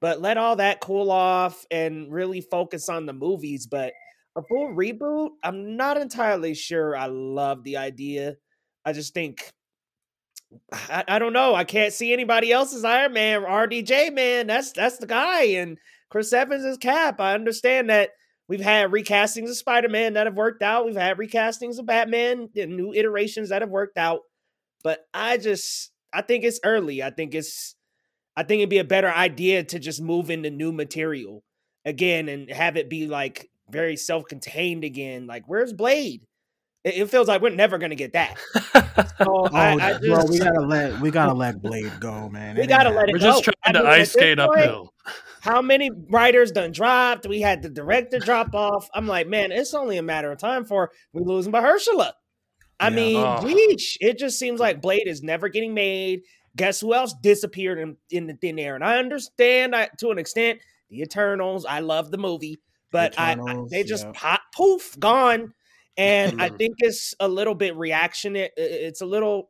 but 0.00 0.20
let 0.20 0.36
all 0.36 0.56
that 0.56 0.80
cool 0.80 1.10
off 1.10 1.66
and 1.70 2.12
really 2.12 2.40
focus 2.40 2.88
on 2.88 3.06
the 3.06 3.12
movies. 3.12 3.66
But 3.66 3.92
a 4.36 4.42
full 4.42 4.68
reboot, 4.74 5.30
I'm 5.42 5.76
not 5.76 5.96
entirely 5.96 6.54
sure 6.54 6.96
I 6.96 7.06
love 7.06 7.64
the 7.64 7.76
idea. 7.76 8.36
I 8.84 8.92
just 8.92 9.14
think 9.14 9.50
I, 10.72 11.04
I, 11.06 11.18
don't 11.18 11.32
know. 11.32 11.54
I 11.54 11.64
can't 11.64 11.92
see 11.92 12.12
anybody 12.12 12.52
else's 12.52 12.84
Iron 12.84 13.12
Man. 13.12 13.42
RDJ 13.42 14.12
man, 14.12 14.46
that's 14.46 14.72
that's 14.72 14.98
the 14.98 15.06
guy, 15.06 15.44
and 15.44 15.78
Chris 16.08 16.32
Evans 16.32 16.64
is 16.64 16.76
Cap. 16.76 17.20
I 17.20 17.34
understand 17.34 17.90
that 17.90 18.10
we've 18.48 18.60
had 18.60 18.90
recastings 18.90 19.50
of 19.50 19.56
Spider 19.56 19.88
Man 19.88 20.14
that 20.14 20.26
have 20.26 20.34
worked 20.34 20.62
out. 20.62 20.86
We've 20.86 20.96
had 20.96 21.18
recastings 21.18 21.78
of 21.78 21.86
Batman 21.86 22.48
and 22.56 22.76
new 22.76 22.92
iterations 22.92 23.50
that 23.50 23.62
have 23.62 23.70
worked 23.70 23.96
out. 23.96 24.20
But 24.82 25.00
I 25.14 25.36
just 25.36 25.92
I 26.12 26.22
think 26.22 26.44
it's 26.44 26.60
early. 26.64 27.02
I 27.02 27.10
think 27.10 27.34
it's 27.34 27.76
I 28.36 28.42
think 28.42 28.60
it'd 28.60 28.70
be 28.70 28.78
a 28.78 28.84
better 28.84 29.10
idea 29.10 29.62
to 29.64 29.78
just 29.78 30.00
move 30.00 30.30
into 30.30 30.50
new 30.50 30.72
material 30.72 31.44
again 31.84 32.28
and 32.28 32.50
have 32.50 32.76
it 32.76 32.90
be 32.90 33.06
like 33.06 33.48
very 33.70 33.96
self-contained 33.96 34.82
again. 34.82 35.26
Like, 35.26 35.44
where's 35.46 35.72
Blade? 35.72 36.22
It, 36.84 36.94
it 36.96 37.10
feels 37.10 37.28
like 37.28 37.42
we're 37.42 37.50
never 37.50 37.78
gonna 37.78 37.94
get 37.94 38.12
that. 38.14 38.38
So 39.18 39.20
oh, 39.20 39.48
I, 39.52 39.74
I 39.74 39.92
just, 39.92 40.02
bro, 40.02 40.24
we 40.26 40.38
gotta 40.38 40.60
let 40.60 41.00
we 41.00 41.10
gotta 41.10 41.34
let 41.34 41.60
Blade 41.62 41.92
go, 42.00 42.28
man. 42.28 42.56
We 42.56 42.66
gotta 42.66 42.90
let 42.90 43.08
it 43.08 43.12
we're 43.12 43.18
go. 43.18 43.26
We're 43.26 43.32
just 43.32 43.44
trying 43.44 43.76
I 43.76 43.80
to 43.80 43.88
ice 43.88 44.12
skate 44.12 44.38
point, 44.38 44.50
uphill. 44.50 44.94
How 45.40 45.62
many 45.62 45.90
writers 46.08 46.52
done 46.52 46.72
dropped? 46.72 47.26
We 47.26 47.40
had 47.40 47.62
the 47.62 47.70
director 47.70 48.18
drop 48.18 48.54
off. 48.54 48.88
I'm 48.94 49.06
like, 49.06 49.26
man, 49.26 49.52
it's 49.52 49.74
only 49.74 49.96
a 49.96 50.02
matter 50.02 50.30
of 50.30 50.38
time 50.38 50.64
for 50.64 50.90
we 51.12 51.22
losing 51.24 51.52
Mahershala. 51.52 52.12
I 52.78 52.88
yeah. 52.88 52.96
mean, 52.96 53.16
oh. 53.18 53.40
geez, 53.42 53.98
it 54.00 54.18
just 54.18 54.38
seems 54.38 54.58
like 54.58 54.80
Blade 54.80 55.06
is 55.06 55.22
never 55.22 55.48
getting 55.48 55.74
made. 55.74 56.22
Guess 56.56 56.80
who 56.80 56.94
else 56.94 57.14
disappeared 57.22 57.78
in, 57.78 57.96
in 58.10 58.26
the 58.26 58.34
thin 58.34 58.58
air? 58.58 58.74
And 58.74 58.82
I 58.82 58.98
understand 58.98 59.76
I, 59.76 59.88
to 59.98 60.10
an 60.10 60.18
extent 60.18 60.60
the 60.90 61.02
Eternals. 61.02 61.64
I 61.64 61.80
love 61.80 62.10
the 62.10 62.18
movie, 62.18 62.60
but 62.90 63.18
I, 63.18 63.32
I, 63.32 63.64
they 63.70 63.84
just 63.84 64.04
yeah. 64.04 64.12
pop 64.14 64.40
poof 64.54 64.98
gone. 64.98 65.54
And 65.96 66.40
I 66.40 66.48
mm-hmm. 66.48 66.56
think 66.56 66.76
it's 66.78 67.14
a 67.20 67.28
little 67.28 67.54
bit 67.54 67.76
reactionary. 67.76 68.50
It's 68.56 69.00
a 69.00 69.06
little 69.06 69.48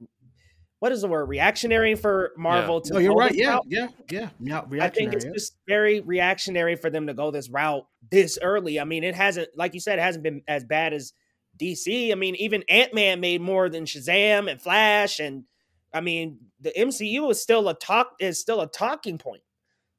what 0.80 0.92
is 0.92 1.02
the 1.02 1.08
word 1.08 1.26
reactionary 1.26 1.94
for 1.94 2.32
Marvel 2.36 2.80
yeah. 2.84 2.90
to. 2.90 2.96
Oh, 2.96 2.98
you're 2.98 3.14
right. 3.14 3.34
Yeah, 3.34 3.58
yeah, 3.66 3.88
yeah, 4.10 4.30
yeah. 4.40 4.62
I 4.80 4.88
think 4.88 5.12
it's 5.12 5.26
yeah. 5.26 5.32
just 5.32 5.56
very 5.68 6.00
reactionary 6.00 6.76
for 6.76 6.88
them 6.88 7.06
to 7.06 7.14
go 7.14 7.30
this 7.30 7.50
route 7.50 7.86
this 8.10 8.38
early. 8.40 8.80
I 8.80 8.84
mean, 8.84 9.04
it 9.04 9.14
hasn't, 9.14 9.48
like 9.54 9.74
you 9.74 9.80
said, 9.80 9.98
it 9.98 10.02
hasn't 10.02 10.24
been 10.24 10.42
as 10.48 10.64
bad 10.64 10.94
as 10.94 11.12
DC. 11.60 12.10
I 12.10 12.14
mean, 12.14 12.34
even 12.36 12.64
Ant 12.68 12.94
Man 12.94 13.20
made 13.20 13.42
more 13.42 13.68
than 13.68 13.84
Shazam 13.84 14.50
and 14.50 14.60
Flash 14.60 15.20
and 15.20 15.44
I 15.92 16.00
mean, 16.00 16.38
the 16.60 16.72
MCU 16.76 17.30
is 17.30 17.42
still 17.42 17.68
a 17.68 17.74
talk 17.74 18.14
is 18.20 18.40
still 18.40 18.60
a 18.60 18.66
talking 18.66 19.18
point. 19.18 19.42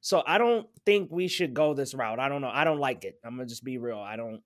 So 0.00 0.22
I 0.26 0.38
don't 0.38 0.66
think 0.84 1.10
we 1.12 1.28
should 1.28 1.54
go 1.54 1.74
this 1.74 1.94
route. 1.94 2.18
I 2.18 2.28
don't 2.28 2.40
know. 2.40 2.50
I 2.52 2.64
don't 2.64 2.80
like 2.80 3.04
it. 3.04 3.18
I'm 3.24 3.36
gonna 3.36 3.46
just 3.46 3.64
be 3.64 3.78
real. 3.78 3.98
I 3.98 4.16
don't. 4.16 4.42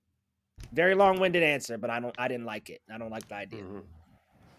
Very 0.71 0.95
long-winded 0.95 1.43
answer, 1.43 1.77
but 1.77 1.89
I 1.89 1.99
don't. 1.99 2.15
I 2.17 2.27
didn't 2.27 2.45
like 2.45 2.69
it. 2.69 2.81
I 2.93 2.97
don't 2.97 3.09
like 3.09 3.27
the 3.27 3.35
idea. 3.35 3.63
Mm-hmm. 3.63 3.79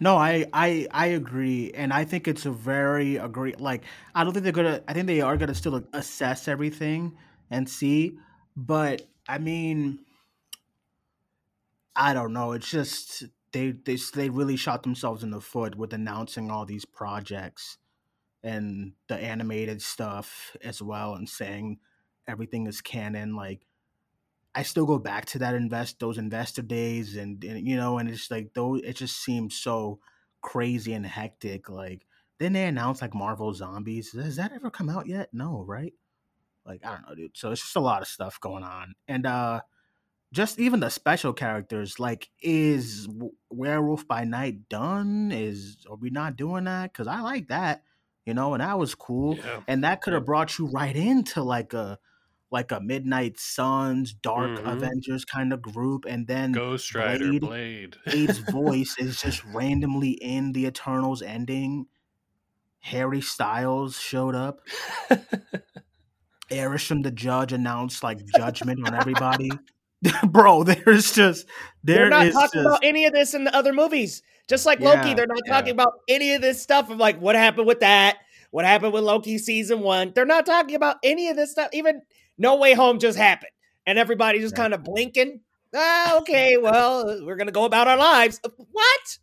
No, 0.00 0.16
I, 0.16 0.46
I 0.52 0.87
I 0.90 1.06
agree, 1.06 1.72
and 1.72 1.92
I 1.92 2.04
think 2.04 2.28
it's 2.28 2.46
a 2.46 2.50
very 2.50 3.16
agree. 3.16 3.54
Like 3.58 3.82
I 4.14 4.24
don't 4.24 4.32
think 4.32 4.44
they're 4.44 4.52
gonna. 4.52 4.82
I 4.87 4.92
think 4.92 5.06
they 5.06 5.20
are 5.20 5.37
gonna 5.37 5.54
still 5.54 5.82
assess 5.92 6.48
everything 6.48 7.16
and 7.50 7.68
see. 7.68 8.18
But 8.56 9.02
I 9.28 9.38
mean, 9.38 10.00
I 11.94 12.14
don't 12.14 12.32
know. 12.32 12.52
It's 12.52 12.70
just 12.70 13.24
they 13.52 13.72
they 13.72 13.96
they 14.14 14.30
really 14.30 14.56
shot 14.56 14.82
themselves 14.82 15.22
in 15.22 15.30
the 15.30 15.40
foot 15.40 15.76
with 15.76 15.92
announcing 15.92 16.50
all 16.50 16.64
these 16.64 16.84
projects 16.84 17.78
and 18.42 18.92
the 19.08 19.16
animated 19.16 19.82
stuff 19.82 20.56
as 20.62 20.80
well 20.80 21.14
and 21.14 21.28
saying 21.28 21.78
everything 22.28 22.66
is 22.66 22.80
canon 22.80 23.34
like 23.34 23.66
I 24.58 24.62
still 24.62 24.86
go 24.86 24.98
back 24.98 25.26
to 25.26 25.38
that 25.38 25.54
invest 25.54 26.00
those 26.00 26.18
investor 26.18 26.62
days 26.62 27.14
and, 27.14 27.44
and 27.44 27.64
you 27.64 27.76
know 27.76 27.98
and 27.98 28.10
it's 28.10 28.28
like 28.28 28.54
though 28.54 28.74
it 28.74 28.94
just 28.94 29.22
seems 29.22 29.54
so 29.54 30.00
crazy 30.40 30.94
and 30.94 31.06
hectic 31.06 31.70
like 31.70 32.04
then 32.40 32.54
they 32.54 32.64
announced 32.64 33.00
like 33.00 33.14
Marvel 33.14 33.54
Zombies 33.54 34.10
has 34.12 34.34
that 34.34 34.50
ever 34.52 34.68
come 34.68 34.88
out 34.88 35.06
yet 35.06 35.28
no 35.32 35.64
right 35.64 35.92
like 36.66 36.84
I 36.84 36.90
don't 36.90 37.08
know 37.08 37.14
dude 37.14 37.36
so 37.36 37.52
it's 37.52 37.60
just 37.60 37.76
a 37.76 37.80
lot 37.80 38.02
of 38.02 38.08
stuff 38.08 38.40
going 38.40 38.64
on 38.64 38.94
and 39.06 39.26
uh 39.26 39.60
just 40.32 40.58
even 40.58 40.80
the 40.80 40.90
special 40.90 41.32
characters 41.32 42.00
like 42.00 42.28
is 42.42 43.08
werewolf 43.50 44.08
by 44.08 44.24
night 44.24 44.68
done 44.68 45.30
is 45.30 45.86
are 45.88 45.96
we 45.96 46.10
not 46.10 46.34
doing 46.34 46.64
that 46.64 46.92
because 46.92 47.06
i 47.06 47.20
like 47.20 47.48
that 47.48 47.84
you 48.28 48.34
know, 48.34 48.52
and 48.52 48.60
that 48.60 48.78
was 48.78 48.94
cool. 48.94 49.38
Yeah. 49.38 49.60
And 49.66 49.84
that 49.84 50.02
could 50.02 50.12
have 50.12 50.26
brought 50.26 50.58
you 50.58 50.66
right 50.66 50.94
into 50.94 51.42
like 51.42 51.72
a 51.72 51.98
like 52.50 52.72
a 52.72 52.80
Midnight 52.80 53.38
Suns, 53.38 54.12
Dark 54.12 54.58
Mhm. 54.58 54.72
Avengers 54.72 55.24
kind 55.24 55.52
of 55.52 55.61
group, 55.61 56.04
and 56.06 56.26
then 56.26 56.52
Ghost 56.52 56.94
Rider, 56.94 57.30
Blade. 57.38 57.40
Blade. 57.40 57.96
Abe's 58.06 58.38
voice 58.50 58.96
is 58.98 59.20
just 59.20 59.44
randomly 59.44 60.12
in 60.12 60.52
the 60.52 60.66
Eternals 60.66 61.22
ending. 61.22 61.87
Harry 62.80 63.20
Styles 63.20 63.98
showed 63.98 64.34
up. 64.34 64.61
Arishem 66.50 67.02
the 67.02 67.11
judge 67.11 67.52
announced 67.52 68.02
like 68.02 68.18
judgment 68.37 68.87
on 68.87 68.94
everybody. 68.94 69.50
Bro, 70.28 70.64
there's 70.64 71.12
just 71.12 71.46
They're 71.82 72.08
not 72.08 72.26
is 72.26 72.34
talking 72.34 72.62
just 72.62 72.66
about 72.66 72.80
any 72.82 73.04
of 73.04 73.12
this 73.12 73.34
in 73.34 73.44
the 73.44 73.54
other 73.54 73.72
movies. 73.72 74.22
Just 74.48 74.64
like 74.64 74.80
Loki, 74.80 75.12
they're 75.12 75.26
not 75.26 75.40
yeah. 75.46 75.52
talking 75.52 75.72
about 75.72 75.92
any 76.08 76.32
of 76.32 76.40
this 76.40 76.62
stuff 76.62 76.88
of 76.90 76.96
like 76.96 77.20
what 77.20 77.34
happened 77.34 77.66
with 77.66 77.80
that, 77.80 78.18
what 78.50 78.64
happened 78.64 78.94
with 78.94 79.04
Loki 79.04 79.37
season 79.37 79.80
one. 79.80 80.12
They're 80.14 80.24
not 80.24 80.46
talking 80.46 80.74
about 80.74 80.96
any 81.02 81.28
of 81.28 81.37
this 81.37 81.50
stuff. 81.50 81.68
Even 81.74 82.00
No 82.38 82.57
Way 82.57 82.74
Home 82.74 82.98
just 82.98 83.18
happened, 83.18 83.51
and 83.87 83.98
everybody 83.98 84.38
just 84.38 84.57
kind 84.57 84.72
of 84.74 84.85
blinking. 84.85 85.40
Ah, 85.74 86.18
okay, 86.18 86.57
well, 86.57 87.24
we're 87.27 87.37
gonna 87.37 87.53
go 87.53 87.64
about 87.64 87.88
our 87.88 87.96
lives. 87.96 88.40
What? 88.72 89.18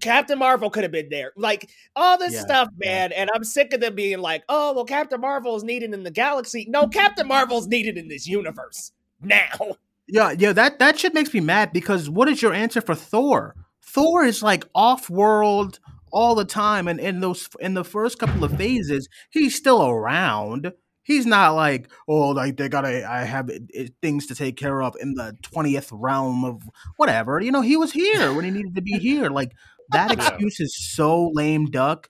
Captain 0.00 0.38
Marvel 0.38 0.70
could 0.70 0.82
have 0.82 0.92
been 0.92 1.08
there. 1.08 1.32
Like 1.36 1.70
all 1.96 2.18
this 2.18 2.34
Yeah, 2.34 2.40
stuff, 2.40 2.68
yeah. 2.78 2.88
man. 2.88 3.12
And 3.12 3.30
I'm 3.34 3.42
sick 3.44 3.72
of 3.72 3.80
them 3.80 3.94
being 3.94 4.18
like, 4.18 4.44
oh, 4.48 4.74
well, 4.74 4.84
Captain 4.84 5.20
Marvel 5.20 5.56
is 5.56 5.64
needed 5.64 5.94
in 5.94 6.02
the 6.02 6.10
galaxy. 6.10 6.66
No, 6.68 6.88
Captain 6.88 7.26
Marvel's 7.26 7.66
needed 7.66 7.96
in 7.96 8.08
this 8.08 8.26
universe 8.26 8.92
now. 9.22 9.76
Yeah, 10.06 10.34
yeah, 10.36 10.52
that 10.52 10.78
that 10.78 10.98
shit 10.98 11.14
makes 11.14 11.32
me 11.32 11.40
mad 11.40 11.72
because 11.72 12.10
what 12.10 12.28
is 12.28 12.42
your 12.42 12.52
answer 12.52 12.80
for 12.80 12.94
Thor? 12.94 13.54
Thor 13.80 14.24
is 14.24 14.42
like 14.42 14.66
off 14.74 15.08
world 15.08 15.78
all 16.12 16.34
the 16.34 16.44
time, 16.44 16.86
and 16.88 17.00
in 17.00 17.20
those 17.20 17.48
in 17.60 17.74
the 17.74 17.84
first 17.84 18.18
couple 18.18 18.44
of 18.44 18.56
phases, 18.56 19.08
he's 19.30 19.54
still 19.54 19.82
around. 19.88 20.72
He's 21.02 21.26
not 21.26 21.54
like 21.54 21.90
oh, 22.08 22.28
like 22.30 22.56
they 22.56 22.68
gotta 22.68 23.08
I 23.10 23.24
have 23.24 23.48
it- 23.48 23.70
it- 23.70 23.94
things 24.00 24.26
to 24.26 24.34
take 24.34 24.56
care 24.56 24.82
of 24.82 24.94
in 25.00 25.14
the 25.14 25.36
twentieth 25.42 25.90
realm 25.92 26.44
of 26.44 26.62
whatever. 26.96 27.40
You 27.40 27.50
know, 27.52 27.60
he 27.62 27.76
was 27.76 27.92
here 27.92 28.32
when 28.32 28.44
he 28.44 28.50
needed 28.58 28.74
to 28.76 28.82
be 28.82 28.98
here. 28.98 29.28
Like 29.30 29.52
that 29.90 30.12
excuse 30.12 30.60
is 30.60 30.76
so 30.76 31.28
lame, 31.34 31.66
duck. 31.66 32.08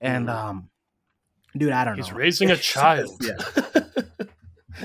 And 0.00 0.28
Mhm. 0.28 0.34
um, 0.34 0.70
dude, 1.56 1.72
I 1.72 1.84
don't 1.84 1.96
He's 1.96 2.06
know. 2.06 2.12
He's 2.12 2.16
raising 2.40 2.50
a 2.50 2.56
child. 2.56 3.10
Yeah. 3.20 3.72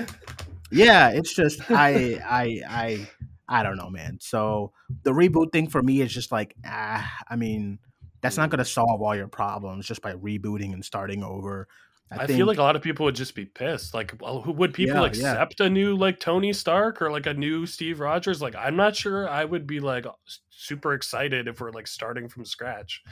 yeah 0.70 1.10
it's 1.10 1.32
just 1.32 1.60
i 1.70 2.20
i 2.26 2.60
i 2.68 3.08
i 3.48 3.62
don't 3.62 3.76
know 3.76 3.88
man 3.88 4.18
so 4.20 4.72
the 5.04 5.12
reboot 5.12 5.52
thing 5.52 5.68
for 5.68 5.80
me 5.80 6.00
is 6.00 6.12
just 6.12 6.32
like 6.32 6.54
ah 6.66 7.08
i 7.28 7.36
mean 7.36 7.78
that's 8.20 8.36
not 8.36 8.50
going 8.50 8.58
to 8.58 8.64
solve 8.64 9.00
all 9.00 9.14
your 9.14 9.28
problems 9.28 9.86
just 9.86 10.02
by 10.02 10.12
rebooting 10.14 10.72
and 10.72 10.84
starting 10.84 11.22
over 11.22 11.68
I, 12.10 12.14
i, 12.14 12.26
think, 12.26 12.36
feel 12.36 12.46
like 12.46 12.58
a 12.58 12.62
lot 12.62 12.76
of 12.76 12.82
people 12.82 13.04
would 13.04 13.16
just 13.16 13.34
be 13.34 13.44
pissed. 13.46 13.92
Like, 13.92 14.14
would 14.20 14.72
people 14.74 14.94
Yeah, 14.96 15.02
yeah. 15.12 15.32
accept 15.32 15.60
a 15.60 15.68
new 15.68 15.96
like 15.96 16.20
Tony 16.20 16.52
Stark 16.52 17.02
or 17.02 17.10
like 17.10 17.26
a 17.26 17.34
new 17.34 17.66
Steve 17.66 17.98
Rogers? 18.00 18.40
Like, 18.40 18.54
I'm 18.54 18.76
not 18.76 18.94
sure. 18.94 19.28
I 19.28 19.44
would 19.44 19.66
be 19.66 19.80
like 19.80 20.06
super 20.50 20.94
excited 20.94 21.48
if 21.48 21.60
we're 21.60 21.72
like 21.72 21.86
starting 21.86 22.28
from 22.28 22.44
scratch. 22.44 23.02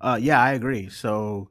uh 0.00 0.18
yeah 0.20 0.40
i 0.40 0.52
agree 0.52 0.88
so 0.88 1.48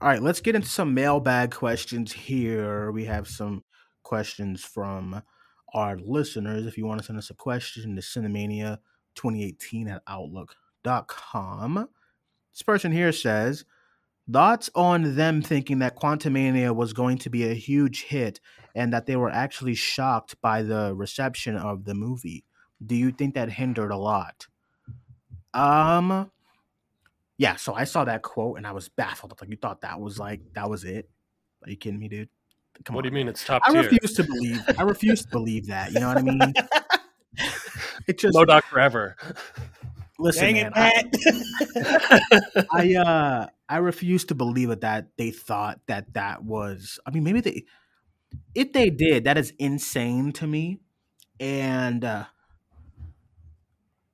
all 0.00 0.08
right 0.08 0.22
let's 0.22 0.40
get 0.40 0.54
into 0.54 0.68
some 0.68 0.94
mailbag 0.94 1.50
questions 1.50 2.12
here 2.12 2.92
we 2.92 3.04
have 3.04 3.26
some 3.26 3.64
questions 4.04 4.62
from 4.62 5.20
our 5.74 5.98
listeners 5.98 6.66
if 6.66 6.78
you 6.78 6.86
want 6.86 7.00
to 7.00 7.04
send 7.04 7.18
us 7.18 7.30
a 7.30 7.34
question 7.34 7.96
to 7.96 8.00
cinemania 8.00 8.78
2018 9.16 9.88
at 9.88 10.02
outlook.com 10.06 11.88
this 12.52 12.62
person 12.62 12.92
here 12.92 13.10
says 13.10 13.64
thoughts 14.32 14.68
on 14.74 15.14
them 15.16 15.40
thinking 15.42 15.78
that 15.78 15.96
quantumania 15.96 16.74
was 16.74 16.92
going 16.92 17.16
to 17.18 17.30
be 17.30 17.44
a 17.50 17.54
huge 17.54 18.04
hit 18.04 18.40
and 18.74 18.92
that 18.92 19.06
they 19.06 19.16
were 19.16 19.30
actually 19.30 19.74
shocked 19.74 20.40
by 20.40 20.62
the 20.62 20.94
reception 20.94 21.56
of 21.56 21.84
the 21.84 21.94
movie 21.94 22.44
do 22.84 22.94
you 22.94 23.10
think 23.10 23.34
that 23.34 23.50
hindered 23.50 23.90
a 23.90 23.96
lot 23.96 24.46
um 25.54 26.30
yeah 27.38 27.56
so 27.56 27.74
i 27.74 27.84
saw 27.84 28.04
that 28.04 28.22
quote 28.22 28.56
and 28.58 28.66
i 28.66 28.72
was 28.72 28.88
baffled 28.88 29.34
like 29.40 29.50
you 29.50 29.56
thought 29.56 29.80
that 29.80 29.98
was 30.00 30.18
like 30.18 30.40
that 30.54 30.68
was 30.68 30.84
it 30.84 31.08
are 31.64 31.70
you 31.70 31.76
kidding 31.76 31.98
me 31.98 32.08
dude 32.08 32.28
Come 32.84 32.94
what 32.94 33.02
do 33.02 33.08
you 33.08 33.14
mean 33.14 33.26
it's 33.26 33.44
top 33.44 33.62
I 33.66 33.72
tier? 33.72 33.82
refuse 33.82 34.12
to 34.14 34.22
believe. 34.22 34.62
I 34.78 34.82
refuse 34.82 35.22
to 35.22 35.28
believe 35.30 35.66
that. 35.66 35.90
You 35.90 35.98
know 35.98 36.08
what 36.08 36.18
I 36.18 36.22
mean? 36.22 36.54
It 38.06 38.18
just 38.18 38.36
MODOK 38.36 38.62
forever. 38.64 39.16
listen, 40.18 40.54
Dang 40.54 40.70
man. 40.72 41.10
it, 41.12 42.66
I, 42.66 42.66
I 42.72 42.94
uh 42.94 43.46
I 43.68 43.78
refuse 43.78 44.24
to 44.26 44.34
believe 44.34 44.70
it 44.70 44.80
that 44.80 45.08
they 45.16 45.30
thought 45.30 45.80
that 45.86 46.14
that 46.14 46.42
was. 46.42 46.98
I 47.06 47.10
mean, 47.10 47.24
maybe 47.24 47.40
they. 47.40 47.64
If 48.54 48.72
they 48.72 48.90
did, 48.90 49.24
that 49.24 49.38
is 49.38 49.52
insane 49.58 50.32
to 50.32 50.46
me. 50.46 50.80
And 51.40 52.04
uh, 52.04 52.24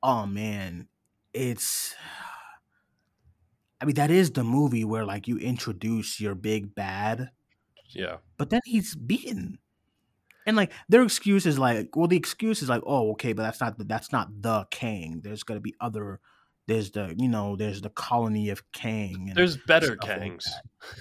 oh 0.02 0.26
man, 0.26 0.88
it's. 1.32 1.94
I 3.80 3.86
mean, 3.86 3.96
that 3.96 4.10
is 4.10 4.30
the 4.30 4.44
movie 4.44 4.84
where 4.84 5.04
like 5.04 5.28
you 5.28 5.36
introduce 5.38 6.20
your 6.20 6.34
big 6.34 6.74
bad, 6.74 7.30
yeah. 7.90 8.16
but 8.38 8.50
then 8.50 8.60
he's 8.64 8.94
beaten. 8.94 9.58
And 10.46 10.56
like 10.56 10.72
their 10.88 11.02
excuse 11.02 11.46
is 11.46 11.58
like, 11.58 11.94
well, 11.96 12.08
the 12.08 12.16
excuse 12.16 12.62
is 12.62 12.68
like, 12.68 12.82
oh, 12.86 13.12
okay, 13.12 13.32
but 13.32 13.42
that's 13.42 13.60
not 13.60 13.78
the, 13.78 13.84
that's 13.84 14.12
not 14.12 14.28
the 14.42 14.66
Kang. 14.70 15.20
There's 15.22 15.42
gonna 15.42 15.60
be 15.60 15.74
other. 15.80 16.20
There's 16.66 16.90
the 16.92 17.14
you 17.18 17.28
know 17.28 17.56
there's 17.56 17.82
the 17.82 17.90
colony 17.90 18.48
of 18.50 18.70
Kang. 18.72 19.32
There's 19.34 19.56
better 19.58 19.98
stuff 19.98 20.16
like 20.16 20.34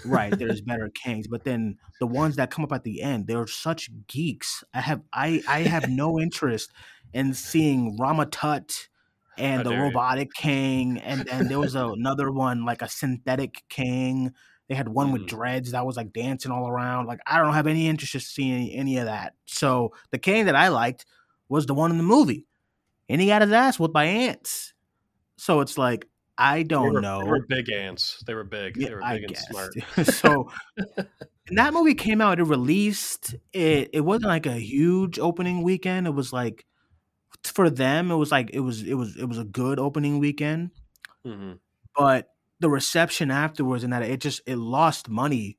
right. 0.04 0.38
There's 0.38 0.62
better 0.62 0.89
Kangs, 0.89 1.26
but 1.30 1.43
then 1.45 1.78
the 1.99 2.08
ones 2.08 2.36
that 2.38 2.52
come 2.52 2.65
up 2.65 2.71
at 2.73 2.84
the 2.84 3.02
end, 3.02 3.28
they're 3.28 3.47
such 3.47 3.89
geeks. 4.08 4.63
I 4.73 4.82
have 4.82 5.02
I 5.13 5.43
I 5.47 5.62
have 5.62 5.88
no 5.88 6.19
interest 6.19 6.73
in 7.13 7.34
seeing 7.34 7.97
Rama-Tut 7.97 8.89
How 9.32 9.38
and 9.38 9.65
the 9.65 9.71
dare 9.71 9.86
you. 9.88 9.91
robotic 9.93 10.34
Kang, 10.34 10.99
and 10.99 11.28
and 11.28 11.49
there 11.49 11.60
was 11.60 11.76
a, 11.76 11.88
another 11.97 12.32
one 12.32 12.65
like 12.65 12.82
a 12.82 12.89
synthetic 12.89 13.63
Kang. 13.69 14.34
They 14.69 14.76
had 14.76 14.89
one 14.89 15.12
with 15.12 15.23
Mm. 15.23 15.28
dreads 15.28 15.71
that 15.71 15.86
was 15.86 15.97
like 15.97 16.13
dancing 16.13 16.52
all 16.52 16.67
around. 16.69 17.08
Like 17.08 17.19
I 17.28 17.39
don't 17.39 17.54
have 17.54 17.67
any 17.67 17.88
interest 17.88 18.15
in 18.15 18.21
seeing 18.21 18.54
any, 18.54 18.76
any 18.76 18.97
of 18.97 19.06
that. 19.06 19.36
So 19.45 19.93
the 20.12 20.19
Kang 20.19 20.45
that 20.45 20.56
I 20.56 20.69
liked 20.69 21.06
was 21.49 21.65
the 21.65 21.73
one 21.73 21.91
in 21.91 21.97
the 21.97 22.04
movie, 22.04 22.47
and 23.10 23.21
he 23.21 23.28
got 23.28 23.41
his 23.43 23.52
ass 23.52 23.80
whipped 23.80 23.93
by 23.93 24.06
ants. 24.06 24.72
So 25.38 25.62
it's 25.62 25.78
like 25.78 26.08
I 26.38 26.63
don't 26.63 26.93
were, 26.93 27.02
know. 27.02 27.24
They 27.24 27.30
were 27.30 27.46
big 27.48 27.69
ants. 27.69 28.24
They 28.26 28.34
were 28.34 28.43
big. 28.43 28.78
Yeah, 28.78 28.89
they 28.89 28.96
were 28.96 29.04
I 29.04 29.13
big 29.15 29.24
and 29.24 29.34
guess. 29.34 29.48
smart. 29.48 29.74
so 30.08 30.52
and 31.48 31.58
that 31.58 31.74
movie 31.74 31.93
came 31.96 32.22
out. 32.22 32.39
It 32.39 32.43
released. 32.43 33.36
It 33.52 33.89
it 33.93 34.02
wasn't 34.02 34.28
like 34.30 34.46
a 34.46 34.54
huge 34.54 35.19
opening 35.19 35.62
weekend. 35.62 36.08
It 36.08 36.12
was 36.15 36.34
like 36.34 36.65
for 37.43 37.69
them. 37.69 38.12
It 38.12 38.15
was 38.15 38.32
like 38.32 38.50
it 38.52 38.62
was 38.62 38.82
it 38.84 38.96
was 38.96 39.15
it 39.17 39.26
was 39.26 39.38
a 39.38 39.43
good 39.43 39.80
opening 39.80 40.19
weekend. 40.19 40.72
hmm 41.26 41.54
But 41.96 42.30
the 42.60 42.69
reception 42.69 43.30
afterwards 43.30 43.84
and 43.84 43.93
that 43.93 44.04
it 44.04 44.22
just 44.22 44.41
it 44.48 44.58
lost 44.58 45.10
money 45.10 45.58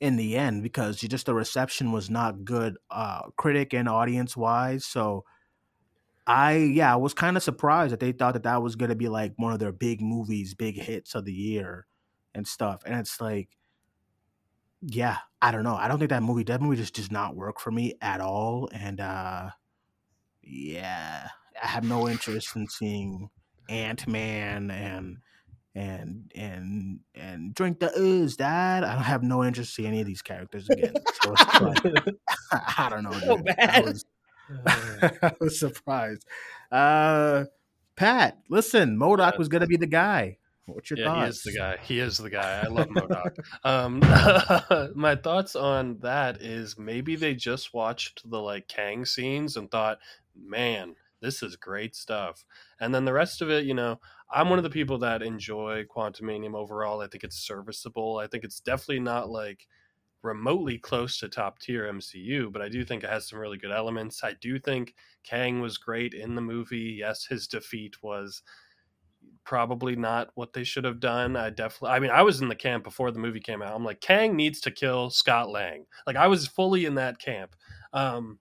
in 0.00 0.16
the 0.16 0.36
end 0.36 0.62
because 0.62 0.98
just 0.98 1.26
the 1.26 1.34
reception 1.34 1.92
was 1.92 2.10
not 2.10 2.44
good, 2.44 2.76
uh, 2.90 3.22
critic 3.36 3.72
and 3.72 3.88
audience 3.88 4.36
wise. 4.36 4.84
So. 4.84 5.24
I 6.26 6.56
yeah, 6.56 6.92
I 6.92 6.96
was 6.96 7.14
kind 7.14 7.36
of 7.36 7.42
surprised 7.42 7.92
that 7.92 8.00
they 8.00 8.12
thought 8.12 8.34
that 8.34 8.44
that 8.44 8.62
was 8.62 8.76
gonna 8.76 8.94
be 8.94 9.08
like 9.08 9.32
one 9.36 9.52
of 9.52 9.58
their 9.58 9.72
big 9.72 10.00
movies, 10.00 10.54
big 10.54 10.76
hits 10.76 11.14
of 11.14 11.24
the 11.24 11.32
year, 11.32 11.86
and 12.34 12.46
stuff. 12.46 12.82
And 12.86 12.98
it's 12.98 13.20
like, 13.20 13.48
yeah, 14.82 15.18
I 15.42 15.50
don't 15.50 15.64
know. 15.64 15.74
I 15.76 15.88
don't 15.88 15.98
think 15.98 16.10
that 16.10 16.22
movie 16.22 16.44
that 16.44 16.60
movie 16.60 16.76
just 16.76 16.94
does 16.94 17.10
not 17.10 17.36
work 17.36 17.60
for 17.60 17.70
me 17.70 17.94
at 18.00 18.20
all. 18.20 18.68
And 18.72 19.00
uh 19.00 19.50
yeah, 20.42 21.28
I 21.62 21.66
have 21.66 21.84
no 21.84 22.08
interest 22.08 22.56
in 22.56 22.68
seeing 22.68 23.30
Ant 23.68 24.06
Man 24.06 24.70
and 24.70 25.18
and 25.74 26.30
and 26.34 27.00
and 27.14 27.54
drink 27.54 27.80
the 27.80 27.92
ooze, 27.98 28.36
Dad. 28.36 28.84
I 28.84 28.94
don't 28.94 29.04
have 29.04 29.22
no 29.22 29.44
interest 29.44 29.78
in 29.78 29.86
any 29.86 30.00
of 30.00 30.06
these 30.06 30.22
characters 30.22 30.68
again. 30.68 30.94
So 31.22 31.30
like, 31.60 31.84
I 32.52 32.88
don't 32.90 33.04
know. 33.04 33.12
So 33.12 33.36
dude. 33.36 33.44
bad. 33.44 33.96
I 34.66 34.76
was, 35.00 35.18
I 35.22 35.32
was 35.40 35.58
surprised. 35.58 36.26
Uh 36.70 37.44
Pat, 37.96 38.38
listen, 38.48 38.96
MODOK 38.96 39.38
was 39.38 39.48
gonna 39.48 39.66
be 39.66 39.76
the 39.76 39.86
guy. 39.86 40.38
What's 40.66 40.90
your 40.90 40.98
yeah, 40.98 41.06
thoughts? 41.06 41.42
he 41.42 41.50
is 41.50 41.54
the 41.54 41.58
guy. 41.58 41.76
He 41.82 41.98
is 42.00 42.18
the 42.18 42.30
guy. 42.30 42.62
I 42.64 42.68
love 42.68 42.88
MODOK. 42.88 43.38
um, 43.64 44.92
my 44.94 45.16
thoughts 45.16 45.56
on 45.56 45.98
that 46.00 46.40
is 46.40 46.78
maybe 46.78 47.16
they 47.16 47.34
just 47.34 47.74
watched 47.74 48.28
the 48.28 48.38
like 48.38 48.68
Kang 48.68 49.04
scenes 49.04 49.56
and 49.56 49.70
thought, 49.70 49.98
man, 50.34 50.94
this 51.20 51.42
is 51.42 51.56
great 51.56 51.94
stuff. 51.94 52.44
And 52.80 52.94
then 52.94 53.04
the 53.04 53.12
rest 53.12 53.42
of 53.42 53.50
it, 53.50 53.64
you 53.64 53.74
know, 53.74 54.00
I'm 54.32 54.48
one 54.48 54.58
of 54.58 54.62
the 54.62 54.70
people 54.70 54.98
that 54.98 55.22
enjoy 55.22 55.84
Quantumania 55.84 56.54
overall. 56.54 57.00
I 57.00 57.08
think 57.08 57.24
it's 57.24 57.36
serviceable. 57.36 58.18
I 58.18 58.26
think 58.26 58.44
it's 58.44 58.60
definitely 58.60 59.00
not 59.00 59.28
like 59.28 59.66
remotely 60.22 60.78
close 60.78 61.18
to 61.18 61.28
top 61.28 61.58
tier 61.58 61.90
MCU, 61.90 62.52
but 62.52 62.62
I 62.62 62.68
do 62.68 62.84
think 62.84 63.04
it 63.04 63.10
has 63.10 63.28
some 63.28 63.38
really 63.38 63.58
good 63.58 63.72
elements. 63.72 64.22
I 64.22 64.34
do 64.40 64.58
think 64.58 64.94
Kang 65.24 65.60
was 65.60 65.78
great 65.78 66.14
in 66.14 66.34
the 66.34 66.42
movie. 66.42 66.96
Yes, 66.98 67.26
his 67.26 67.46
defeat 67.46 68.02
was 68.02 68.42
probably 69.44 69.96
not 69.96 70.30
what 70.34 70.52
they 70.52 70.64
should 70.64 70.84
have 70.84 71.00
done. 71.00 71.36
I 71.36 71.50
definitely, 71.50 71.96
I 71.96 72.00
mean, 72.00 72.10
I 72.10 72.22
was 72.22 72.40
in 72.40 72.48
the 72.48 72.54
camp 72.54 72.84
before 72.84 73.10
the 73.10 73.18
movie 73.18 73.40
came 73.40 73.62
out. 73.62 73.74
I'm 73.74 73.84
like, 73.84 74.00
Kang 74.00 74.36
needs 74.36 74.60
to 74.60 74.70
kill 74.70 75.10
Scott 75.10 75.48
Lang. 75.48 75.86
Like, 76.06 76.16
I 76.16 76.26
was 76.26 76.46
fully 76.46 76.84
in 76.84 76.94
that 76.96 77.18
camp. 77.18 77.56
Um, 77.92 78.38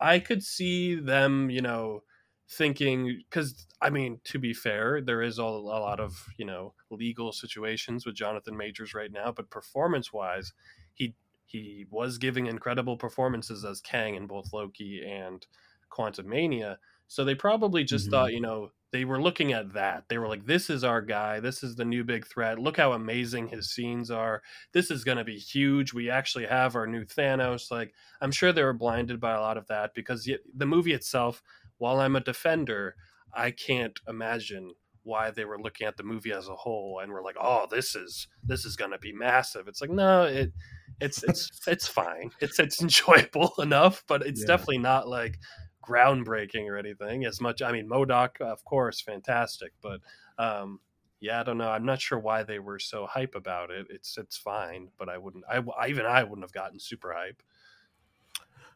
I 0.00 0.18
could 0.18 0.42
see 0.42 0.94
them, 0.94 1.50
you 1.50 1.60
know, 1.60 2.02
thinking 2.50 3.22
because 3.28 3.66
I 3.80 3.90
mean, 3.90 4.20
to 4.24 4.38
be 4.38 4.52
fair, 4.52 5.00
there 5.00 5.22
is 5.22 5.38
a, 5.38 5.42
a 5.42 5.44
lot 5.44 6.00
of 6.00 6.26
you 6.36 6.44
know 6.44 6.74
legal 6.90 7.32
situations 7.32 8.04
with 8.04 8.14
Jonathan 8.14 8.56
Majors 8.56 8.94
right 8.94 9.12
now, 9.12 9.32
but 9.32 9.50
performance 9.50 10.12
wise, 10.12 10.52
he 10.94 11.14
he 11.46 11.86
was 11.90 12.18
giving 12.18 12.46
incredible 12.46 12.96
performances 12.96 13.64
as 13.64 13.80
Kang 13.80 14.14
in 14.14 14.26
both 14.26 14.52
Loki 14.52 15.02
and 15.04 15.44
Quantumania. 15.90 16.76
So 17.08 17.24
they 17.24 17.34
probably 17.34 17.82
just 17.82 18.06
mm-hmm. 18.06 18.12
thought, 18.12 18.32
you 18.32 18.40
know, 18.40 18.70
they 18.92 19.04
were 19.04 19.20
looking 19.20 19.52
at 19.52 19.72
that. 19.74 20.04
They 20.08 20.18
were 20.18 20.28
like, 20.28 20.46
this 20.46 20.70
is 20.70 20.84
our 20.84 21.00
guy. 21.00 21.40
This 21.40 21.62
is 21.62 21.76
the 21.76 21.84
new 21.84 22.04
big 22.04 22.26
threat. 22.26 22.58
Look 22.58 22.76
how 22.76 22.92
amazing 22.92 23.48
his 23.48 23.70
scenes 23.70 24.10
are. 24.10 24.42
This 24.72 24.90
is 24.90 25.04
going 25.04 25.18
to 25.18 25.24
be 25.24 25.38
huge. 25.38 25.92
We 25.92 26.10
actually 26.10 26.46
have 26.46 26.76
our 26.76 26.86
new 26.86 27.04
Thanos. 27.04 27.70
Like, 27.70 27.92
I'm 28.20 28.32
sure 28.32 28.52
they 28.52 28.62
were 28.62 28.72
blinded 28.72 29.20
by 29.20 29.34
a 29.34 29.40
lot 29.40 29.56
of 29.56 29.66
that 29.68 29.94
because 29.94 30.28
the 30.54 30.66
movie 30.66 30.92
itself, 30.92 31.42
while 31.78 32.00
I'm 32.00 32.16
a 32.16 32.20
defender, 32.20 32.94
I 33.34 33.52
can't 33.52 33.98
imagine 34.08 34.74
why 35.02 35.30
they 35.30 35.44
were 35.44 35.60
looking 35.60 35.86
at 35.86 35.96
the 35.96 36.02
movie 36.02 36.32
as 36.32 36.48
a 36.48 36.54
whole 36.54 37.00
and 37.02 37.12
were 37.12 37.22
like, 37.22 37.36
"Oh, 37.40 37.66
this 37.70 37.94
is 37.94 38.28
this 38.42 38.64
is 38.64 38.76
going 38.76 38.90
to 38.90 38.98
be 38.98 39.12
massive." 39.12 39.68
It's 39.68 39.80
like, 39.80 39.90
no, 39.90 40.24
it 40.24 40.52
it's 41.00 41.22
it's 41.28 41.50
it's 41.66 41.88
fine. 41.88 42.30
It's 42.40 42.58
it's 42.58 42.82
enjoyable 42.82 43.54
enough, 43.58 44.04
but 44.06 44.22
it's 44.22 44.40
yeah. 44.42 44.46
definitely 44.46 44.78
not 44.78 45.08
like 45.08 45.38
groundbreaking 45.86 46.68
or 46.68 46.76
anything 46.76 47.24
as 47.24 47.40
much. 47.40 47.62
I 47.62 47.72
mean, 47.72 47.88
MODOK, 47.88 48.40
of 48.40 48.64
course, 48.64 49.00
fantastic, 49.00 49.72
but 49.82 50.00
um, 50.38 50.80
yeah, 51.20 51.40
I 51.40 51.42
don't 51.42 51.58
know. 51.58 51.68
I'm 51.68 51.84
not 51.84 52.00
sure 52.00 52.18
why 52.18 52.42
they 52.42 52.58
were 52.58 52.78
so 52.78 53.06
hype 53.06 53.34
about 53.34 53.70
it. 53.70 53.86
It's 53.90 54.16
it's 54.16 54.36
fine, 54.36 54.88
but 54.98 55.08
I 55.08 55.18
wouldn't. 55.18 55.44
I, 55.50 55.62
I 55.78 55.88
even 55.88 56.06
I 56.06 56.22
wouldn't 56.22 56.44
have 56.44 56.52
gotten 56.52 56.78
super 56.78 57.12
hype. 57.12 57.42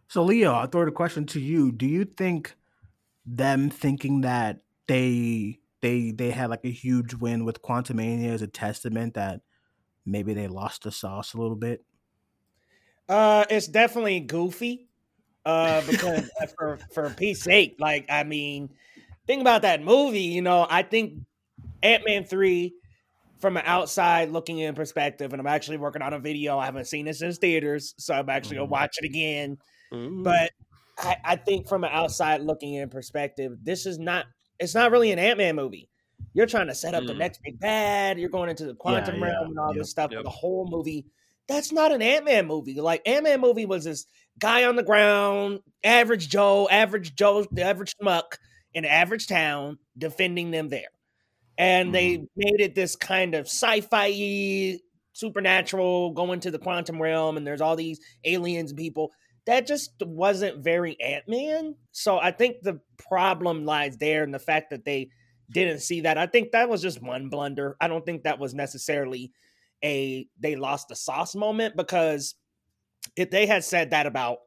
So 0.09 0.23
Leo, 0.23 0.53
I'll 0.53 0.67
throw 0.67 0.85
the 0.85 0.91
question 0.91 1.27
to 1.27 1.41
you. 1.41 1.73
Do 1.73 1.87
you 1.87 2.05
think 2.05 2.55
them 3.25 3.71
thinking 3.71 4.21
that 4.21 4.61
they 4.87 5.61
they 5.85 6.13
they 6.13 6.31
had 6.31 6.49
like 6.49 6.65
a 6.65 6.71
huge 6.71 7.13
win 7.13 7.45
with 7.45 7.61
Quantumania 7.61 8.31
as 8.31 8.41
a 8.41 8.47
testament 8.47 9.15
that 9.15 9.43
maybe 10.07 10.33
they 10.33 10.49
lost 10.49 10.85
the 10.85 10.91
sauce 10.91 11.35
a 11.35 11.39
little 11.39 11.57
bit? 11.57 11.85
Uh, 13.07 13.45
it's 13.51 13.69
definitely 13.69 14.21
goofy. 14.21 14.89
Uh, 15.45 15.83
because 15.87 16.31
uh, 16.41 16.47
for 16.57 16.79
for 16.95 17.11
Pete's 17.11 17.43
sake, 17.43 17.77
like 17.79 18.07
I 18.09 18.25
mean, 18.25 18.71
think 19.27 19.43
about 19.43 19.61
that 19.63 19.83
movie. 19.83 20.21
You 20.21 20.41
know, 20.41 20.67
I 20.69 20.85
think 20.85 21.19
Ant 21.83 22.03
Man 22.07 22.25
three, 22.25 22.73
from 23.39 23.59
an 23.59 23.65
outside 23.67 24.31
looking 24.31 24.61
in 24.61 24.75
perspective, 24.75 25.35
and 25.35 25.41
I'm 25.41 25.47
actually 25.47 25.77
working 25.77 26.01
on 26.01 26.15
a 26.15 26.19
video. 26.19 26.59
I 26.59 26.65
haven't 26.65 26.87
seen 26.87 27.05
this 27.05 27.21
in 27.21 27.31
theaters, 27.35 27.95
so 27.99 28.15
I'm 28.15 28.31
actually 28.31 28.57
gonna 28.57 28.65
mm-hmm. 28.65 28.73
watch 28.73 28.97
it 29.03 29.05
again. 29.05 29.59
Mm-hmm. 29.93 30.23
But 30.23 30.51
I, 30.97 31.17
I 31.23 31.37
think 31.37 31.69
from 31.69 31.85
an 31.85 31.91
outside 31.93 32.41
looking 32.41 32.73
in 32.73 32.89
perspective, 32.89 33.59
this 33.63 33.85
is 33.85 33.99
not. 33.99 34.25
It's 34.59 34.75
not 34.75 34.91
really 34.91 35.13
an 35.13 35.19
Ant 35.19 35.39
Man 35.39 35.57
movie. 35.57 35.89
You're 36.33 36.47
trying 36.47 36.67
to 36.67 36.75
set 36.75 36.95
up 36.95 37.05
mm. 37.05 37.09
the 37.09 37.15
next 37.15 37.41
big 37.43 37.61
bad. 37.61 38.19
You're 38.19 38.29
going 38.29 38.51
into 38.51 38.67
the 38.67 38.75
quantum 38.75 39.17
yeah, 39.17 39.27
realm 39.27 39.51
and 39.51 39.59
all 39.59 39.69
yep, 39.69 39.79
this 39.79 39.91
stuff. 39.91 40.11
Yep. 40.11 40.25
The 40.25 40.31
whole 40.31 40.67
movie 40.69 41.07
that's 41.47 41.73
not 41.73 41.93
an 41.93 42.03
Ant 42.03 42.25
Man 42.25 42.47
movie. 42.47 42.81
Like 42.81 43.03
Ant 43.07 43.25
Man 43.25 43.41
movie 43.41 43.67
was 43.67 43.85
this 43.85 44.07
guy 44.39 44.65
on 44.65 44.77
the 44.77 44.83
ground, 44.83 45.61
average 45.83 46.29
Joe, 46.29 46.69
average 46.71 47.15
Joe, 47.15 47.47
the 47.51 47.63
average 47.63 47.95
schmuck 48.01 48.39
in 48.73 48.85
an 48.85 48.91
average 48.91 49.27
town, 49.27 49.79
defending 49.97 50.51
them 50.51 50.69
there. 50.69 50.89
And 51.57 51.87
mm-hmm. 51.87 51.93
they 51.93 52.17
made 52.37 52.61
it 52.61 52.75
this 52.75 52.97
kind 52.97 53.35
of 53.35 53.47
sci-fi 53.47 54.79
supernatural 55.13 56.11
going 56.13 56.41
to 56.41 56.51
the 56.51 56.59
quantum 56.59 57.01
realm 57.01 57.37
and 57.37 57.47
there's 57.47 57.61
all 57.61 57.77
these 57.77 58.01
aliens 58.25 58.73
and 58.73 58.79
people 58.79 59.13
that 59.47 59.67
just 59.67 59.93
wasn't 60.01 60.65
very 60.65 61.01
ant-man. 61.01 61.77
So 61.93 62.19
i 62.19 62.31
think 62.31 62.63
the 62.63 62.81
problem 62.99 63.65
lies 63.65 63.97
there 63.99 64.25
in 64.25 64.31
the 64.31 64.39
fact 64.39 64.71
that 64.71 64.85
they 64.85 65.11
didn't 65.51 65.81
see 65.81 66.03
that. 66.03 66.19
I 66.19 66.27
think 66.27 66.53
that 66.53 66.69
was 66.69 66.83
just 66.83 67.03
one 67.03 67.29
blunder. 67.29 67.77
I 67.81 67.89
don't 67.89 68.05
think 68.05 68.25
that 68.25 68.39
was 68.39 68.55
necessarily 68.55 69.31
a 69.83 70.27
they 70.41 70.57
lost 70.57 70.89
the 70.89 70.97
sauce 70.97 71.35
moment 71.35 71.77
because 71.77 72.35
if 73.17 73.31
they 73.31 73.47
had 73.47 73.65
said 73.65 73.91
that 73.91 74.07
about 74.07 74.39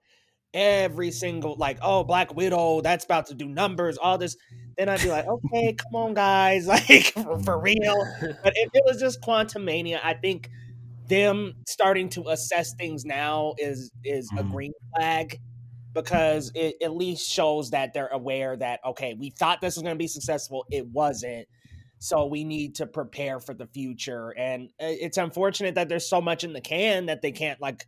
every 0.54 1.12
single 1.12 1.56
like 1.58 1.78
oh 1.82 2.04
black 2.04 2.34
widow 2.36 2.82
that's 2.82 3.06
about 3.06 3.28
to 3.28 3.36
do 3.36 3.48
numbers 3.48 3.98
all 3.98 4.18
this 4.18 4.38
then 4.78 4.90
i'd 4.90 5.02
be 5.02 5.10
like 5.10 5.28
okay 5.28 5.74
come 5.74 5.94
on 5.94 6.14
guys 6.14 6.66
like 6.68 7.06
for, 7.14 7.40
for 7.44 7.60
real. 7.60 7.96
But 8.44 8.54
if 8.56 8.70
it 8.74 8.84
was 8.86 9.00
just 9.00 9.22
quantumania. 9.22 10.00
I 10.04 10.14
think 10.14 10.50
them 11.08 11.54
starting 11.68 12.10
to 12.10 12.30
assess 12.30 12.74
things 12.76 13.06
now 13.06 13.54
is 13.58 13.92
is 14.04 14.30
a 14.34 14.42
mm-hmm. 14.42 14.52
green 14.52 14.74
flag 14.96 15.40
because 15.94 16.52
it 16.54 16.76
at 16.82 16.96
least 16.96 17.30
shows 17.30 17.72
that 17.72 17.94
they're 17.94 18.08
aware 18.08 18.56
that 18.56 18.80
okay 18.86 19.14
we 19.14 19.30
thought 19.30 19.62
this 19.62 19.76
was 19.76 19.84
going 19.84 19.96
to 19.96 20.00
be 20.00 20.08
successful 20.08 20.66
it 20.70 20.86
wasn't 20.88 21.48
so 22.00 22.26
we 22.26 22.44
need 22.44 22.76
to 22.76 22.86
prepare 22.86 23.40
for 23.40 23.54
the 23.54 23.68
future. 23.68 24.30
And 24.38 24.70
uh, 24.82 24.86
it's 24.86 25.18
unfortunate 25.18 25.76
that 25.76 25.90
there's 25.90 26.08
so 26.08 26.22
much 26.22 26.44
in 26.44 26.54
the 26.54 26.62
can 26.62 27.08
that 27.08 27.22
they 27.22 27.32
can't 27.32 27.60
like 27.60 27.88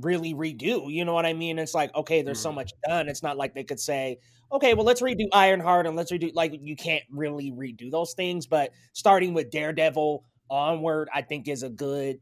really 0.00 0.34
redo. 0.34 0.92
You 0.92 1.04
know 1.04 1.14
what 1.14 1.26
I 1.26 1.32
mean? 1.32 1.58
It's 1.58 1.74
like, 1.74 1.94
okay, 1.94 2.22
there's 2.22 2.40
so 2.40 2.48
mm-hmm. 2.48 2.56
much 2.56 2.72
done. 2.86 3.08
It's 3.08 3.22
not 3.22 3.36
like 3.36 3.54
they 3.54 3.64
could 3.64 3.80
say, 3.80 4.18
okay, 4.52 4.74
well, 4.74 4.84
let's 4.84 5.00
redo 5.00 5.26
Ironheart 5.32 5.86
and 5.86 5.96
let's 5.96 6.12
redo, 6.12 6.30
like, 6.34 6.58
you 6.60 6.76
can't 6.76 7.04
really 7.10 7.52
redo 7.52 7.90
those 7.90 8.14
things. 8.14 8.46
But 8.46 8.70
starting 8.92 9.32
with 9.32 9.50
Daredevil 9.50 10.24
onward, 10.50 11.08
I 11.14 11.22
think 11.22 11.48
is 11.48 11.62
a 11.62 11.70
good. 11.70 12.18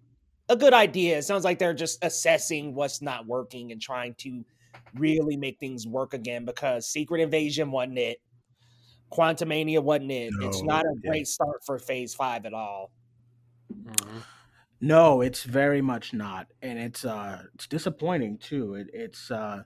A 0.49 0.57
good 0.57 0.75
idea. 0.75 1.19
It 1.19 1.23
sounds 1.23 1.45
like 1.45 1.59
they're 1.59 1.75
just 1.75 2.05
assessing 2.05 2.75
what's 2.75 3.01
not 3.01 3.27
working 3.27 3.73
and 3.73 3.81
trying 3.81 4.15
to 4.17 4.45
really 4.95 5.37
make 5.37 5.59
things 5.59 5.87
work 5.87 6.15
again 6.15 6.45
because 6.45 6.87
Secret 6.87 7.21
Invasion 7.21 7.71
wasn't 7.71 7.99
it. 7.99 8.19
Quantumania 9.13 9.83
wasn't 9.83 10.11
it. 10.11 10.33
No, 10.35 10.49
it's 10.49 10.63
not 10.63 10.85
a 10.85 10.95
great 11.07 11.29
start 11.29 11.65
for 11.65 11.79
Phase 11.79 12.15
Five 12.15 12.47
at 12.47 12.53
all. 12.53 12.91
Mm-hmm. 13.73 14.19
No, 14.81 15.23
it's 15.23 15.45
very 15.45 15.81
much 15.81 16.13
not, 16.13 16.49
and 16.61 16.79
it's 16.79 17.05
uh 17.05 17.43
it's 17.55 17.67
disappointing 17.67 18.39
too. 18.39 18.75
It, 18.75 18.89
it's 18.93 19.31
uh, 19.31 19.63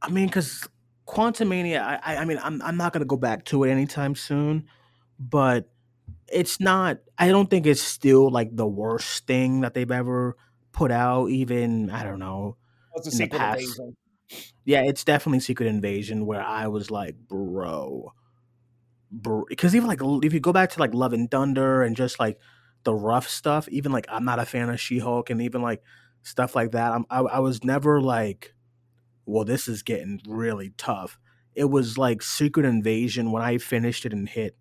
I 0.00 0.08
mean, 0.08 0.26
because 0.26 0.66
Quantumania, 1.06 2.00
I 2.02 2.16
I 2.16 2.24
mean, 2.24 2.38
I'm 2.42 2.62
I'm 2.62 2.76
not 2.76 2.92
gonna 2.92 3.04
go 3.04 3.16
back 3.16 3.44
to 3.46 3.64
it 3.64 3.70
anytime 3.70 4.14
soon, 4.14 4.66
but 5.18 5.68
it's 6.32 6.60
not. 6.60 6.98
I 7.18 7.28
don't 7.28 7.48
think 7.50 7.66
it's 7.66 7.82
still 7.82 8.30
like 8.30 8.54
the 8.54 8.66
worst 8.66 9.26
thing 9.26 9.60
that 9.60 9.74
they've 9.74 9.90
ever 9.90 10.36
put 10.72 10.90
out. 10.90 11.30
Even 11.30 11.90
I 11.90 12.04
don't 12.04 12.18
know. 12.18 12.56
In 12.96 13.18
the 13.18 13.28
past. 13.28 13.60
Invasion? 13.60 13.96
Yeah, 14.64 14.82
it's 14.82 15.04
definitely 15.04 15.40
Secret 15.40 15.66
Invasion 15.66 16.26
where 16.26 16.42
I 16.42 16.68
was 16.68 16.90
like, 16.90 17.16
bro, 17.28 18.12
because 19.48 19.76
even 19.76 19.86
like 19.88 20.00
if 20.24 20.32
you 20.32 20.40
go 20.40 20.52
back 20.52 20.70
to 20.70 20.80
like 20.80 20.94
Love 20.94 21.12
and 21.12 21.30
Thunder 21.30 21.82
and 21.82 21.94
just 21.94 22.18
like 22.18 22.38
the 22.84 22.94
rough 22.94 23.28
stuff, 23.28 23.68
even 23.68 23.92
like 23.92 24.06
I'm 24.08 24.24
not 24.24 24.38
a 24.38 24.46
fan 24.46 24.70
of 24.70 24.80
She 24.80 24.98
Hulk 24.98 25.30
and 25.30 25.42
even 25.42 25.62
like 25.62 25.82
stuff 26.22 26.56
like 26.56 26.72
that, 26.72 26.92
I'm, 26.92 27.04
I, 27.10 27.20
I 27.20 27.38
was 27.40 27.64
never 27.64 28.00
like, 28.00 28.54
well, 29.26 29.44
this 29.44 29.68
is 29.68 29.82
getting 29.82 30.20
really 30.26 30.72
tough. 30.76 31.18
It 31.54 31.70
was 31.70 31.98
like 31.98 32.22
Secret 32.22 32.66
Invasion 32.66 33.30
when 33.30 33.42
I 33.42 33.58
finished 33.58 34.06
it 34.06 34.12
and 34.12 34.28
hit, 34.28 34.56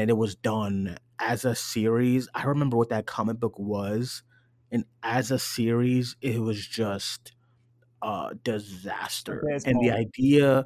and 0.00 0.08
it 0.08 0.16
was 0.16 0.34
done 0.34 0.96
as 1.18 1.44
a 1.44 1.54
series. 1.54 2.26
I 2.34 2.44
remember 2.44 2.78
what 2.78 2.88
that 2.88 3.06
comic 3.06 3.38
book 3.38 3.58
was, 3.58 4.22
and 4.70 4.84
as 5.02 5.30
a 5.30 5.38
series, 5.38 6.16
it 6.22 6.40
was 6.40 6.66
just 6.66 7.32
a 8.00 8.30
disaster. 8.42 9.46
And 9.66 9.78
the 9.80 9.90
idea, 9.90 10.64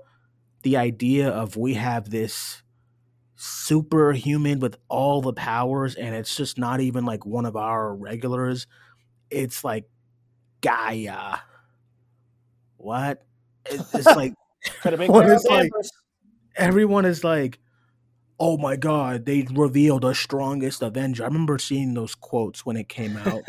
the 0.62 0.76
idea 0.76 1.28
of 1.28 1.56
we 1.56 1.74
have 1.74 2.08
this 2.08 2.62
superhuman 3.34 4.60
with 4.60 4.76
all 4.88 5.20
the 5.20 5.32
powers 5.32 5.94
and 5.94 6.14
it's 6.14 6.34
just 6.36 6.56
not 6.56 6.80
even 6.80 7.04
like 7.04 7.26
one 7.26 7.44
of 7.44 7.56
our 7.56 7.94
regulars. 7.94 8.68
It's 9.28 9.64
like 9.64 9.84
G'iah. 10.62 11.40
What? 12.76 13.26
It's 13.68 13.92
like, 14.06 14.34
it's 14.84 15.44
like 15.50 15.70
everyone 16.56 17.04
is 17.04 17.24
like 17.24 17.58
oh 18.39 18.57
my 18.59 18.76
god 18.76 19.24
they 19.24 19.47
revealed 19.53 20.03
the 20.03 20.14
strongest 20.14 20.82
avenger 20.82 21.22
i 21.22 21.26
remember 21.26 21.59
seeing 21.59 21.95
those 21.95 22.14
quotes 22.14 22.66
when 22.66 22.76
it 22.76 22.89
came 22.89 23.16
out 23.16 23.43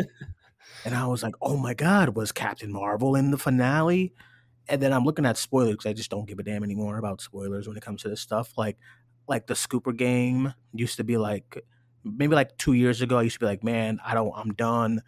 and 0.85 0.95
i 0.95 1.05
was 1.05 1.23
like 1.23 1.35
oh 1.41 1.57
my 1.57 1.73
god 1.73 2.15
was 2.15 2.31
captain 2.31 2.71
marvel 2.71 3.15
in 3.15 3.31
the 3.31 3.37
finale 3.37 4.13
and 4.69 4.81
then 4.81 4.93
i'm 4.93 5.03
looking 5.03 5.25
at 5.25 5.37
spoilers 5.37 5.71
because 5.71 5.89
i 5.89 5.93
just 5.93 6.09
don't 6.09 6.27
give 6.27 6.39
a 6.39 6.43
damn 6.43 6.63
anymore 6.63 6.97
about 6.97 7.21
spoilers 7.21 7.67
when 7.67 7.75
it 7.75 7.83
comes 7.83 8.01
to 8.01 8.09
this 8.09 8.21
stuff 8.21 8.57
like 8.57 8.77
like 9.27 9.47
the 9.47 9.53
Scooper 9.53 9.95
game 9.95 10.53
used 10.73 10.97
to 10.97 11.03
be 11.03 11.17
like 11.17 11.63
maybe 12.03 12.35
like 12.35 12.57
two 12.57 12.73
years 12.73 13.01
ago. 13.01 13.17
I 13.17 13.23
used 13.23 13.35
to 13.35 13.39
be 13.39 13.45
like, 13.45 13.63
man, 13.63 13.99
I 14.05 14.13
don't, 14.13 14.33
I'm 14.35 14.53
done. 14.53 15.01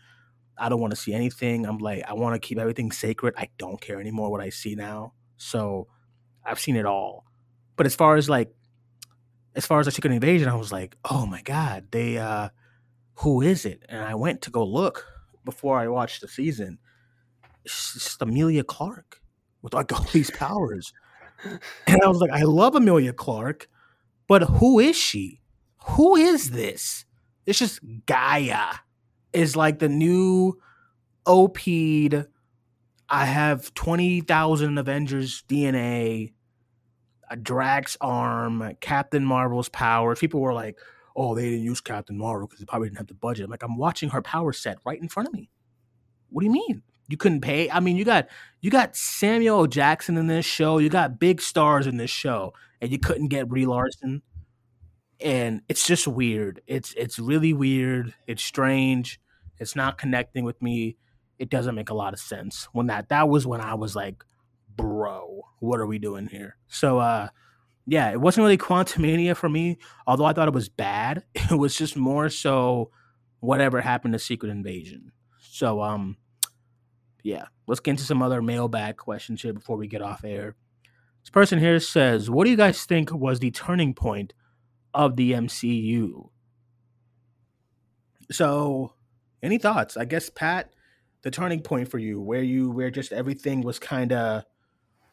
I 0.58 0.68
don't 0.70 0.82
want 0.82 0.92
to 0.92 1.00
see 1.00 1.14
anything. 1.14 1.66
I'm 1.66 1.78
like, 1.78 2.04
I 2.08 2.14
want 2.14 2.36
to 2.36 2.46
keep 2.46 2.60
everything 2.60 2.92
sacred. 2.92 3.34
I 3.38 3.50
don't 3.58 3.80
care 3.80 4.00
anymore 4.00 4.30
what 4.30 4.42
I 4.42 4.50
see 4.50 4.76
now. 4.76 5.14
So 5.38 5.88
I've 6.46 6.60
seen 6.60 6.76
it 6.76 6.86
all. 6.86 7.26
But 7.78 7.86
as 7.86 7.96
far 7.96 8.18
as 8.18 8.30
like 8.30 8.54
as 9.56 9.66
far 9.66 9.80
as 9.80 9.86
the 9.86 9.92
Secret 9.92 10.14
Invasion, 10.14 10.48
I 10.48 10.56
was 10.56 10.72
like, 10.72 10.98
oh 11.10 11.26
my 11.26 11.42
god, 11.42 11.88
they 11.92 12.18
uh, 12.18 12.50
who 13.16 13.42
is 13.42 13.66
it? 13.66 13.84
And 13.90 14.04
I 14.04 14.16
went 14.16 14.42
to 14.44 14.52
go 14.52 14.64
look 14.64 15.06
before 15.46 15.80
I 15.80 15.88
watched 15.88 16.22
the 16.22 16.28
season. 16.28 16.80
It's 17.66 17.94
just 17.94 18.22
Emilia 18.22 18.64
Clarke 18.64 19.22
with 19.62 19.74
like 19.74 19.92
all 19.94 20.06
these 20.14 20.32
powers, 20.32 20.94
and 21.44 22.02
I 22.04 22.08
was 22.08 22.20
like, 22.20 22.32
I 22.32 22.44
love 22.44 22.76
Emilia 22.76 23.14
Clarke, 23.14 23.68
but 24.28 24.44
who 24.44 24.80
is 24.80 24.96
she? 24.96 25.42
Who 25.86 26.16
is 26.16 26.52
this? 26.52 27.06
It's 27.46 27.60
just 27.60 27.84
G'iah 28.06 28.80
is 29.34 29.56
like 29.56 29.80
the 29.80 29.90
new 29.90 30.60
OP'd. 31.26 32.28
I 33.12 33.26
have 33.26 33.74
20,000 33.74 34.78
Avengers 34.78 35.44
DNA, 35.48 36.34
Drax 37.36 37.98
arm, 38.02 38.76
Captain 38.82 39.24
Marvel's 39.24 39.70
powers. 39.70 40.20
People 40.20 40.42
were 40.42 40.54
like, 40.54 40.78
oh, 41.16 41.36
they 41.36 41.50
didn't 41.50 41.66
use 41.66 41.82
Captain 41.82 42.18
Marvel 42.18 42.48
because 42.48 42.60
they 42.60 42.66
probably 42.66 42.88
didn't 42.90 43.00
have 43.00 43.08
the 43.08 43.14
budget. 43.14 43.46
I'm 43.46 43.52
like, 43.52 43.64
I'm 43.64 43.78
watching 43.78 44.10
her 44.10 44.22
power 44.22 44.54
set 44.54 44.78
right 44.86 45.02
in 45.02 45.10
front 45.10 45.28
of 45.28 45.34
me. 45.34 45.50
What 46.30 46.42
do 46.42 46.46
you 46.46 46.54
mean? 46.54 46.84
You 47.08 47.18
couldn't 47.18 47.42
pay? 47.42 47.70
I 47.72 47.80
mean, 47.80 47.98
you 47.98 48.06
got 48.06 48.28
you 48.62 48.70
got 48.70 48.96
Samuel 48.96 49.66
Jackson 49.66 50.16
in 50.18 50.28
this 50.28 50.46
show. 50.46 50.78
You 50.78 50.90
got 50.90 51.20
big 51.20 51.42
stars 51.42 51.88
in 51.88 51.98
this 51.98 52.12
show, 52.12 52.54
and 52.82 52.92
you 52.92 53.00
couldn't 53.00 53.30
get 53.30 53.48
Brie 53.48 53.66
Larson 53.66 54.22
and 55.22 55.62
it's 55.68 55.86
just 55.86 56.08
weird. 56.08 56.62
It's 56.68 56.94
it's 56.94 57.20
really 57.20 57.54
weird. 57.54 58.14
It's 58.28 58.44
strange. 58.44 59.20
It's 59.58 59.76
not 59.76 59.98
connecting 59.98 60.46
with 60.46 60.62
me. 60.62 60.98
It 61.38 61.50
doesn't 61.50 61.76
make 61.76 61.90
a 61.90 61.94
lot 61.94 62.14
of 62.14 62.20
sense. 62.20 62.68
When 62.72 62.88
that 62.88 63.10
that 63.10 63.28
was 63.30 63.46
when 63.46 63.62
I 63.62 63.74
was 63.74 63.96
like, 63.96 64.24
bro, 64.82 65.42
what 65.60 65.80
are 65.80 65.86
we 65.86 66.00
doing 66.00 66.28
here? 66.28 66.58
So 66.68 67.00
uh 67.00 67.30
yeah, 67.86 68.12
it 68.12 68.22
wasn't 68.22 68.44
really 68.44 68.58
Quantumania 68.58 69.36
for 69.36 69.50
me, 69.50 69.78
although 70.06 70.26
I 70.26 70.34
thought 70.34 70.48
it 70.48 70.54
was 70.54 70.70
bad. 70.70 71.24
It 71.52 71.58
was 71.58 71.76
just 71.76 71.96
more 71.98 72.30
so 72.30 72.92
whatever 73.40 73.82
happened 73.82 74.14
to 74.14 74.20
Secret 74.20 74.50
Invasion. 74.50 75.12
So 75.40 75.82
um 75.82 76.18
yeah, 77.24 77.46
let's 77.68 77.82
get 77.82 77.92
into 77.92 78.04
some 78.04 78.22
other 78.22 78.42
mailbag 78.42 78.98
questions 78.98 79.42
here 79.42 79.54
before 79.54 79.78
we 79.78 79.88
get 79.88 80.02
off 80.02 80.24
air. 80.24 80.56
This 81.22 81.30
person 81.30 81.60
here 81.60 81.80
says, 81.80 82.30
What 82.30 82.46
do 82.46 82.52
you 82.52 82.58
guys 82.58 82.86
think 82.86 83.14
was 83.14 83.40
the 83.40 83.52
turning 83.52 83.94
point 83.94 84.34
of 84.94 85.16
the 85.16 85.34
MCU. 85.34 86.30
So, 88.32 88.94
any 89.42 89.58
thoughts? 89.58 89.98
I 89.98 90.06
guess 90.06 90.30
Pat, 90.30 90.72
the 91.24 91.32
turning 91.32 91.62
point 91.62 91.90
for 91.90 91.98
you, 91.98 92.22
where 92.22 92.44
you 92.44 92.70
where 92.70 92.92
just 92.92 93.12
everything 93.12 93.62
was 93.62 93.80
kind 93.80 94.12
of 94.12 94.44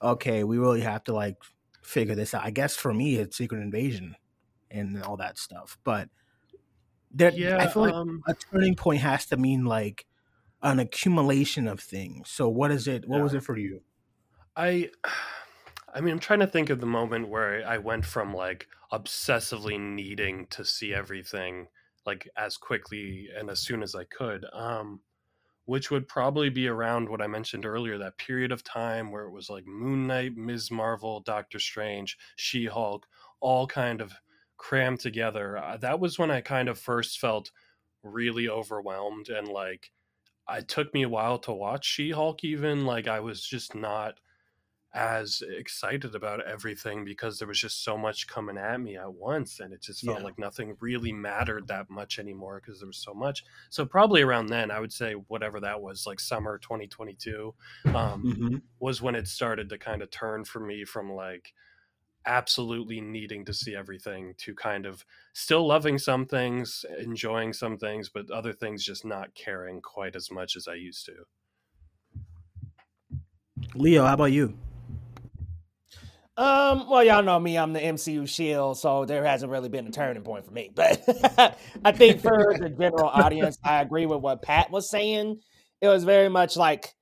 okay. 0.03 0.45
We 0.45 0.59
really 0.59 0.83
have 0.83 1.05
to 1.05 1.15
like 1.15 1.37
figure 1.83 2.15
this 2.15 2.35
out. 2.35 2.45
I 2.45 2.51
guess 2.51 2.77
for 2.77 2.93
me, 2.93 3.17
it's 3.17 3.37
Secret 3.37 3.61
Invasion 3.61 4.17
and 4.71 5.03
all 5.03 5.17
that 5.19 5.39
stuff. 5.39 5.79
But 5.85 6.09
there, 7.11 7.33
yeah, 7.33 7.59
I 7.59 7.69
feel 7.69 7.83
like 7.83 7.95
um, 7.95 8.23
a 8.27 8.35
turning 8.35 8.75
point 8.75 9.01
has 9.01 9.27
to 9.27 9.37
mean 9.37 9.65
like 9.65 10.07
an 10.63 10.79
accumulation 10.79 11.69
of 11.69 11.81
things. 11.81 12.29
So, 12.31 12.49
what 12.49 12.71
is 12.71 12.89
it? 12.89 13.09
What 13.09 13.19
yeah. 13.19 13.23
was 13.23 13.35
it 13.35 13.43
for 13.43 13.57
you? 13.57 13.83
I 14.57 14.91
I 15.95 16.01
mean, 16.01 16.13
I'm 16.13 16.21
trying 16.21 16.41
to 16.41 16.47
think 16.47 16.69
of 16.69 16.81
the 16.81 16.87
moment 16.87 17.29
where 17.29 17.67
I 17.67 17.79
went 17.79 18.05
from 18.05 18.35
like 18.35 18.69
obsessively 18.93 19.81
needing 19.81 20.47
to 20.51 20.65
see 20.65 20.93
everything 20.93 21.69
like 22.05 22.29
as 22.37 22.57
quickly 22.57 23.29
and 23.37 23.49
as 23.51 23.61
soon 23.61 23.83
as 23.83 23.95
I 23.95 24.05
could. 24.05 24.45
Um, 24.53 25.01
which 25.67 25.91
would 25.91 26.09
probably 26.09 26.49
be 26.49 26.69
around 26.69 27.09
what 27.09 27.21
I 27.21 27.27
mentioned 27.27 27.67
earlier, 27.67 27.99
that 27.99 28.19
period 28.19 28.53
of 28.53 28.65
time 28.65 29.11
where 29.11 29.25
it 29.25 29.33
was 29.33 29.51
like 29.51 29.67
Moon 29.67 30.07
Knight, 30.07 30.37
Ms. 30.37 30.71
Marvel, 30.71 31.21
Doctor 31.21 31.59
Strange, 31.59 32.17
She 32.37 32.67
Hulk, 32.67 33.07
all 33.41 33.67
kind 33.67 34.01
of 34.01 34.15
crammed 34.57 35.01
together. 35.01 35.59
Uh, 35.59 35.77
that 35.79 36.01
was 36.01 36.19
when 36.19 36.31
I 36.31 36.41
kind 36.41 36.69
of 36.69 36.79
first 36.79 37.19
felt 37.19 37.51
really 38.03 38.49
overwhelmed 38.49 39.29
and 39.29 39.49
like 39.49 39.91
it 40.49 40.69
took 40.69 40.95
me 40.95 41.03
a 41.03 41.09
while 41.09 41.39
to 41.41 41.53
watch 41.53 41.85
She 41.85 42.11
Hulk, 42.11 42.45
even. 42.45 42.87
Like 42.87 43.09
I 43.09 43.21
was 43.21 43.45
just 43.45 43.75
not 43.75 44.21
as 44.97 45.43
excited 45.47 46.15
about 46.15 46.41
everything 46.47 47.05
because 47.05 47.39
there 47.39 47.47
was 47.47 47.61
just 47.61 47.85
so 47.85 47.99
much 47.99 48.27
coming 48.27 48.57
at 48.57 48.81
me 48.81 48.97
at 48.97 49.13
once 49.13 49.61
and 49.61 49.75
it 49.75 49.83
just 49.83 50.03
felt 50.03 50.19
yeah. 50.19 50.25
like 50.25 50.39
nothing 50.39 50.75
really 50.81 51.13
mattered 51.13 51.69
that 51.69 51.91
much 51.91 52.19
anymore 52.19 52.63
because 52.65 52.81
there 52.81 52.87
was 52.87 52.97
so 52.97 53.13
much 53.13 53.45
so 53.69 53.85
probably 53.85 54.23
around 54.23 54.47
then 54.47 54.71
i 54.71 54.81
would 54.81 54.93
say 54.93 55.13
whatever 55.29 55.61
that 55.61 55.83
was 55.83 56.07
like 56.07 56.19
summer 56.19 56.57
2022 56.59 57.55
um, 57.89 57.93
mm-hmm. 57.95 58.57
was 58.81 59.03
when 59.03 59.15
it 59.15 59.29
started 59.29 59.69
to 59.69 59.77
kind 59.77 60.01
of 60.01 60.11
turn 60.11 60.45
for 60.45 60.61
me 60.61 60.83
from 60.83 61.13
like 61.13 61.53
absolutely 62.25 63.01
needing 63.01 63.45
to 63.45 63.53
see 63.53 63.77
everything 63.77 64.33
to 64.39 64.55
kind 64.55 64.87
of 64.87 65.05
still 65.35 65.67
loving 65.67 65.99
some 65.99 66.25
things 66.25 66.87
enjoying 66.99 67.53
some 67.53 67.77
things 67.77 68.09
but 68.09 68.31
other 68.31 68.55
things 68.55 68.83
just 68.83 69.05
not 69.05 69.35
caring 69.35 69.83
quite 69.83 70.17
as 70.17 70.31
much 70.31 70.57
as 70.57 70.67
i 70.67 70.75
used 70.75 71.05
to 71.05 71.13
leo 73.75 74.07
how 74.07 74.15
about 74.15 74.33
you 74.33 74.57
um, 76.37 76.89
well, 76.89 77.03
y'all 77.03 77.23
know 77.23 77.39
me, 77.39 77.57
I'm 77.57 77.73
the 77.73 77.81
MCU 77.81 78.29
shield, 78.29 78.79
so 78.79 79.05
there 79.07 79.25
hasn't 79.25 79.51
really 79.51 79.71
been 79.71 79.87
a 79.87 79.91
turning 79.91 80.23
point 80.23 80.45
for 80.45 80.53
me. 80.53 80.71
But 80.75 81.59
I 81.85 81.93
think 81.93 82.21
for 82.21 82.55
the 82.59 82.69
general 82.69 83.09
audience, 83.09 83.59
I 83.65 83.81
agree 83.81 84.07
with 84.07 84.21
what 84.21 84.43
Pat 84.43 84.71
was 84.71 84.91
saying. 84.91 85.41
It 85.81 85.89
was 85.89 86.05
very 86.05 86.29
much 86.29 86.57
like 86.57 86.93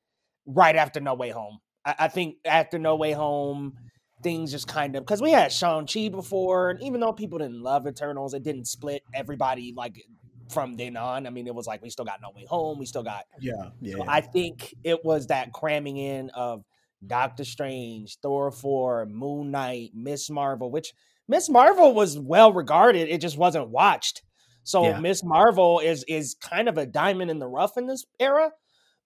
right 0.47 0.77
after 0.77 1.01
No 1.01 1.15
Way 1.15 1.31
Home. 1.31 1.59
I, 1.85 1.95
I 2.01 2.09
think 2.09 2.37
after 2.45 2.79
No 2.79 2.95
Way 2.95 3.13
Home, 3.13 3.75
things 4.23 4.53
just 4.53 4.69
kind 4.69 4.95
of 4.97 5.05
because 5.05 5.21
we 5.21 5.33
had 5.33 5.53
Shang-Chi 5.53 6.09
before, 6.11 6.71
and 6.71 6.83
even 6.83 7.01
though 7.01 7.13
people 7.13 7.39
didn't 7.39 7.63
love 7.63 7.87
Eternals, 7.89 8.35
it 8.35 8.45
didn't 8.45 8.67
split 8.67 9.03
everybody 9.13 9.75
like 9.77 10.01
from 10.49 10.77
then 10.77 10.97
on. 10.97 11.27
I 11.27 11.31
mean, 11.31 11.47
it 11.49 11.55
was 11.55 11.67
like 11.67 11.83
we 11.83 11.91
still 11.91 12.05
got 12.05 12.21
No 12.23 12.31
Way 12.35 12.47
Home, 12.49 12.79
we 12.79 12.87
still 12.87 13.03
got 13.03 13.25
yeah, 13.41 13.71
yeah. 13.81 13.97
So 13.97 14.05
I 14.07 14.21
think 14.21 14.75
it 14.85 15.05
was 15.05 15.27
that 15.27 15.53
cramming 15.53 15.97
in 15.97 16.31
of 16.31 16.65
Doctor 17.07 17.45
Strange, 17.45 18.19
Thor 18.23 18.51
4, 18.51 19.07
Moon 19.07 19.51
Knight, 19.51 19.91
Miss 19.95 20.31
Marvel, 20.31 20.71
which 20.71 20.93
Miss 21.29 21.49
Marvel 21.49 21.95
was 21.95 22.19
well 22.19 22.53
regarded. 22.53 23.09
It 23.09 23.21
just 23.21 23.39
wasn't 23.39 23.71
watched. 23.71 24.23
So 24.63 24.85
yeah. 24.85 25.01
Miss 25.01 25.23
Marvel 25.23 25.81
is 25.81 26.05
is 26.09 26.35
kind 26.35 26.69
of 26.69 26.79
a 26.79 26.87
diamond 26.87 27.31
in 27.31 27.39
the 27.39 27.47
rough 27.47 27.77
in 27.77 27.87
this 27.87 28.05
era. 28.19 28.51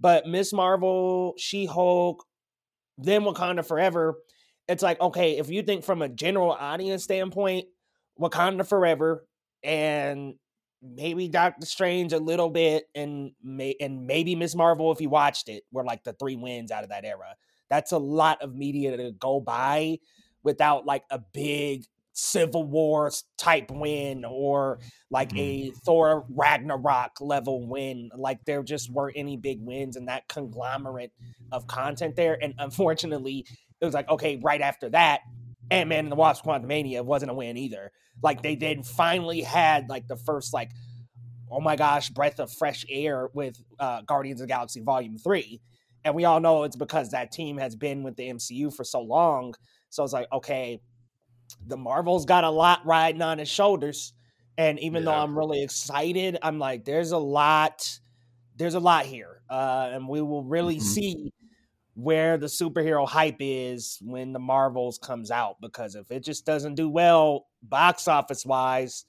But 0.01 0.27
Miss 0.27 0.53
Marvel, 0.53 1.35
She 1.39 1.67
Hulk, 1.67 2.25
then 2.97 3.23
Wakanda 3.23 3.67
Forever. 3.67 4.19
It's 4.69 4.83
like, 4.83 5.01
okay, 5.01 5.39
if 5.39 5.49
you 5.49 5.63
think 5.63 5.85
from 5.85 6.03
a 6.03 6.09
general 6.09 6.53
audience 6.53 7.03
standpoint, 7.03 7.67
Wakanda 8.21 8.67
Forever 8.67 9.25
and 9.65 10.35
maybe 10.83 11.29
Doctor 11.29 11.67
Strange 11.67 12.13
a 12.13 12.19
little 12.19 12.51
bit 12.51 12.85
and 12.95 13.33
may 13.43 13.75
and 13.81 14.07
maybe 14.07 14.37
Miss 14.37 14.55
Marvel 14.55 14.93
if 14.93 15.01
you 15.01 15.09
watched 15.09 15.49
it 15.49 15.65
were 15.73 15.85
like 15.85 16.05
the 16.05 16.13
three 16.13 16.37
wins 16.37 16.71
out 16.71 16.85
of 16.85 16.91
that 16.91 17.05
era. 17.05 17.35
That's 17.71 17.93
a 17.93 17.99
lot 17.99 18.43
of 18.43 18.55
media 18.55 18.97
to 18.97 19.13
go 19.13 19.41
by 19.41 19.99
without 20.43 20.87
like 20.87 21.05
a 21.11 21.21
big 21.33 21.85
Civil 22.19 22.65
War 22.65 23.13
type 23.37 23.71
win 23.71 24.25
or 24.25 24.81
like 25.11 25.31
mm-hmm. 25.31 25.39
a 25.39 25.73
Thor 25.85 26.27
Ragnarok 26.29 27.21
level 27.21 27.69
win. 27.69 28.11
Like 28.17 28.45
there 28.45 28.63
just 28.63 28.91
weren't 28.91 29.17
any 29.17 29.37
big 29.37 29.61
wins 29.61 29.97
in 29.97 30.07
that 30.07 30.29
conglomerate 30.29 31.13
of 31.53 31.69
content 31.69 32.17
there. 32.17 32.37
And 32.43 32.55
unfortunately, 32.59 33.47
it 33.81 33.85
was 33.85 33.95
like, 33.95 34.09
okay, 34.09 34.41
right 34.43 34.61
after 34.61 34.91
that, 34.91 35.21
Ant 35.71 35.89
Man 35.89 36.01
and 36.07 36.13
the 36.13 36.17
Wasp 36.17 36.45
Quantumania 36.45 37.05
wasn't 37.05 37.31
a 37.31 37.35
win 37.35 37.57
either. 37.57 37.93
Like 38.21 38.43
they 38.43 38.57
then 38.57 38.83
finally 38.83 39.43
had 39.43 39.89
like 39.89 40.09
the 40.09 40.17
first 40.17 40.53
like, 40.53 40.71
oh 41.51 41.61
my 41.61 41.77
gosh, 41.77 42.11
breath 42.11 42.41
of 42.41 42.53
fresh 42.53 42.85
air 42.91 43.29
with 43.33 43.63
uh, 43.79 44.03
Guardians 44.03 44.41
of 44.41 44.49
the 44.49 44.53
Galaxy 44.53 44.81
Volume 44.81 45.19
3 45.19 45.61
and 46.09 46.17
we 46.17 46.25
all 46.25 46.41
know 46.41 46.65
it's 46.65 46.75
because 46.75 47.11
that 47.11 47.33
team 47.33 47.59
has 47.59 47.77
been 47.77 48.03
with 48.03 48.17
the 48.17 48.31
MCU 48.31 48.75
for 48.75 48.83
so 48.83 49.01
long. 49.01 49.55
So 49.91 50.03
it's 50.05 50.13
like, 50.13 50.27
okay, 50.33 50.81
the 51.67 51.77
Marvel's 51.77 52.25
got 52.25 52.45
a 52.45 52.51
lot 52.51 52.85
riding 52.87 53.21
on 53.21 53.39
his 53.39 53.49
shoulders. 53.49 54.15
And 54.57 54.79
even 54.81 55.03
yeah. 55.03 55.11
though 55.11 55.19
I'm 55.19 55.39
really 55.39 55.63
excited, 55.63 56.39
I'm 56.43 56.59
like, 56.59 56.87
there's 56.87 57.13
a 57.13 57.19
lot, 57.19 57.87
there's 58.57 58.75
a 58.75 58.81
lot 58.81 59.05
here. 59.05 59.43
Uh, 59.51 59.91
and 59.93 60.09
we 60.09 60.23
will 60.23 60.43
really 60.43 60.77
mm-hmm. 60.77 60.85
see 60.85 61.33
where 61.95 62.39
the 62.39 62.47
superhero 62.47 63.07
hype 63.07 63.37
is 63.41 63.99
when 64.01 64.33
the 64.33 64.39
Marvels 64.39 64.99
comes 64.99 65.31
out. 65.31 65.57
Because 65.61 65.95
if 65.95 66.11
it 66.11 66.25
just 66.25 66.47
doesn't 66.47 66.75
do 66.75 66.89
well 66.89 67.49
box 67.63 68.09
office 68.09 68.47
wise, 68.47 69.05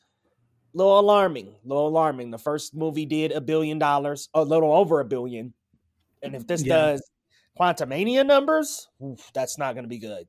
a 0.73 0.77
little 0.77 0.99
alarming, 0.99 1.47
a 1.47 1.67
little 1.67 1.87
alarming. 1.87 2.29
The 2.29 2.37
first 2.37 2.75
movie 2.75 3.05
did 3.05 3.31
a 3.31 3.39
billion 3.39 3.79
dollars, 3.79 4.27
a 4.33 4.43
little 4.43 4.73
over 4.73 4.99
a 4.99 5.05
billion. 5.05 5.53
And 6.21 6.35
if 6.35 6.47
this 6.47 6.63
yeah. 6.63 6.75
does 6.75 7.11
Quantumania 7.59 8.25
numbers, 8.25 8.87
oof, 9.03 9.31
that's 9.33 9.57
not 9.57 9.73
going 9.73 9.83
to 9.83 9.89
be 9.89 9.99
good. 9.99 10.27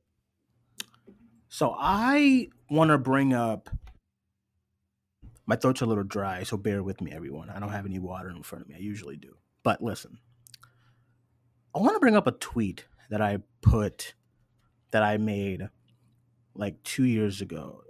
So 1.49 1.75
I 1.77 2.47
want 2.69 2.91
to 2.91 2.97
bring 2.97 3.33
up. 3.33 3.69
My 5.45 5.55
throat's 5.57 5.81
a 5.81 5.85
little 5.85 6.05
dry, 6.05 6.43
so 6.43 6.55
bear 6.55 6.81
with 6.81 7.01
me, 7.01 7.11
everyone. 7.11 7.49
I 7.49 7.59
don't 7.59 7.71
have 7.71 7.85
any 7.85 7.99
water 7.99 8.29
in 8.29 8.41
front 8.41 8.63
of 8.63 8.69
me. 8.69 8.75
I 8.75 8.79
usually 8.79 9.17
do. 9.17 9.35
But 9.63 9.83
listen, 9.83 10.17
I 11.75 11.79
want 11.79 11.93
to 11.93 11.99
bring 11.99 12.15
up 12.15 12.27
a 12.27 12.31
tweet 12.31 12.85
that 13.09 13.21
I 13.21 13.39
put, 13.61 14.13
that 14.91 15.03
I 15.03 15.17
made 15.17 15.67
like 16.55 16.81
two 16.83 17.03
years 17.03 17.41
ago. 17.41 17.81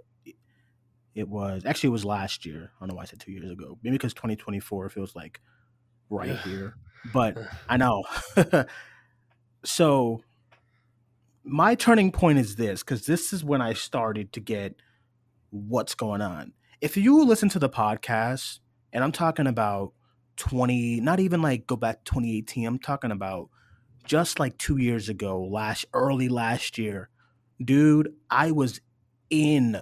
it 1.14 1.28
was 1.28 1.64
actually 1.64 1.88
it 1.88 1.92
was 1.92 2.04
last 2.04 2.44
year. 2.46 2.72
I 2.74 2.80
don't 2.80 2.88
know 2.88 2.94
why 2.96 3.02
I 3.02 3.06
said 3.06 3.20
two 3.20 3.32
years 3.32 3.50
ago. 3.50 3.78
Maybe 3.82 3.94
because 3.94 4.14
2024 4.14 4.88
feels 4.88 5.14
like 5.14 5.40
right 6.10 6.36
here. 6.38 6.76
But 7.12 7.38
I 7.68 7.76
know. 7.76 8.04
so 9.64 10.22
my 11.44 11.74
turning 11.74 12.12
point 12.12 12.38
is 12.38 12.56
this 12.56 12.82
because 12.82 13.06
this 13.06 13.32
is 13.32 13.44
when 13.44 13.60
I 13.60 13.72
started 13.72 14.32
to 14.34 14.40
get 14.40 14.76
what's 15.50 15.94
going 15.94 16.20
on. 16.20 16.52
If 16.80 16.96
you 16.96 17.24
listen 17.24 17.48
to 17.50 17.58
the 17.58 17.68
podcast, 17.68 18.58
and 18.92 19.02
I'm 19.02 19.12
talking 19.12 19.46
about 19.46 19.92
20, 20.36 21.00
not 21.00 21.20
even 21.20 21.42
like 21.42 21.66
go 21.66 21.76
back 21.76 22.04
to 22.04 22.12
2018, 22.12 22.66
I'm 22.66 22.78
talking 22.78 23.10
about 23.10 23.48
just 24.04 24.40
like 24.40 24.58
two 24.58 24.78
years 24.78 25.08
ago, 25.08 25.42
last 25.42 25.84
early 25.92 26.28
last 26.28 26.78
year, 26.78 27.08
dude, 27.62 28.12
I 28.30 28.50
was 28.50 28.80
in. 29.30 29.80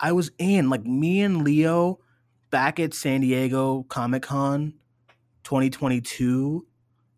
I 0.00 0.12
was 0.12 0.30
in. 0.38 0.70
Like 0.70 0.84
me 0.84 1.22
and 1.22 1.42
Leo 1.42 1.98
back 2.50 2.78
at 2.78 2.94
San 2.94 3.20
Diego 3.20 3.84
Comic 3.88 4.22
Con 4.22 4.74
2022. 5.48 6.66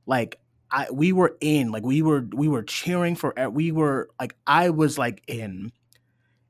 Like 0.07 0.39
I 0.71 0.87
we 0.93 1.13
were 1.13 1.37
in. 1.41 1.73
Like 1.73 1.83
we 1.85 2.01
were 2.01 2.29
we 2.33 2.47
were 2.47 2.63
cheering 2.63 3.17
for 3.17 3.35
we 3.51 3.73
were 3.73 4.09
like 4.21 4.37
I 4.47 4.71
was 4.71 4.97
like 4.97 5.23
in. 5.27 5.73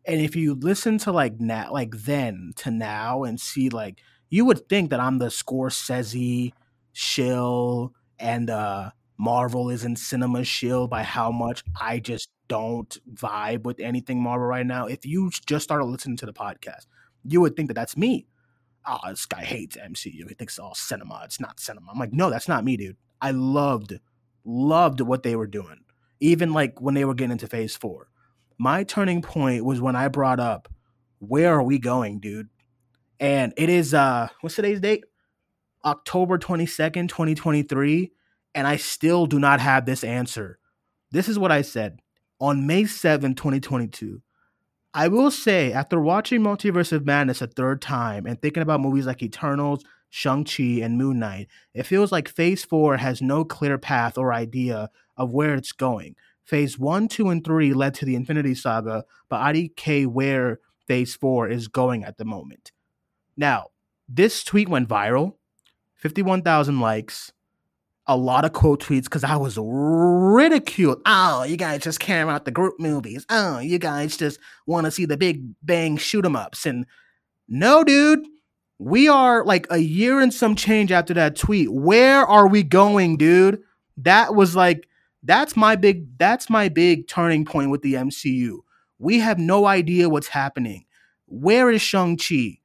And 0.05 0.21
if 0.21 0.37
you 0.37 0.55
listen 0.55 0.99
to 0.99 1.13
like 1.13 1.41
now 1.41 1.73
like 1.73 1.93
then 1.97 2.53
to 2.57 2.71
now 2.71 3.25
and 3.25 3.41
see 3.41 3.71
like 3.71 4.01
you 4.29 4.45
would 4.45 4.69
think 4.69 4.91
that 4.91 5.01
I'm 5.01 5.19
the 5.19 5.27
Scorsese 5.27 6.53
shill 6.93 7.95
and 8.19 8.51
uh 8.51 8.91
Marvel 9.17 9.71
is 9.71 9.85
in 9.85 9.97
cinema 9.97 10.45
shield 10.45 10.91
by 10.91 11.03
how 11.03 11.31
much 11.31 11.63
I 11.81 11.99
just 11.99 12.31
don't 12.49 12.95
vibe 13.15 13.65
with 13.65 13.81
anything 13.81 14.23
Marvel 14.23 14.47
right 14.47 14.67
now. 14.67 14.87
If 14.87 15.07
you 15.07 15.31
just 15.47 15.65
started 15.65 15.85
listening 15.87 16.17
to 16.19 16.27
the 16.27 16.33
podcast, 16.33 16.87
you 17.25 17.41
would 17.41 17.57
think 17.57 17.69
that 17.69 17.75
that's 17.75 17.97
me. 17.97 18.27
Oh, 18.87 18.99
this 19.09 19.27
guy 19.27 19.45
hates 19.45 19.77
MCU. 19.77 20.29
He 20.29 20.35
thinks 20.35 20.55
it's 20.55 20.59
all 20.59 20.75
cinema. 20.75 21.23
It's 21.25 21.41
not 21.41 21.61
cinema. 21.61 21.91
I'm 21.93 21.99
like, 21.99 22.13
no, 22.13 22.31
that's 22.31 22.49
not 22.49 22.65
me, 22.65 22.77
dude. 22.77 22.97
I 23.21 23.33
loved, 23.33 23.99
loved 24.45 25.01
what 25.01 25.23
they 25.23 25.37
were 25.37 25.47
doing. 25.47 25.81
Even 26.21 26.53
like 26.53 26.81
when 26.81 26.95
they 26.95 27.05
were 27.05 27.15
getting 27.15 27.33
into 27.33 27.47
phase 27.47 27.77
four. 27.77 28.09
My 28.59 28.85
turning 28.85 29.23
point 29.23 29.65
was 29.65 29.81
when 29.81 29.97
I 29.97 30.09
brought 30.09 30.41
up, 30.41 30.69
where 31.19 31.55
are 31.55 31.63
we 31.63 31.79
going, 31.79 32.21
dude? 32.21 32.49
And 33.19 33.53
it 33.57 33.69
is 33.69 33.93
uh 33.93 34.29
what's 34.41 34.57
today's 34.57 34.81
date? 34.81 35.05
October 35.85 36.39
22nd, 36.39 37.09
2023 37.09 38.13
and 38.55 38.67
I 38.67 38.77
still 38.77 39.27
do 39.27 39.39
not 39.39 39.61
have 39.61 39.87
this 39.87 40.05
answer. 40.05 40.59
This 41.11 41.29
is 41.29 41.39
what 41.39 41.53
I 41.53 41.63
said 41.63 42.01
on 42.41 42.67
May 42.67 42.85
7, 42.85 43.35
2022. 43.35 44.23
I 44.93 45.07
will 45.07 45.31
say, 45.31 45.73
after 45.73 46.01
watching 46.01 46.41
Multiverse 46.41 46.93
of 46.93 47.07
Madness 47.07 47.41
a 47.41 47.47
third 47.47 47.81
time 47.81 48.27
and 48.27 48.41
thinking 48.41 48.63
about 48.63 48.81
movies 48.81 49.07
like 49.07 49.23
Eternals, 49.23 49.85
Shang-Chi, 50.09 50.81
and 50.83 50.99
Moon 50.99 51.21
Knight, 51.21 51.47
it 51.75 51.85
feels 51.85 52.11
like 52.11 52.29
Phase 52.29 52.65
4 52.65 52.97
has 52.97 53.23
no 53.23 53.45
clear 53.45 53.79
path 53.79 54.19
or 54.19 54.33
idea 54.33 54.91
of 55.17 55.33
where 55.33 55.55
it's 55.55 55.71
going. 55.71 56.17
Phase 56.45 56.77
1, 56.77 57.07
2, 57.07 57.29
and 57.29 57.45
3 57.45 57.73
led 57.73 57.95
to 57.95 58.05
the 58.05 58.17
Infinity 58.17 58.57
Saga, 58.57 59.05
but 59.29 59.37
I 59.37 59.53
IDK 59.53 60.09
where 60.09 60.59
Phase 60.89 61.15
4 61.15 61.49
is 61.49 61.69
going 61.69 62.03
at 62.03 62.19
the 62.19 62.25
moment. 62.25 62.73
Now, 63.37 63.69
this 64.09 64.43
tweet 64.43 64.69
went 64.69 64.89
viral, 64.89 65.35
51,000 65.95 66.81
likes, 66.81 67.31
a 68.11 68.17
lot 68.17 68.45
of 68.45 68.53
quote 68.53 68.83
tweets 68.83 69.05
because 69.05 69.23
I 69.23 69.37
was 69.37 69.57
ridiculed. 69.57 71.01
Oh, 71.07 71.45
you 71.45 71.57
guys 71.57 71.83
just 71.83 72.01
care 72.01 72.25
about 72.25 72.45
the 72.45 72.51
group 72.51 72.75
movies. 72.81 73.25
Oh, 73.31 73.61
you 73.61 73.79
guys 73.79 74.17
just 74.17 74.41
want 74.67 74.87
to 74.87 74.91
see 74.91 75.05
the 75.05 75.17
big 75.17 75.45
bang 75.63 75.97
shoot 75.97 76.27
'em 76.27 76.35
ups. 76.35 76.67
And 76.67 76.87
no, 77.49 77.85
dude, 77.85 78.27
we 78.81 79.09
are 79.09 79.45
like 79.45 79.69
a 79.71 79.79
year 79.79 80.21
and 80.21 80.35
some 80.35 80.57
change 80.57 80.91
after 80.91 81.15
that 81.15 81.37
tweet. 81.37 81.73
Where 81.73 82.27
are 82.27 82.49
we 82.49 82.65
going, 82.65 83.17
dude? 83.17 83.63
That 83.97 84.35
was 84.35 84.57
like 84.57 84.89
that's 85.23 85.57
my 85.57 85.77
big 85.77 86.19
that's 86.19 86.51
my 86.51 86.69
big 86.69 87.07
turning 87.07 87.45
point 87.45 87.71
with 87.71 87.83
the 87.83 87.95
MCU. 87.95 88.59
We 88.99 89.21
have 89.21 89.39
no 89.39 89.67
idea 89.67 90.09
what's 90.09 90.29
happening. 90.29 90.85
Where 91.27 91.71
is 91.71 91.81
Shang-Chi? 91.81 92.59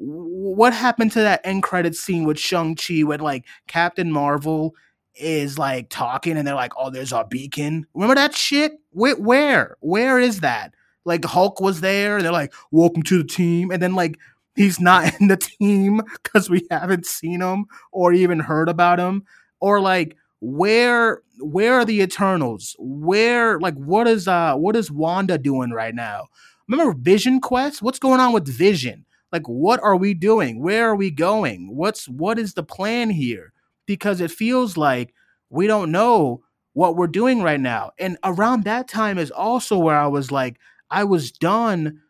What 0.00 0.72
happened 0.72 1.12
to 1.12 1.20
that 1.20 1.42
end 1.44 1.62
credit 1.62 1.94
scene 1.94 2.24
with 2.24 2.38
Shang-Chi 2.38 3.02
when 3.02 3.20
like 3.20 3.44
Captain 3.66 4.10
Marvel 4.10 4.74
is 5.14 5.58
like 5.58 5.90
talking 5.90 6.38
and 6.38 6.46
they're 6.46 6.54
like, 6.54 6.72
oh, 6.78 6.88
there's 6.88 7.12
our 7.12 7.26
beacon. 7.26 7.86
Remember 7.92 8.14
that 8.14 8.34
shit? 8.34 8.72
Where, 8.92 9.16
where? 9.16 9.76
Where 9.80 10.18
is 10.18 10.40
that? 10.40 10.74
Like 11.04 11.24
Hulk 11.24 11.60
was 11.60 11.82
there 11.82 12.16
and 12.16 12.24
they're 12.24 12.32
like, 12.32 12.54
welcome 12.70 13.02
to 13.04 13.18
the 13.18 13.28
team. 13.28 13.70
And 13.70 13.82
then 13.82 13.94
like 13.94 14.18
he's 14.56 14.80
not 14.80 15.12
in 15.20 15.28
the 15.28 15.36
team 15.36 16.00
because 16.22 16.48
we 16.48 16.66
haven't 16.70 17.04
seen 17.04 17.42
him 17.42 17.66
or 17.92 18.14
even 18.14 18.40
heard 18.40 18.70
about 18.70 18.98
him. 18.98 19.24
Or 19.60 19.80
like, 19.80 20.16
where 20.40 21.20
where 21.40 21.74
are 21.74 21.84
the 21.84 22.00
Eternals? 22.00 22.74
Where 22.78 23.60
like 23.60 23.74
what 23.74 24.08
is 24.08 24.26
uh 24.26 24.54
what 24.54 24.76
is 24.76 24.90
Wanda 24.90 25.36
doing 25.36 25.70
right 25.70 25.94
now? 25.94 26.28
Remember 26.66 26.94
Vision 26.98 27.40
Quest? 27.40 27.82
What's 27.82 27.98
going 27.98 28.20
on 28.20 28.32
with 28.32 28.48
Vision? 28.48 29.04
Like 29.32 29.46
what 29.46 29.80
are 29.82 29.96
we 29.96 30.14
doing? 30.14 30.60
Where 30.60 30.88
are 30.88 30.96
we 30.96 31.10
going? 31.10 31.74
What's 31.74 32.08
what 32.08 32.38
is 32.38 32.54
the 32.54 32.62
plan 32.62 33.10
here? 33.10 33.52
Because 33.86 34.20
it 34.20 34.30
feels 34.30 34.76
like 34.76 35.14
we 35.50 35.66
don't 35.66 35.92
know 35.92 36.42
what 36.72 36.96
we're 36.96 37.06
doing 37.06 37.42
right 37.42 37.60
now. 37.60 37.90
And 37.98 38.16
around 38.24 38.64
that 38.64 38.88
time 38.88 39.18
is 39.18 39.30
also 39.30 39.78
where 39.78 39.96
i 39.96 40.06
was 40.06 40.30
like 40.30 40.58
i 40.90 41.04
was 41.04 41.30
done 41.32 42.00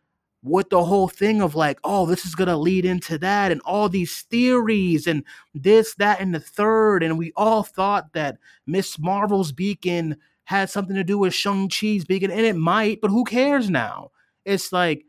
with 0.43 0.69
the 0.69 0.83
whole 0.83 1.07
thing 1.07 1.41
of 1.41 1.53
like 1.53 1.79
oh 1.83 2.05
this 2.05 2.25
is 2.25 2.33
to 2.35 2.57
lead 2.57 2.83
into 2.85 3.17
that 3.19 3.51
and 3.51 3.61
all 3.61 3.87
these 3.89 4.23
theories 4.23 5.05
and 5.05 5.23
this 5.53 5.95
that 5.95 6.19
and 6.19 6.33
the 6.33 6.39
third. 6.39 7.03
And 7.03 7.17
we 7.17 7.31
all 7.35 7.63
thought 7.63 8.13
that 8.13 8.37
miss 8.65 8.97
marvel's 8.97 9.51
beacon 9.51 10.17
had 10.45 10.69
something 10.69 10.95
to 10.95 11.03
do 11.03 11.17
with 11.17 11.33
shang-chi's 11.33 12.05
beacon 12.05 12.31
and 12.31 12.41
it 12.41 12.55
might 12.55 13.01
but 13.01 13.11
who 13.11 13.23
cares 13.23 13.69
now? 13.69 14.11
It's 14.45 14.71
like 14.71 15.05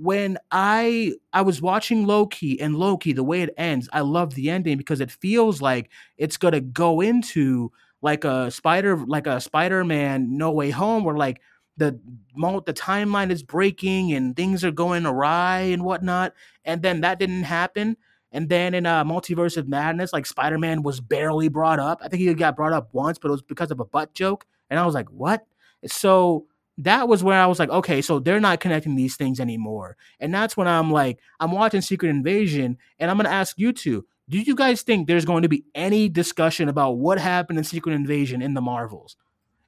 when 0.00 0.38
I 0.50 1.12
I 1.32 1.42
was 1.42 1.60
watching 1.60 2.06
Loki 2.06 2.58
and 2.60 2.76
Loki, 2.76 3.12
the 3.12 3.22
way 3.22 3.42
it 3.42 3.52
ends, 3.58 3.88
I 3.92 4.00
love 4.00 4.34
the 4.34 4.48
ending 4.48 4.78
because 4.78 5.00
it 5.00 5.10
feels 5.10 5.60
like 5.60 5.90
it's 6.16 6.38
gonna 6.38 6.60
go 6.60 7.00
into 7.02 7.70
like 8.00 8.24
a 8.24 8.50
spider 8.50 8.96
like 8.96 9.26
a 9.26 9.40
Spider-Man 9.40 10.38
No 10.38 10.52
Way 10.52 10.70
Home 10.70 11.04
where 11.04 11.16
like 11.16 11.42
the 11.76 12.00
the 12.34 12.74
timeline 12.74 13.30
is 13.30 13.42
breaking 13.42 14.12
and 14.12 14.34
things 14.34 14.64
are 14.64 14.70
going 14.70 15.04
awry 15.04 15.60
and 15.60 15.84
whatnot. 15.84 16.32
And 16.64 16.80
then 16.82 17.02
that 17.02 17.18
didn't 17.18 17.44
happen. 17.44 17.96
And 18.32 18.48
then 18.48 18.74
in 18.74 18.86
a 18.86 18.90
uh, 18.90 19.04
multiverse 19.04 19.56
of 19.56 19.68
madness, 19.68 20.12
like 20.12 20.24
Spider-Man 20.24 20.82
was 20.82 21.00
barely 21.00 21.48
brought 21.48 21.80
up. 21.80 22.00
I 22.02 22.08
think 22.08 22.22
he 22.22 22.32
got 22.32 22.56
brought 22.56 22.72
up 22.72 22.88
once, 22.92 23.18
but 23.18 23.28
it 23.28 23.32
was 23.32 23.42
because 23.42 23.70
of 23.70 23.80
a 23.80 23.84
butt 23.84 24.14
joke. 24.14 24.46
And 24.70 24.78
I 24.78 24.86
was 24.86 24.94
like, 24.94 25.08
what? 25.08 25.44
So 25.86 26.46
that 26.84 27.08
was 27.08 27.22
where 27.22 27.40
I 27.40 27.46
was 27.46 27.58
like, 27.58 27.70
okay, 27.70 28.00
so 28.02 28.18
they're 28.18 28.40
not 28.40 28.60
connecting 28.60 28.96
these 28.96 29.16
things 29.16 29.40
anymore. 29.40 29.96
And 30.18 30.32
that's 30.32 30.56
when 30.56 30.66
I'm 30.66 30.90
like, 30.90 31.18
I'm 31.38 31.52
watching 31.52 31.80
Secret 31.80 32.08
Invasion, 32.08 32.78
and 32.98 33.10
I'm 33.10 33.16
gonna 33.16 33.28
ask 33.28 33.58
you 33.58 33.72
two, 33.72 34.06
do 34.28 34.38
you 34.38 34.54
guys 34.54 34.82
think 34.82 35.08
there's 35.08 35.24
going 35.24 35.42
to 35.42 35.48
be 35.48 35.64
any 35.74 36.08
discussion 36.08 36.68
about 36.68 36.92
what 36.92 37.18
happened 37.18 37.58
in 37.58 37.64
Secret 37.64 37.92
Invasion 37.92 38.42
in 38.42 38.54
the 38.54 38.60
Marvels? 38.60 39.16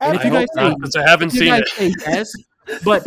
And 0.01 0.15
if 0.15 0.23
I 0.23 0.25
you 0.25 0.31
guys 0.31 0.47
say, 0.55 0.75
because 0.75 0.97
I 0.97 1.09
haven't 1.09 1.31
seen 1.31 1.53
it. 1.53 1.69
Yes, 2.07 2.33
but 2.85 3.05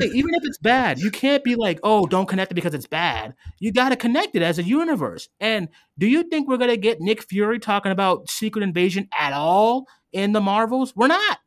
even 0.00 0.32
if 0.34 0.44
it's 0.44 0.58
bad, 0.58 1.00
you 1.00 1.10
can't 1.10 1.42
be 1.42 1.56
like, 1.56 1.80
oh, 1.82 2.06
don't 2.06 2.28
connect 2.28 2.52
it 2.52 2.54
because 2.54 2.74
it's 2.74 2.86
bad. 2.86 3.34
You 3.58 3.72
got 3.72 3.88
to 3.88 3.96
connect 3.96 4.36
it 4.36 4.42
as 4.42 4.60
a 4.60 4.62
universe. 4.62 5.28
And 5.40 5.68
do 5.98 6.06
you 6.06 6.22
think 6.22 6.48
we're 6.48 6.56
gonna 6.56 6.76
get 6.76 7.00
Nick 7.00 7.22
Fury 7.24 7.58
talking 7.58 7.92
about 7.92 8.30
Secret 8.30 8.62
Invasion 8.62 9.08
at 9.16 9.32
all 9.32 9.86
in 10.12 10.32
the 10.32 10.40
Marvels? 10.40 10.94
We're 10.94 11.08
not. 11.08 11.38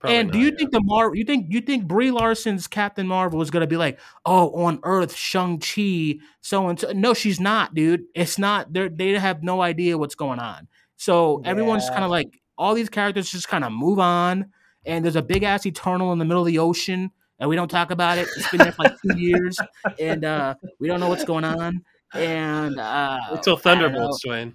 Probably 0.00 0.16
and 0.16 0.32
do 0.32 0.38
you 0.38 0.50
think 0.56 0.70
the 0.70 0.80
Mar? 0.82 1.14
You 1.14 1.24
think 1.24 1.46
you 1.50 1.60
think 1.60 1.86
Brie 1.86 2.10
Larson's 2.10 2.66
Captain 2.66 3.06
Marvel 3.06 3.42
is 3.42 3.50
gonna 3.50 3.66
be 3.66 3.76
like, 3.76 4.00
oh, 4.24 4.50
on 4.64 4.80
Earth, 4.82 5.14
Shang 5.14 5.58
Chi, 5.58 6.14
so 6.40 6.68
and 6.68 6.80
so? 6.80 6.90
No, 6.92 7.12
she's 7.12 7.38
not, 7.38 7.74
dude. 7.74 8.04
It's 8.14 8.38
not. 8.38 8.72
They 8.72 8.88
they 8.88 9.12
have 9.12 9.42
no 9.42 9.60
idea 9.60 9.98
what's 9.98 10.14
going 10.14 10.38
on. 10.38 10.68
So 10.96 11.42
yeah. 11.44 11.50
everyone's 11.50 11.88
kind 11.90 12.02
of 12.02 12.10
like 12.10 12.40
all 12.56 12.72
these 12.72 12.88
characters 12.88 13.30
just 13.30 13.48
kind 13.48 13.62
of 13.62 13.72
move 13.72 13.98
on. 13.98 14.46
And 14.86 15.04
there's 15.04 15.16
a 15.16 15.22
big 15.22 15.42
ass 15.42 15.66
Eternal 15.66 16.12
in 16.14 16.18
the 16.18 16.24
middle 16.24 16.42
of 16.42 16.46
the 16.46 16.58
ocean, 16.58 17.10
and 17.38 17.50
we 17.50 17.54
don't 17.54 17.70
talk 17.70 17.90
about 17.90 18.16
it. 18.16 18.26
It's 18.38 18.50
been 18.50 18.58
there 18.58 18.72
for 18.72 18.84
like 18.84 18.96
two 19.02 19.18
years, 19.18 19.58
and 19.98 20.24
uh, 20.24 20.54
we 20.78 20.88
don't 20.88 21.00
know 21.00 21.10
what's 21.10 21.24
going 21.24 21.44
on. 21.44 21.84
And 22.14 22.80
uh, 22.80 23.18
until 23.32 23.58
Thunderbolts, 23.58 24.22
Duane. 24.24 24.54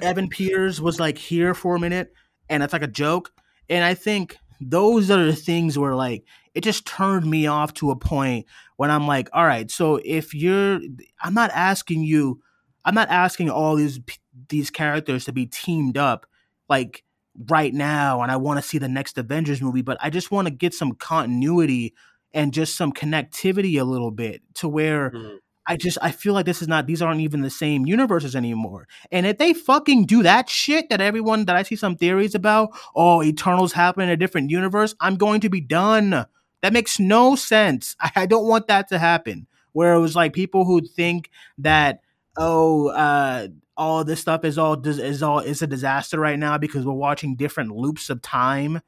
Evan 0.00 0.28
Peters 0.28 0.80
was 0.80 1.00
like 1.00 1.18
here 1.18 1.54
for 1.54 1.74
a 1.74 1.80
minute, 1.80 2.12
and 2.48 2.62
it's 2.62 2.72
like 2.72 2.82
a 2.82 2.86
joke. 2.86 3.32
And 3.68 3.84
I 3.84 3.94
think 3.94 4.36
those 4.60 5.10
are 5.10 5.24
the 5.24 5.34
things 5.36 5.78
where 5.78 5.94
like 5.94 6.24
it 6.54 6.62
just 6.62 6.86
turned 6.86 7.26
me 7.26 7.46
off 7.46 7.72
to 7.74 7.90
a 7.90 7.96
point 7.96 8.46
when 8.76 8.90
I'm 8.90 9.06
like, 9.06 9.28
all 9.32 9.46
right, 9.46 9.70
so 9.70 10.00
if 10.04 10.34
you're, 10.34 10.80
I'm 11.22 11.34
not 11.34 11.50
asking 11.52 12.02
you, 12.02 12.40
I'm 12.84 12.94
not 12.94 13.08
asking 13.10 13.50
all 13.50 13.76
these 13.76 14.00
these 14.48 14.70
characters 14.70 15.24
to 15.26 15.32
be 15.32 15.46
teamed 15.46 15.96
up 15.98 16.26
like 16.68 17.04
right 17.48 17.72
now, 17.72 18.22
and 18.22 18.32
I 18.32 18.36
want 18.36 18.60
to 18.62 18.68
see 18.68 18.78
the 18.78 18.88
next 18.88 19.16
Avengers 19.18 19.62
movie, 19.62 19.82
but 19.82 19.98
I 20.00 20.10
just 20.10 20.30
want 20.30 20.48
to 20.48 20.54
get 20.54 20.74
some 20.74 20.92
continuity 20.94 21.94
and 22.32 22.52
just 22.52 22.76
some 22.76 22.92
connectivity 22.92 23.80
a 23.80 23.84
little 23.84 24.10
bit 24.10 24.42
to 24.54 24.68
where 24.68 25.10
Mhm. 25.10 25.38
I 25.66 25.76
just 25.76 25.98
I 26.02 26.10
feel 26.10 26.34
like 26.34 26.46
this 26.46 26.62
is 26.62 26.68
not 26.68 26.86
these 26.86 27.02
aren't 27.02 27.20
even 27.20 27.42
the 27.42 27.50
same 27.50 27.86
universes 27.86 28.34
anymore. 28.34 28.88
And 29.12 29.26
if 29.26 29.38
they 29.38 29.52
fucking 29.52 30.06
do 30.06 30.22
that 30.22 30.48
shit 30.48 30.88
that 30.88 31.00
everyone 31.00 31.44
that 31.44 31.56
I 31.56 31.62
see 31.62 31.76
some 31.76 31.96
theories 31.96 32.34
about, 32.34 32.70
oh, 32.96 33.22
Eternals 33.22 33.72
happen 33.72 34.04
in 34.04 34.08
a 34.08 34.16
different 34.16 34.50
universe, 34.50 34.94
I'm 35.00 35.16
going 35.16 35.40
to 35.42 35.50
be 35.50 35.60
done. 35.60 36.26
That 36.62 36.72
makes 36.72 36.98
no 36.98 37.36
sense. 37.36 37.96
I, 38.00 38.10
I 38.16 38.26
don't 38.26 38.48
want 38.48 38.68
that 38.68 38.88
to 38.88 38.98
happen. 38.98 39.46
Where 39.72 39.94
it 39.94 40.00
was 40.00 40.16
like 40.16 40.32
people 40.32 40.64
who 40.64 40.80
think 40.80 41.30
that 41.58 42.00
oh, 42.36 42.88
uh, 42.88 43.48
all 43.76 44.04
this 44.04 44.20
stuff 44.20 44.44
is 44.44 44.58
all 44.58 44.86
is 44.86 45.22
all 45.22 45.38
is 45.38 45.62
a 45.62 45.66
disaster 45.66 46.18
right 46.18 46.38
now 46.38 46.58
because 46.58 46.84
we're 46.84 46.92
watching 46.92 47.36
different 47.36 47.74
loops 47.74 48.10
of 48.10 48.20
time. 48.22 48.80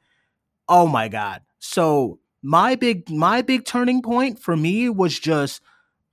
Oh 0.67 0.87
my 0.87 1.07
god. 1.07 1.41
So 1.59 2.19
my 2.41 2.75
big 2.75 3.09
my 3.09 3.41
big 3.41 3.65
turning 3.65 4.01
point 4.01 4.37
for 4.37 4.55
me 4.55 4.89
was 4.89 5.17
just 5.17 5.61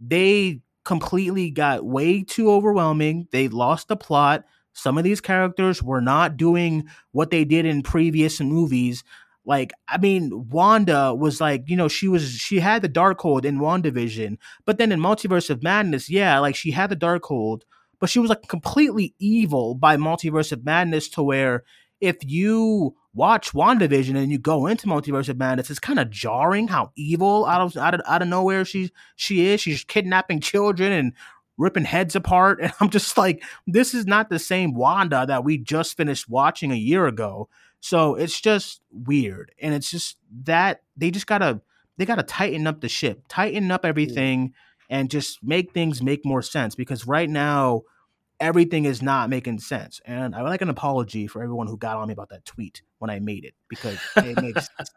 they 0.01 0.61
completely 0.85 1.51
got 1.51 1.85
way 1.85 2.23
too 2.23 2.51
overwhelming. 2.51 3.29
They 3.31 3.49
lost 3.49 3.89
the 3.89 3.97
plot. 3.97 4.45
Some 4.73 4.99
of 4.99 5.05
these 5.05 5.21
characters 5.21 5.83
were 5.83 6.01
not 6.01 6.37
doing 6.37 6.89
what 7.13 7.31
they 7.31 7.45
did 7.45 7.67
in 7.67 7.83
previous 7.83 8.41
movies. 8.41 9.05
Like, 9.45 9.73
I 9.89 9.99
mean, 9.99 10.49
Wanda 10.49 11.15
was 11.15 11.41
like, 11.41 11.65
you 11.69 11.77
know, 11.77 11.89
she 11.89 12.09
was 12.09 12.31
she 12.31 12.61
had 12.61 12.83
the 12.83 12.89
Darkhold 12.89 13.45
in 13.45 13.59
WandaVision, 13.59 14.39
but 14.65 14.79
then 14.79 14.93
in 14.93 15.01
Multiverse 15.01 15.51
of 15.51 15.63
Madness, 15.63 16.09
yeah, 16.09 16.39
like 16.39 16.55
she 16.55 16.71
had 16.71 16.91
the 16.91 16.97
Darkhold, 16.97 17.63
but 17.99 18.11
she 18.11 18.19
was 18.19 18.31
like 18.31 18.47
completely 18.49 19.15
evil 19.19 19.75
by 19.75 19.97
Multiverse 19.97 20.53
of 20.53 20.65
Madness 20.65 21.09
to 21.11 21.23
where 21.23 21.65
if 22.01 22.17
you 22.23 22.95
watch 23.13 23.53
WandaVision 23.53 24.17
and 24.17 24.31
you 24.31 24.39
go 24.39 24.67
into 24.67 24.87
Multiverse 24.87 25.29
of 25.29 25.37
Madness, 25.37 25.71
it's 25.71 25.81
kind 25.81 25.99
of 25.99 26.11
jarring 26.11 26.69
how 26.69 26.93
evil 26.97 27.47
out 27.47 27.61
of 27.61 27.77
out 27.77 27.95
of 27.95 28.01
out 28.07 28.23
of 28.23 28.29
nowhere 28.29 28.65
she 28.65 28.91
she 29.17 29.47
is. 29.47 29.61
She's 29.61 29.85
kidnapping 29.85 30.41
children 30.41 30.93
and 30.93 31.13
ripping 31.59 31.85
heads 31.85 32.17
apart. 32.17 32.61
And 32.63 32.73
I'm 32.81 32.91
just 32.91 33.17
like, 33.19 33.43
this 33.67 33.95
is 33.95 34.07
not 34.07 34.31
the 34.31 34.39
same 34.39 34.75
Wanda 34.75 35.27
that 35.27 35.45
we 35.45 35.59
just 35.59 35.97
finished 35.97 36.29
watching 36.29 36.73
a 36.73 36.77
year 36.77 37.07
ago. 37.07 37.49
So 37.81 38.15
it's 38.15 38.41
just 38.41 38.81
weird. 38.91 39.53
And 39.61 39.75
it's 39.75 39.91
just 39.91 40.17
that 40.45 40.83
they 40.97 41.11
just 41.11 41.27
gotta 41.27 41.61
they 41.97 42.07
gotta 42.07 42.23
tighten 42.23 42.67
up 42.67 42.81
the 42.81 42.89
ship, 42.89 43.25
tighten 43.29 43.71
up 43.71 43.85
everything, 43.85 44.55
and 44.89 45.11
just 45.11 45.43
make 45.43 45.73
things 45.73 46.03
make 46.03 46.25
more 46.25 46.43
sense. 46.43 46.75
Because 46.75 47.07
right 47.07 47.29
now, 47.29 47.83
everything 48.41 48.85
is 48.87 49.03
not 49.03 49.29
making 49.31 49.59
sense. 49.61 50.01
And 50.05 50.35
I 50.35 50.43
would 50.43 50.49
like 50.49 50.63
an 50.63 50.71
apology 50.71 51.27
for 51.27 51.43
everyone 51.43 51.67
who 51.67 51.77
got 51.77 51.97
on 51.99 52.09
me 52.09 52.13
about 52.15 52.31
that 52.31 52.45
tweet 52.45 52.83
when 52.99 53.11
I 53.11 53.19
made 53.21 53.45
it 53.45 53.55
because 53.69 53.99
it 54.17 54.41
makes 54.41 54.67
sense. 54.77 54.91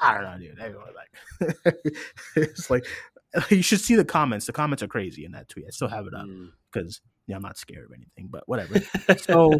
I 0.00 0.14
don't 0.14 0.22
know, 0.24 0.38
dude. 0.38 0.58
Everyone 0.58 0.88
like 0.94 1.74
it's 2.36 2.70
like 2.70 2.86
you 3.50 3.62
should 3.62 3.80
see 3.80 3.94
the 3.96 4.04
comments. 4.04 4.46
The 4.46 4.52
comments 4.52 4.82
are 4.82 4.88
crazy 4.88 5.24
in 5.24 5.32
that 5.32 5.48
tweet. 5.48 5.66
I 5.66 5.70
still 5.70 5.88
have 5.88 6.06
it 6.06 6.14
up 6.14 6.26
Mm. 6.26 6.50
because 6.72 7.00
yeah, 7.26 7.36
I'm 7.36 7.42
not 7.42 7.58
scared 7.58 7.84
of 7.84 7.92
anything, 7.92 8.28
but 8.30 8.48
whatever. 8.48 8.80
so 9.18 9.52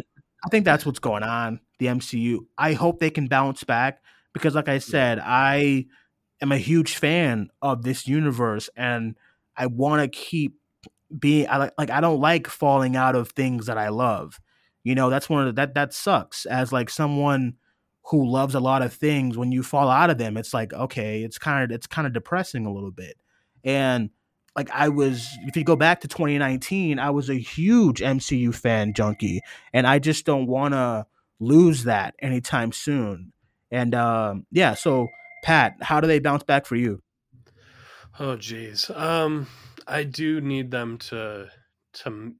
I 0.43 0.49
think 0.49 0.65
that's 0.65 0.85
what's 0.85 0.99
going 0.99 1.23
on. 1.23 1.59
The 1.79 1.85
MCU. 1.85 2.39
I 2.57 2.73
hope 2.73 2.99
they 2.99 3.11
can 3.11 3.27
bounce 3.27 3.63
back 3.63 4.01
because, 4.33 4.55
like 4.55 4.67
I 4.67 4.79
said, 4.79 5.19
I 5.19 5.85
am 6.41 6.51
a 6.51 6.57
huge 6.57 6.95
fan 6.97 7.49
of 7.61 7.83
this 7.83 8.07
universe, 8.07 8.69
and 8.75 9.15
I 9.55 9.67
want 9.67 10.01
to 10.01 10.07
keep 10.19 10.57
being. 11.19 11.47
I 11.49 11.57
like, 11.57 11.73
like 11.77 11.89
I 11.89 12.01
don't 12.01 12.19
like 12.19 12.47
falling 12.47 12.95
out 12.95 13.15
of 13.15 13.29
things 13.29 13.65
that 13.67 13.77
I 13.77 13.89
love. 13.89 14.39
You 14.83 14.95
know, 14.95 15.09
that's 15.09 15.29
one 15.29 15.47
of 15.47 15.47
the, 15.47 15.61
that 15.61 15.75
that 15.75 15.93
sucks. 15.93 16.45
As 16.45 16.71
like 16.71 16.89
someone 16.89 17.55
who 18.05 18.27
loves 18.27 18.55
a 18.55 18.59
lot 18.59 18.81
of 18.81 18.93
things, 18.93 19.37
when 19.37 19.51
you 19.51 19.63
fall 19.63 19.89
out 19.89 20.09
of 20.09 20.17
them, 20.17 20.37
it's 20.37 20.53
like 20.53 20.73
okay, 20.73 21.23
it's 21.23 21.37
kind 21.37 21.63
of 21.63 21.75
it's 21.75 21.87
kind 21.87 22.07
of 22.07 22.13
depressing 22.13 22.65
a 22.65 22.73
little 22.73 22.91
bit. 22.91 23.15
And 23.63 24.09
like 24.55 24.69
I 24.71 24.89
was, 24.89 25.27
if 25.47 25.55
you 25.55 25.63
go 25.63 25.75
back 25.75 26.01
to 26.01 26.07
2019, 26.07 26.99
I 26.99 27.09
was 27.09 27.29
a 27.29 27.35
huge 27.35 28.01
MCU 28.01 28.53
fan 28.53 28.93
junkie, 28.93 29.41
and 29.73 29.87
I 29.87 29.99
just 29.99 30.25
don't 30.25 30.47
want 30.47 30.73
to 30.73 31.05
lose 31.39 31.85
that 31.85 32.15
anytime 32.19 32.71
soon. 32.71 33.31
And 33.71 33.95
um, 33.95 34.45
yeah, 34.51 34.73
so 34.73 35.07
Pat, 35.43 35.75
how 35.81 36.01
do 36.01 36.07
they 36.07 36.19
bounce 36.19 36.43
back 36.43 36.65
for 36.65 36.75
you? 36.75 37.01
Oh 38.19 38.35
geez. 38.35 38.89
Um 38.93 39.47
I 39.91 40.05
do 40.05 40.39
need 40.41 40.71
them 40.71 40.97
to 41.09 41.51
to 41.93 42.35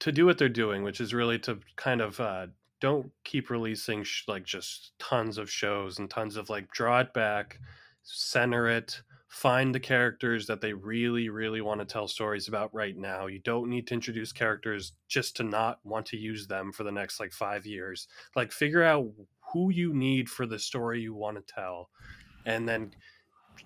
to 0.00 0.12
do 0.12 0.26
what 0.26 0.38
they're 0.38 0.48
doing, 0.48 0.82
which 0.82 1.00
is 1.00 1.14
really 1.14 1.38
to 1.40 1.60
kind 1.76 2.00
of 2.00 2.18
uh 2.20 2.48
don't 2.80 3.12
keep 3.24 3.50
releasing 3.50 4.02
sh- 4.02 4.24
like 4.26 4.44
just 4.44 4.92
tons 4.98 5.38
of 5.38 5.50
shows 5.50 5.98
and 5.98 6.10
tons 6.10 6.36
of 6.36 6.50
like 6.50 6.70
draw 6.72 7.00
it 7.00 7.14
back, 7.14 7.60
center 8.02 8.66
it, 8.66 9.02
find 9.28 9.72
the 9.74 9.80
characters 9.80 10.46
that 10.46 10.60
they 10.60 10.72
really 10.72 11.28
really 11.28 11.60
want 11.60 11.80
to 11.80 11.86
tell 11.86 12.08
stories 12.08 12.48
about 12.48 12.74
right 12.74 12.96
now. 12.96 13.26
You 13.26 13.38
don't 13.38 13.70
need 13.70 13.86
to 13.88 13.94
introduce 13.94 14.32
characters 14.32 14.92
just 15.08 15.36
to 15.36 15.44
not 15.44 15.84
want 15.84 16.06
to 16.06 16.16
use 16.16 16.46
them 16.48 16.72
for 16.72 16.82
the 16.82 16.92
next 16.92 17.20
like 17.20 17.32
5 17.32 17.66
years. 17.66 18.08
Like 18.34 18.50
figure 18.52 18.82
out 18.82 19.12
who 19.52 19.70
you 19.70 19.94
need 19.94 20.28
for 20.28 20.46
the 20.46 20.58
story 20.58 21.00
you 21.02 21.14
want 21.14 21.36
to 21.36 21.54
tell 21.54 21.90
and 22.44 22.68
then 22.68 22.92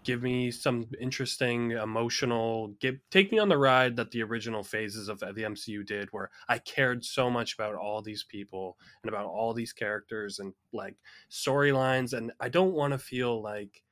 give 0.05 0.22
me 0.22 0.51
some 0.51 0.87
interesting 1.01 1.72
emotional 1.72 2.68
give 2.80 2.97
take 3.11 3.32
me 3.32 3.39
on 3.39 3.49
the 3.49 3.59
ride 3.59 3.97
that 3.97 4.11
the 4.12 4.22
original 4.22 4.62
phases 4.62 5.09
of 5.09 5.22
uh, 5.22 5.32
the 5.32 5.43
MCU 5.43 5.84
did 5.84 6.09
where 6.12 6.30
I 6.49 6.59
cared 6.59 7.05
so 7.05 7.28
much 7.28 7.55
about 7.55 7.74
all 7.74 8.03
these 8.03 8.24
people 8.24 8.76
and 9.03 9.09
about 9.09 9.26
all 9.26 9.53
these 9.53 9.72
characters 9.72 10.39
and 10.39 10.53
like 10.72 10.97
storylines 11.30 12.12
and 12.12 12.32
I 12.41 12.49
don't 12.49 12.72
want 12.72 12.93
to 12.93 12.99
feel 12.99 13.43
like 13.43 13.82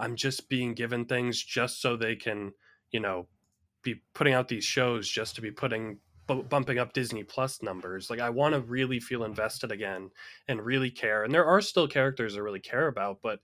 I'm 0.00 0.16
just 0.16 0.48
being 0.48 0.74
given 0.74 1.04
things 1.04 1.42
just 1.42 1.82
so 1.82 1.94
they 1.94 2.16
can, 2.16 2.52
you 2.90 3.00
know, 3.00 3.28
be 3.82 4.02
putting 4.14 4.32
out 4.32 4.48
these 4.48 4.64
shows 4.64 5.08
just 5.08 5.34
to 5.36 5.42
be 5.42 5.50
putting 5.50 5.98
bu- 6.26 6.42
bumping 6.42 6.78
up 6.78 6.94
Disney 6.94 7.22
Plus 7.22 7.62
numbers. 7.62 8.08
Like 8.08 8.18
I 8.18 8.30
want 8.30 8.54
to 8.54 8.60
really 8.60 8.98
feel 8.98 9.24
invested 9.24 9.70
again 9.70 10.10
and 10.48 10.64
really 10.64 10.90
care. 10.90 11.22
And 11.22 11.34
there 11.34 11.44
are 11.44 11.60
still 11.60 11.86
characters 11.86 12.34
I 12.34 12.40
really 12.40 12.60
care 12.60 12.88
about, 12.88 13.18
but 13.22 13.40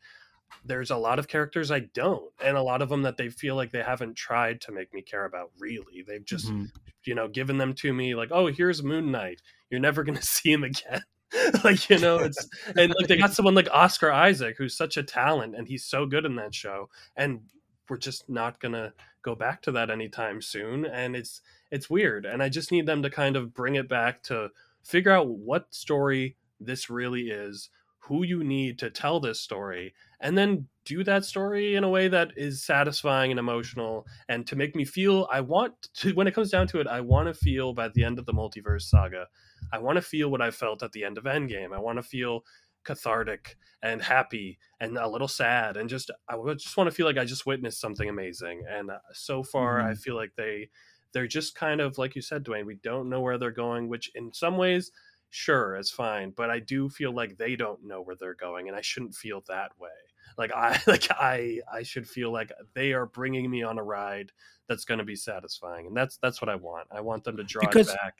there's 0.65 0.91
a 0.91 0.97
lot 0.97 1.19
of 1.19 1.29
characters 1.29 1.71
I 1.71 1.81
don't, 1.81 2.33
and 2.43 2.57
a 2.57 2.63
lot 2.63 2.83
of 2.83 2.89
them 2.89 3.03
that 3.03 3.17
they 3.17 3.29
feel 3.29 3.55
like 3.57 3.71
they 3.71 3.83
haven't 3.83 4.15
tried 4.17 4.61
to 4.63 4.73
make 4.73 4.93
me 4.93 5.03
care 5.03 5.25
about. 5.25 5.51
Really, 5.59 6.03
they've 6.07 6.25
just 6.25 6.49
Mhm. 6.49 6.71
you 7.05 7.15
know 7.15 7.29
given 7.29 7.59
them 7.59 7.75
to 7.75 7.93
me 7.93 8.15
like, 8.15 8.31
oh, 8.33 8.47
here's 8.47 8.83
Moon 8.83 9.11
Knight. 9.13 9.43
You're 9.71 9.81
never 9.81 10.03
gonna 10.05 10.21
see 10.23 10.53
him 10.53 10.65
again. 10.65 11.03
like 11.65 11.89
you 11.91 11.99
know, 11.99 12.19
it's 12.19 12.49
and 12.77 12.95
like 12.99 13.09
they 13.09 13.17
got 13.17 13.33
someone 13.35 13.55
like 13.55 13.69
Oscar 13.73 14.11
Isaac 14.13 14.57
who's 14.59 14.77
such 14.77 14.97
a 14.97 15.03
talent 15.03 15.57
and 15.57 15.67
he's 15.69 15.85
so 15.85 16.07
good 16.07 16.25
in 16.25 16.37
that 16.37 16.55
show, 16.55 16.89
and 17.17 17.41
we're 17.89 17.97
just 17.97 18.29
not 18.29 18.61
gonna 18.61 18.93
go 19.23 19.35
back 19.35 19.61
to 19.63 19.73
that 19.73 19.91
anytime 19.91 20.41
soon. 20.41 20.85
And 20.87 21.15
it's 21.17 21.41
it's 21.71 21.91
weird, 21.91 22.27
and 22.27 22.43
I 22.43 22.49
just 22.49 22.71
need 22.73 22.87
them 22.87 23.03
to 23.03 23.11
kind 23.11 23.37
of 23.37 23.53
bring 23.55 23.75
it 23.75 23.89
back 23.89 24.23
to 24.25 24.51
figure 24.85 25.11
out 25.13 25.29
what 25.29 25.75
story 25.75 26.37
this 26.61 26.89
really 26.89 27.29
is 27.31 27.71
who 28.07 28.23
you 28.23 28.45
need 28.45 28.79
to 28.79 28.91
tell 28.91 29.19
this 29.21 29.41
story 29.41 29.95
and 30.21 30.39
then 30.39 30.67
do 30.85 31.03
that 31.03 31.25
story 31.25 31.75
in 31.75 31.83
a 31.83 31.89
way 31.89 32.07
that 32.07 32.31
is 32.37 32.63
satisfying 32.63 33.31
and 33.31 33.41
emotional 33.41 34.07
and 34.29 34.47
to 34.47 34.55
make 34.55 34.77
me 34.77 34.85
feel 34.85 35.27
I 35.31 35.41
want 35.41 35.75
to 35.95 36.13
when 36.15 36.27
it 36.27 36.35
comes 36.35 36.51
down 36.51 36.69
to 36.69 36.81
it 36.81 36.87
I 36.87 37.01
want 37.01 37.27
to 37.29 37.35
feel 37.35 37.73
by 37.73 37.89
the 37.89 38.05
end 38.05 38.19
of 38.19 38.27
the 38.27 38.33
multiverse 38.33 38.83
saga 38.83 39.27
I 39.73 39.79
want 39.79 39.97
to 39.97 40.03
feel 40.03 40.31
what 40.31 40.41
I 40.41 40.51
felt 40.51 40.83
at 40.83 40.93
the 40.93 41.05
end 41.05 41.19
of 41.19 41.25
Endgame. 41.25 41.75
I 41.75 41.81
want 41.81 41.99
to 41.99 42.03
feel 42.03 42.45
cathartic 42.85 43.57
and 43.83 44.01
happy 44.01 44.59
and 44.81 44.97
a 44.97 45.09
little 45.09 45.29
sad 45.29 45.77
and 45.77 45.89
just 45.89 46.11
I 46.29 46.37
just 46.57 46.77
want 46.77 46.89
to 46.89 46.95
feel 46.95 47.07
like 47.07 47.19
I 47.19 47.25
just 47.25 47.45
witnessed 47.45 47.81
something 47.81 48.09
amazing 48.09 48.65
and 48.71 48.91
uh, 48.91 48.99
so 49.13 49.43
far 49.43 49.81
I 49.81 49.95
feel 49.95 50.15
like 50.15 50.33
they 50.37 50.69
they're 51.13 51.27
just 51.27 51.57
kind 51.57 51.81
of 51.81 51.99
like 51.99 52.15
you 52.15 52.23
said 52.23 52.45
Duane 52.45 52.67
we 52.67 52.77
don't 52.77 53.09
know 53.09 53.21
where 53.21 53.39
they're 53.39 53.51
going 53.51 53.89
which 53.89 54.13
in 54.15 54.33
some 54.33 54.57
ways 54.57 54.93
sure 55.31 55.77
it's 55.77 55.91
fine 55.91 56.33
but 56.37 56.51
i 56.51 56.59
do 56.59 56.89
feel 56.89 57.12
like 57.12 57.37
they 57.37 57.57
don't 57.57 57.83
know 57.85 58.01
where 58.01 58.16
they're 58.16 58.35
going 58.35 58.68
and 58.68 58.77
i 58.77 58.81
shouldn't 58.81 59.14
feel 59.14 59.43
that 59.49 59.70
way. 59.79 59.89
Like 60.39 60.53
i 60.53 60.81
like 60.87 61.09
i 61.11 61.61
i 61.72 61.83
should 61.83 62.09
feel 62.09 62.31
like 62.33 62.51
they 62.74 62.93
are 62.93 63.07
bringing 63.07 63.51
me 63.51 63.62
on 63.62 63.79
a 63.79 63.83
ride 63.83 64.33
that's 64.68 64.85
going 64.85 64.99
to 64.99 65.05
be 65.05 65.16
satisfying 65.16 65.87
and 65.87 65.97
that's 65.97 66.16
that's 66.18 66.41
what 66.41 66.49
i 66.49 66.55
want. 66.57 66.89
I 66.91 67.01
want 67.01 67.24
them 67.24 67.37
to 67.37 67.45
draw 67.45 67.61
Because- 67.66 67.89
it 67.91 67.97
back. 68.03 68.14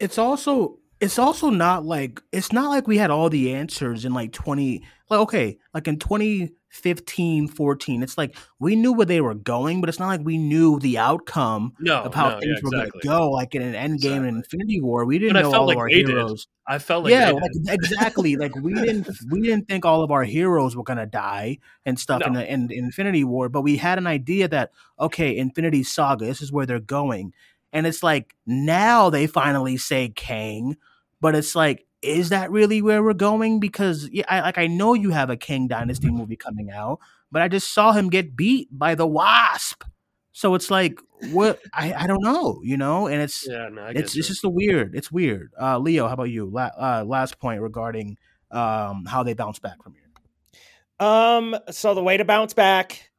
it's 0.00 0.18
also 0.18 0.78
it's 1.00 1.18
also 1.18 1.50
not 1.50 1.84
like 1.84 2.22
it's 2.32 2.52
not 2.52 2.68
like 2.70 2.86
we 2.86 2.96
had 2.98 3.10
all 3.10 3.28
the 3.28 3.52
answers 3.52 4.04
in 4.04 4.14
like 4.14 4.32
20 4.32 4.82
like 5.10 5.20
okay 5.20 5.58
like 5.74 5.86
in 5.88 5.98
2015 5.98 7.48
14 7.48 8.02
it's 8.02 8.16
like 8.16 8.36
we 8.58 8.74
knew 8.76 8.92
where 8.92 9.04
they 9.06 9.20
were 9.20 9.34
going 9.34 9.80
but 9.80 9.88
it's 9.88 9.98
not 9.98 10.06
like 10.08 10.20
we 10.24 10.38
knew 10.38 10.78
the 10.80 10.96
outcome 10.98 11.72
no 11.80 12.02
of 12.02 12.14
how 12.14 12.30
no, 12.30 12.40
things 12.40 12.44
yeah, 12.44 12.60
were 12.62 12.68
exactly. 12.84 13.00
going 13.02 13.18
to 13.18 13.24
go 13.24 13.30
like 13.30 13.54
in 13.54 13.62
an 13.62 13.74
Endgame 13.74 13.94
Exactly. 13.94 14.28
infinity 14.28 14.80
war 14.80 15.04
we 15.04 15.18
didn't 15.18 15.34
But 15.34 15.42
know 15.42 15.54
all 15.54 15.66
like 15.66 15.76
of 15.76 15.80
our 15.80 15.88
they 15.90 15.96
did. 16.02 16.08
heroes 16.08 16.46
i 16.66 16.78
felt 16.78 17.04
like 17.04 17.10
yeah 17.10 17.30
like, 17.30 17.50
exactly 17.68 18.36
like 18.36 18.54
we 18.56 18.72
didn't 18.74 19.08
we 19.30 19.40
didn't 19.42 19.68
think 19.68 19.84
all 19.84 20.02
of 20.02 20.10
our 20.10 20.24
heroes 20.24 20.74
were 20.76 20.84
going 20.84 20.98
to 20.98 21.06
die 21.06 21.58
and 21.84 21.98
stuff 21.98 22.22
in, 22.26 22.32
No. 22.32 22.40
the, 22.40 22.50
in 22.52 22.70
in 22.70 22.84
infinity 22.86 23.24
war 23.24 23.48
but 23.48 23.62
we 23.62 23.76
had 23.76 23.98
an 23.98 24.06
idea 24.06 24.48
that 24.48 24.70
okay 24.98 25.36
infinity 25.36 25.82
saga 25.82 26.24
this 26.24 26.40
is 26.40 26.52
where 26.52 26.66
they're 26.66 26.80
going 26.80 27.32
and 27.74 27.86
it's 27.86 28.02
like 28.02 28.34
now 28.46 29.10
they 29.10 29.26
finally 29.26 29.76
say 29.76 30.08
kang 30.08 30.78
but 31.20 31.34
it's 31.34 31.54
like 31.54 31.86
is 32.00 32.30
that 32.30 32.50
really 32.50 32.80
where 32.80 33.02
we're 33.02 33.12
going 33.12 33.60
because 33.60 34.08
yeah 34.10 34.24
I, 34.28 34.40
like 34.40 34.56
i 34.56 34.66
know 34.66 34.94
you 34.94 35.10
have 35.10 35.28
a 35.28 35.36
Kang 35.36 35.68
Dynasty 35.68 36.10
movie 36.10 36.36
coming 36.36 36.70
out 36.70 37.00
but 37.34 37.42
I 37.42 37.48
just 37.48 37.74
saw 37.74 37.90
him 37.90 38.10
get 38.10 38.36
beat 38.36 38.68
by 38.70 38.94
the 38.94 39.08
Wasp. 39.08 39.82
So 40.30 40.54
it's 40.54 40.70
like, 40.70 41.00
what? 41.32 41.58
I, 41.72 41.92
I 41.92 42.06
don't 42.06 42.22
know, 42.22 42.60
you 42.62 42.76
know, 42.76 43.08
and 43.08 43.20
it's 43.20 43.44
Yeah, 43.44 43.68
no, 43.70 43.86
it's 43.86 44.16
it's 44.16 44.28
just 44.28 44.44
a 44.44 44.48
weird. 44.48 44.94
It's 44.94 45.10
weird. 45.10 45.50
Uh, 45.60 45.78
Leo, 45.80 46.06
how 46.06 46.14
about 46.14 46.30
you? 46.30 46.46
La- 46.46 46.70
uh, 46.78 47.04
last 47.04 47.40
point 47.40 47.60
regarding 47.60 48.16
um 48.52 49.04
how 49.04 49.24
they 49.24 49.34
bounce 49.34 49.58
back 49.58 49.82
from 49.82 49.94
here. 49.94 51.08
Um, 51.08 51.56
so 51.72 51.92
the 51.94 52.04
way 52.04 52.16
to 52.16 52.24
bounce 52.24 52.54
back 52.54 53.10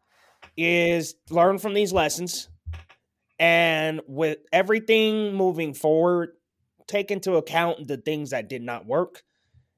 is 0.56 1.16
learn 1.30 1.58
from 1.58 1.74
these 1.74 1.92
lessons, 1.92 2.48
and 3.40 4.02
with 4.08 4.40
everything 4.54 5.34
moving 5.36 5.74
forward, 5.74 6.30
take 6.88 7.12
into 7.12 7.36
account 7.36 7.88
the 7.88 7.98
things 7.98 8.30
that 8.30 8.50
did 8.50 8.62
not 8.62 8.86
work, 8.86 9.24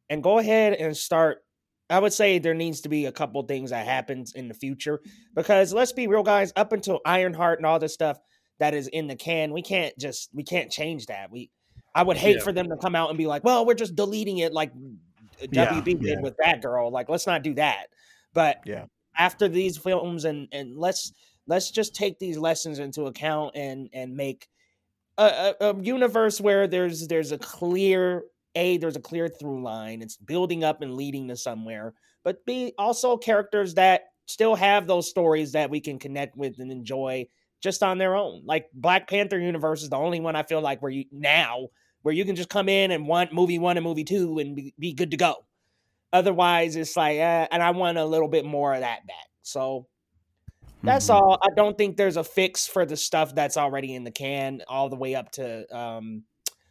and 0.10 0.24
go 0.24 0.38
ahead 0.39 0.74
and 0.74 0.95
start. 0.95 1.43
I 1.89 1.99
would 1.99 2.12
say 2.14 2.38
there 2.38 2.53
needs 2.53 2.82
to 2.82 2.89
be 2.89 3.05
a 3.05 3.12
couple 3.14 3.41
things 3.43 3.70
that 3.70 3.86
happens 3.86 4.34
in 4.34 4.49
the 4.49 4.53
future 4.53 4.99
because 5.36 5.74
let's 5.74 5.93
be 5.93 6.08
real, 6.08 6.24
guys. 6.24 6.51
Up 6.58 6.74
until 6.74 6.99
Ironheart 7.05 7.60
and 7.60 7.66
all 7.66 7.80
this 7.80 7.93
stuff 7.93 8.20
that 8.60 8.74
is 8.74 8.88
in 8.89 9.08
the 9.08 9.16
can, 9.16 9.53
we 9.53 9.62
can't 9.62 9.97
just 9.97 10.30
we 10.34 10.43
can't 10.43 10.70
change 10.70 11.05
that. 11.05 11.32
We 11.32 11.49
I 11.95 12.03
would 12.03 12.18
hate 12.18 12.38
Yeah. 12.38 12.43
for 12.43 12.51
them 12.51 12.68
to 12.70 12.78
come 12.78 12.95
out 12.95 13.10
and 13.10 13.18
be 13.18 13.26
like, 13.26 13.43
"Well, 13.45 13.66
we're 13.66 13.74
just 13.74 13.95
deleting 13.95 14.39
it," 14.39 14.51
like 14.53 14.72
Yeah, 15.51 15.72
WB 15.82 15.97
yeah. 16.01 16.16
did 16.16 16.24
with 16.24 16.36
that 16.43 16.62
girl. 16.62 16.91
Like, 16.91 17.08
let's 17.10 17.26
not 17.26 17.41
do 17.41 17.53
that. 17.53 17.88
But 18.34 18.58
Yeah. 18.66 18.86
after 19.18 19.47
these 19.47 19.78
films, 19.78 20.26
and 20.26 20.47
and 20.51 20.78
let's 20.78 21.14
let's 21.47 21.71
just 21.71 21.95
take 21.95 22.19
these 22.19 22.37
lessons 22.37 22.79
into 22.79 23.05
account 23.05 23.55
and 23.55 23.89
and 23.93 24.15
make 24.15 24.47
a, 25.17 25.55
a, 25.59 25.69
a 25.69 25.81
universe 25.81 26.39
where 26.39 26.67
there's 26.67 27.07
there's 27.07 27.31
a 27.31 27.37
clear 27.37 28.23
a 28.55 28.77
there's 28.77 28.95
a 28.95 29.01
clear 29.01 29.27
through 29.27 29.63
line. 29.63 30.01
It's 30.01 30.17
building 30.17 30.63
up 30.63 30.81
and 30.81 30.95
leading 30.95 31.27
to 31.29 31.35
somewhere, 31.35 31.93
but 32.23 32.45
b 32.45 32.73
also 32.77 33.17
characters 33.17 33.73
that 33.75 34.03
still 34.25 34.55
have 34.55 34.87
those 34.87 35.09
stories 35.09 35.53
that 35.53 35.69
we 35.69 35.79
can 35.79 35.97
connect 35.97 36.35
with 36.35 36.59
and 36.59 36.71
enjoy 36.71 37.27
just 37.61 37.81
on 37.81 37.97
their 37.97 38.15
own. 38.15 38.43
Like 38.45 38.67
Black 38.73 39.09
Panther 39.09 39.39
universe 39.39 39.81
is 39.81 39.89
the 39.89 39.95
only 39.95 40.19
one 40.19 40.35
I 40.35 40.43
feel 40.43 40.61
like 40.61 40.81
where 40.81 40.91
you 40.91 41.05
now 41.11 41.69
where 42.01 42.13
you 42.13 42.23
can 42.23 42.35
just 42.35 42.49
come 42.49 42.69
in 42.69 42.91
and 42.91 43.07
want 43.07 43.33
movie 43.33 43.59
one 43.59 43.75
and 43.75 43.83
movie 43.83 44.03
two 44.03 44.37
and 44.39 44.55
be, 44.55 44.73
be 44.79 44.93
good 44.93 45.11
to 45.11 45.17
go. 45.17 45.45
Otherwise, 46.13 46.75
it's 46.75 46.95
like, 46.95 47.17
uh, 47.17 47.47
and 47.51 47.61
I 47.61 47.71
want 47.71 47.97
a 47.97 48.05
little 48.05 48.29
bit 48.29 48.45
more 48.45 48.73
of 48.73 48.79
that 48.79 49.05
back. 49.05 49.27
So 49.41 49.87
that's 50.84 51.07
Mhm. 51.07 51.13
all. 51.15 51.39
I 51.41 51.49
don't 51.55 51.78
think 51.78 51.97
there's 51.97 52.17
a 52.17 52.23
fix 52.23 52.67
for 52.67 52.86
the 52.86 52.97
stuff 52.97 53.36
that's 53.36 53.57
already 53.57 53.93
in 53.95 54.03
the 54.03 54.11
can, 54.11 54.61
all 54.67 54.89
the 54.89 54.95
way 54.95 55.15
up 55.15 55.32
to 55.34 55.78
um, 55.78 56.23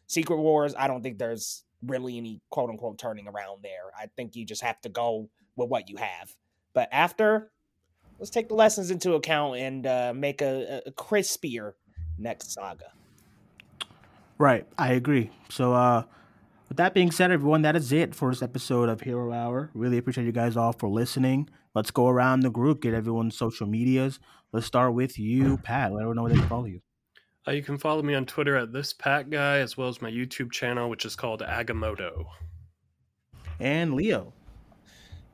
Secret 0.06 0.38
Wars. 0.38 0.74
I 0.76 0.86
don't 0.86 1.02
think 1.02 1.18
there's 1.18 1.64
really 1.82 2.16
any 2.16 2.40
quote 2.50 2.70
unquote 2.70 2.98
turning 2.98 3.28
around 3.28 3.62
there. 3.62 3.90
I 3.98 4.06
think 4.16 4.36
you 4.36 4.44
just 4.44 4.62
have 4.62 4.80
to 4.82 4.88
go 4.88 5.28
with 5.56 5.68
what 5.68 5.88
you 5.90 5.96
have. 5.96 6.34
But 6.72 6.88
after, 6.92 7.52
let's 8.18 8.30
take 8.30 8.48
the 8.48 8.54
lessons 8.54 8.90
into 8.90 9.14
account 9.14 9.56
and 9.56 9.86
uh, 9.86 10.12
make 10.14 10.42
a, 10.42 10.82
a 10.86 10.92
crispier 10.92 11.72
next 12.18 12.52
saga. 12.52 12.92
Right, 14.38 14.66
I 14.78 14.92
agree. 14.92 15.30
So, 15.48 15.72
uh, 15.72 16.04
with 16.68 16.76
that 16.78 16.94
being 16.94 17.10
said, 17.10 17.30
everyone, 17.30 17.62
that 17.62 17.76
is 17.76 17.92
it 17.92 18.14
for 18.14 18.30
this 18.30 18.42
episode 18.42 18.88
of 18.88 19.00
Hero 19.00 19.32
Hour. 19.32 19.70
Really 19.74 19.98
appreciate 19.98 20.24
you 20.24 20.32
guys 20.32 20.56
all 20.56 20.72
for 20.72 20.88
listening. 20.88 21.48
Let's 21.74 21.90
go 21.90 22.08
around 22.08 22.40
the 22.40 22.50
group, 22.50 22.82
get 22.82 22.94
everyone's 22.94 23.36
social 23.36 23.66
medias. 23.66 24.18
Let's 24.52 24.66
start 24.66 24.94
with 24.94 25.18
you, 25.18 25.58
Pat. 25.58 25.92
Let 25.92 25.98
everyone 26.00 26.16
know 26.16 26.22
where 26.22 26.32
they 26.32 26.38
can 26.38 26.48
follow 26.48 26.64
you. 26.64 26.80
Uh, 27.46 27.52
you 27.52 27.62
can 27.62 27.78
follow 27.78 28.02
me 28.02 28.14
on 28.14 28.26
Twitter 28.26 28.56
at 28.56 28.72
this 28.72 28.92
Pat 28.92 29.30
guy, 29.30 29.58
as 29.58 29.76
well 29.76 29.88
as 29.88 30.02
my 30.02 30.10
YouTube 30.10 30.50
channel, 30.50 30.90
which 30.90 31.04
is 31.04 31.14
called 31.14 31.42
Agamotto. 31.42 32.24
And 33.60 33.94
Leo. 33.94 34.32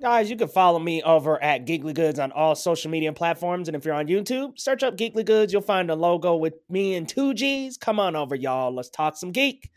Guys, 0.01 0.29
you 0.29 0.37
can 0.37 0.49
follow 0.49 0.81
me 0.81 1.01
over 1.05 1.43
at 1.43 1.65
Geekly 1.65 1.95
Goods 1.95 2.19
on 2.19 2.33
all 2.33 2.55
social 2.57 2.91
media 2.91 3.13
platforms. 3.13 3.69
And 3.69 3.77
if 3.77 3.85
you're 3.85 3.95
on 3.95 4.09
YouTube, 4.09 4.59
search 4.59 4.83
up 4.83 4.97
Geekly 4.97 5.25
Goods. 5.25 5.53
You'll 5.53 5.63
find 5.63 5.91
a 5.91 5.95
logo 5.95 6.35
with 6.35 6.55
me 6.69 6.97
and 6.97 7.09
two 7.09 7.33
G's. 7.35 7.77
Come 7.79 8.01
on 8.01 8.17
over, 8.17 8.35
y'all. 8.35 8.75
Let's 8.75 8.91
talk 8.91 9.17
some 9.17 9.31
geek. 9.31 9.71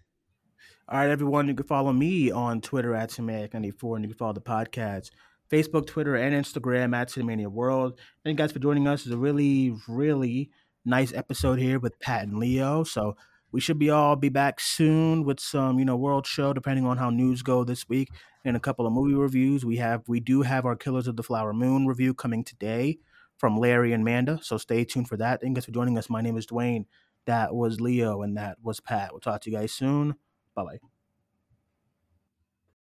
All 0.87 0.99
right, 0.99 1.09
everyone, 1.09 1.47
you 1.47 1.55
can 1.55 1.65
follow 1.65 1.91
me 1.91 2.29
on 2.29 2.61
Twitter 2.61 2.93
at 2.93 3.09
Cinematic94, 3.09 3.95
and 3.95 4.05
you 4.05 4.09
can 4.09 4.17
follow 4.19 4.33
the 4.33 4.39
podcast, 4.39 5.09
Facebook, 5.51 5.87
Twitter, 5.87 6.15
and 6.15 6.35
Instagram 6.35 6.95
at 6.95 7.09
Cinemania 7.09 7.47
World. 7.47 7.97
Thank 8.23 8.37
you 8.37 8.43
guys 8.43 8.51
for 8.51 8.59
joining 8.59 8.87
us. 8.87 9.01
It's 9.01 9.15
a 9.15 9.17
really, 9.17 9.73
really 9.87 10.51
nice 10.85 11.11
episode 11.11 11.57
here 11.57 11.79
with 11.79 11.99
Pat 11.99 12.27
and 12.27 12.37
Leo. 12.37 12.83
So 12.83 13.17
we 13.51 13.61
should 13.61 13.79
be 13.79 13.89
all 13.89 14.15
be 14.15 14.29
back 14.29 14.59
soon 14.59 15.23
with 15.23 15.39
some, 15.39 15.79
you 15.79 15.85
know, 15.85 15.95
world 15.95 16.27
show, 16.27 16.53
depending 16.53 16.85
on 16.85 16.97
how 16.97 17.09
news 17.09 17.41
go 17.41 17.63
this 17.63 17.89
week, 17.89 18.09
and 18.43 18.55
a 18.55 18.59
couple 18.59 18.85
of 18.85 18.93
movie 18.93 19.15
reviews. 19.15 19.65
We 19.65 19.77
have 19.77 20.03
we 20.07 20.19
do 20.19 20.43
have 20.43 20.67
our 20.67 20.75
Killers 20.75 21.07
of 21.07 21.15
the 21.15 21.23
Flower 21.23 21.51
Moon 21.51 21.87
review 21.87 22.13
coming 22.13 22.43
today 22.43 22.99
from 23.39 23.57
Larry 23.57 23.91
and 23.91 24.05
Manda. 24.05 24.39
So 24.43 24.59
stay 24.59 24.85
tuned 24.85 25.07
for 25.07 25.17
that. 25.17 25.41
Thank 25.41 25.49
you 25.49 25.55
guys 25.55 25.65
for 25.65 25.71
joining 25.71 25.97
us. 25.97 26.11
My 26.11 26.21
name 26.21 26.37
is 26.37 26.45
Duane. 26.45 26.85
That 27.25 27.55
was 27.55 27.81
Leo, 27.81 28.21
and 28.21 28.37
that 28.37 28.57
was 28.61 28.79
Pat. 28.79 29.13
We'll 29.13 29.19
talk 29.19 29.41
to 29.41 29.49
you 29.49 29.57
guys 29.57 29.73
soon. 29.73 30.13
Bye 30.55 30.63
bye. 30.63 30.94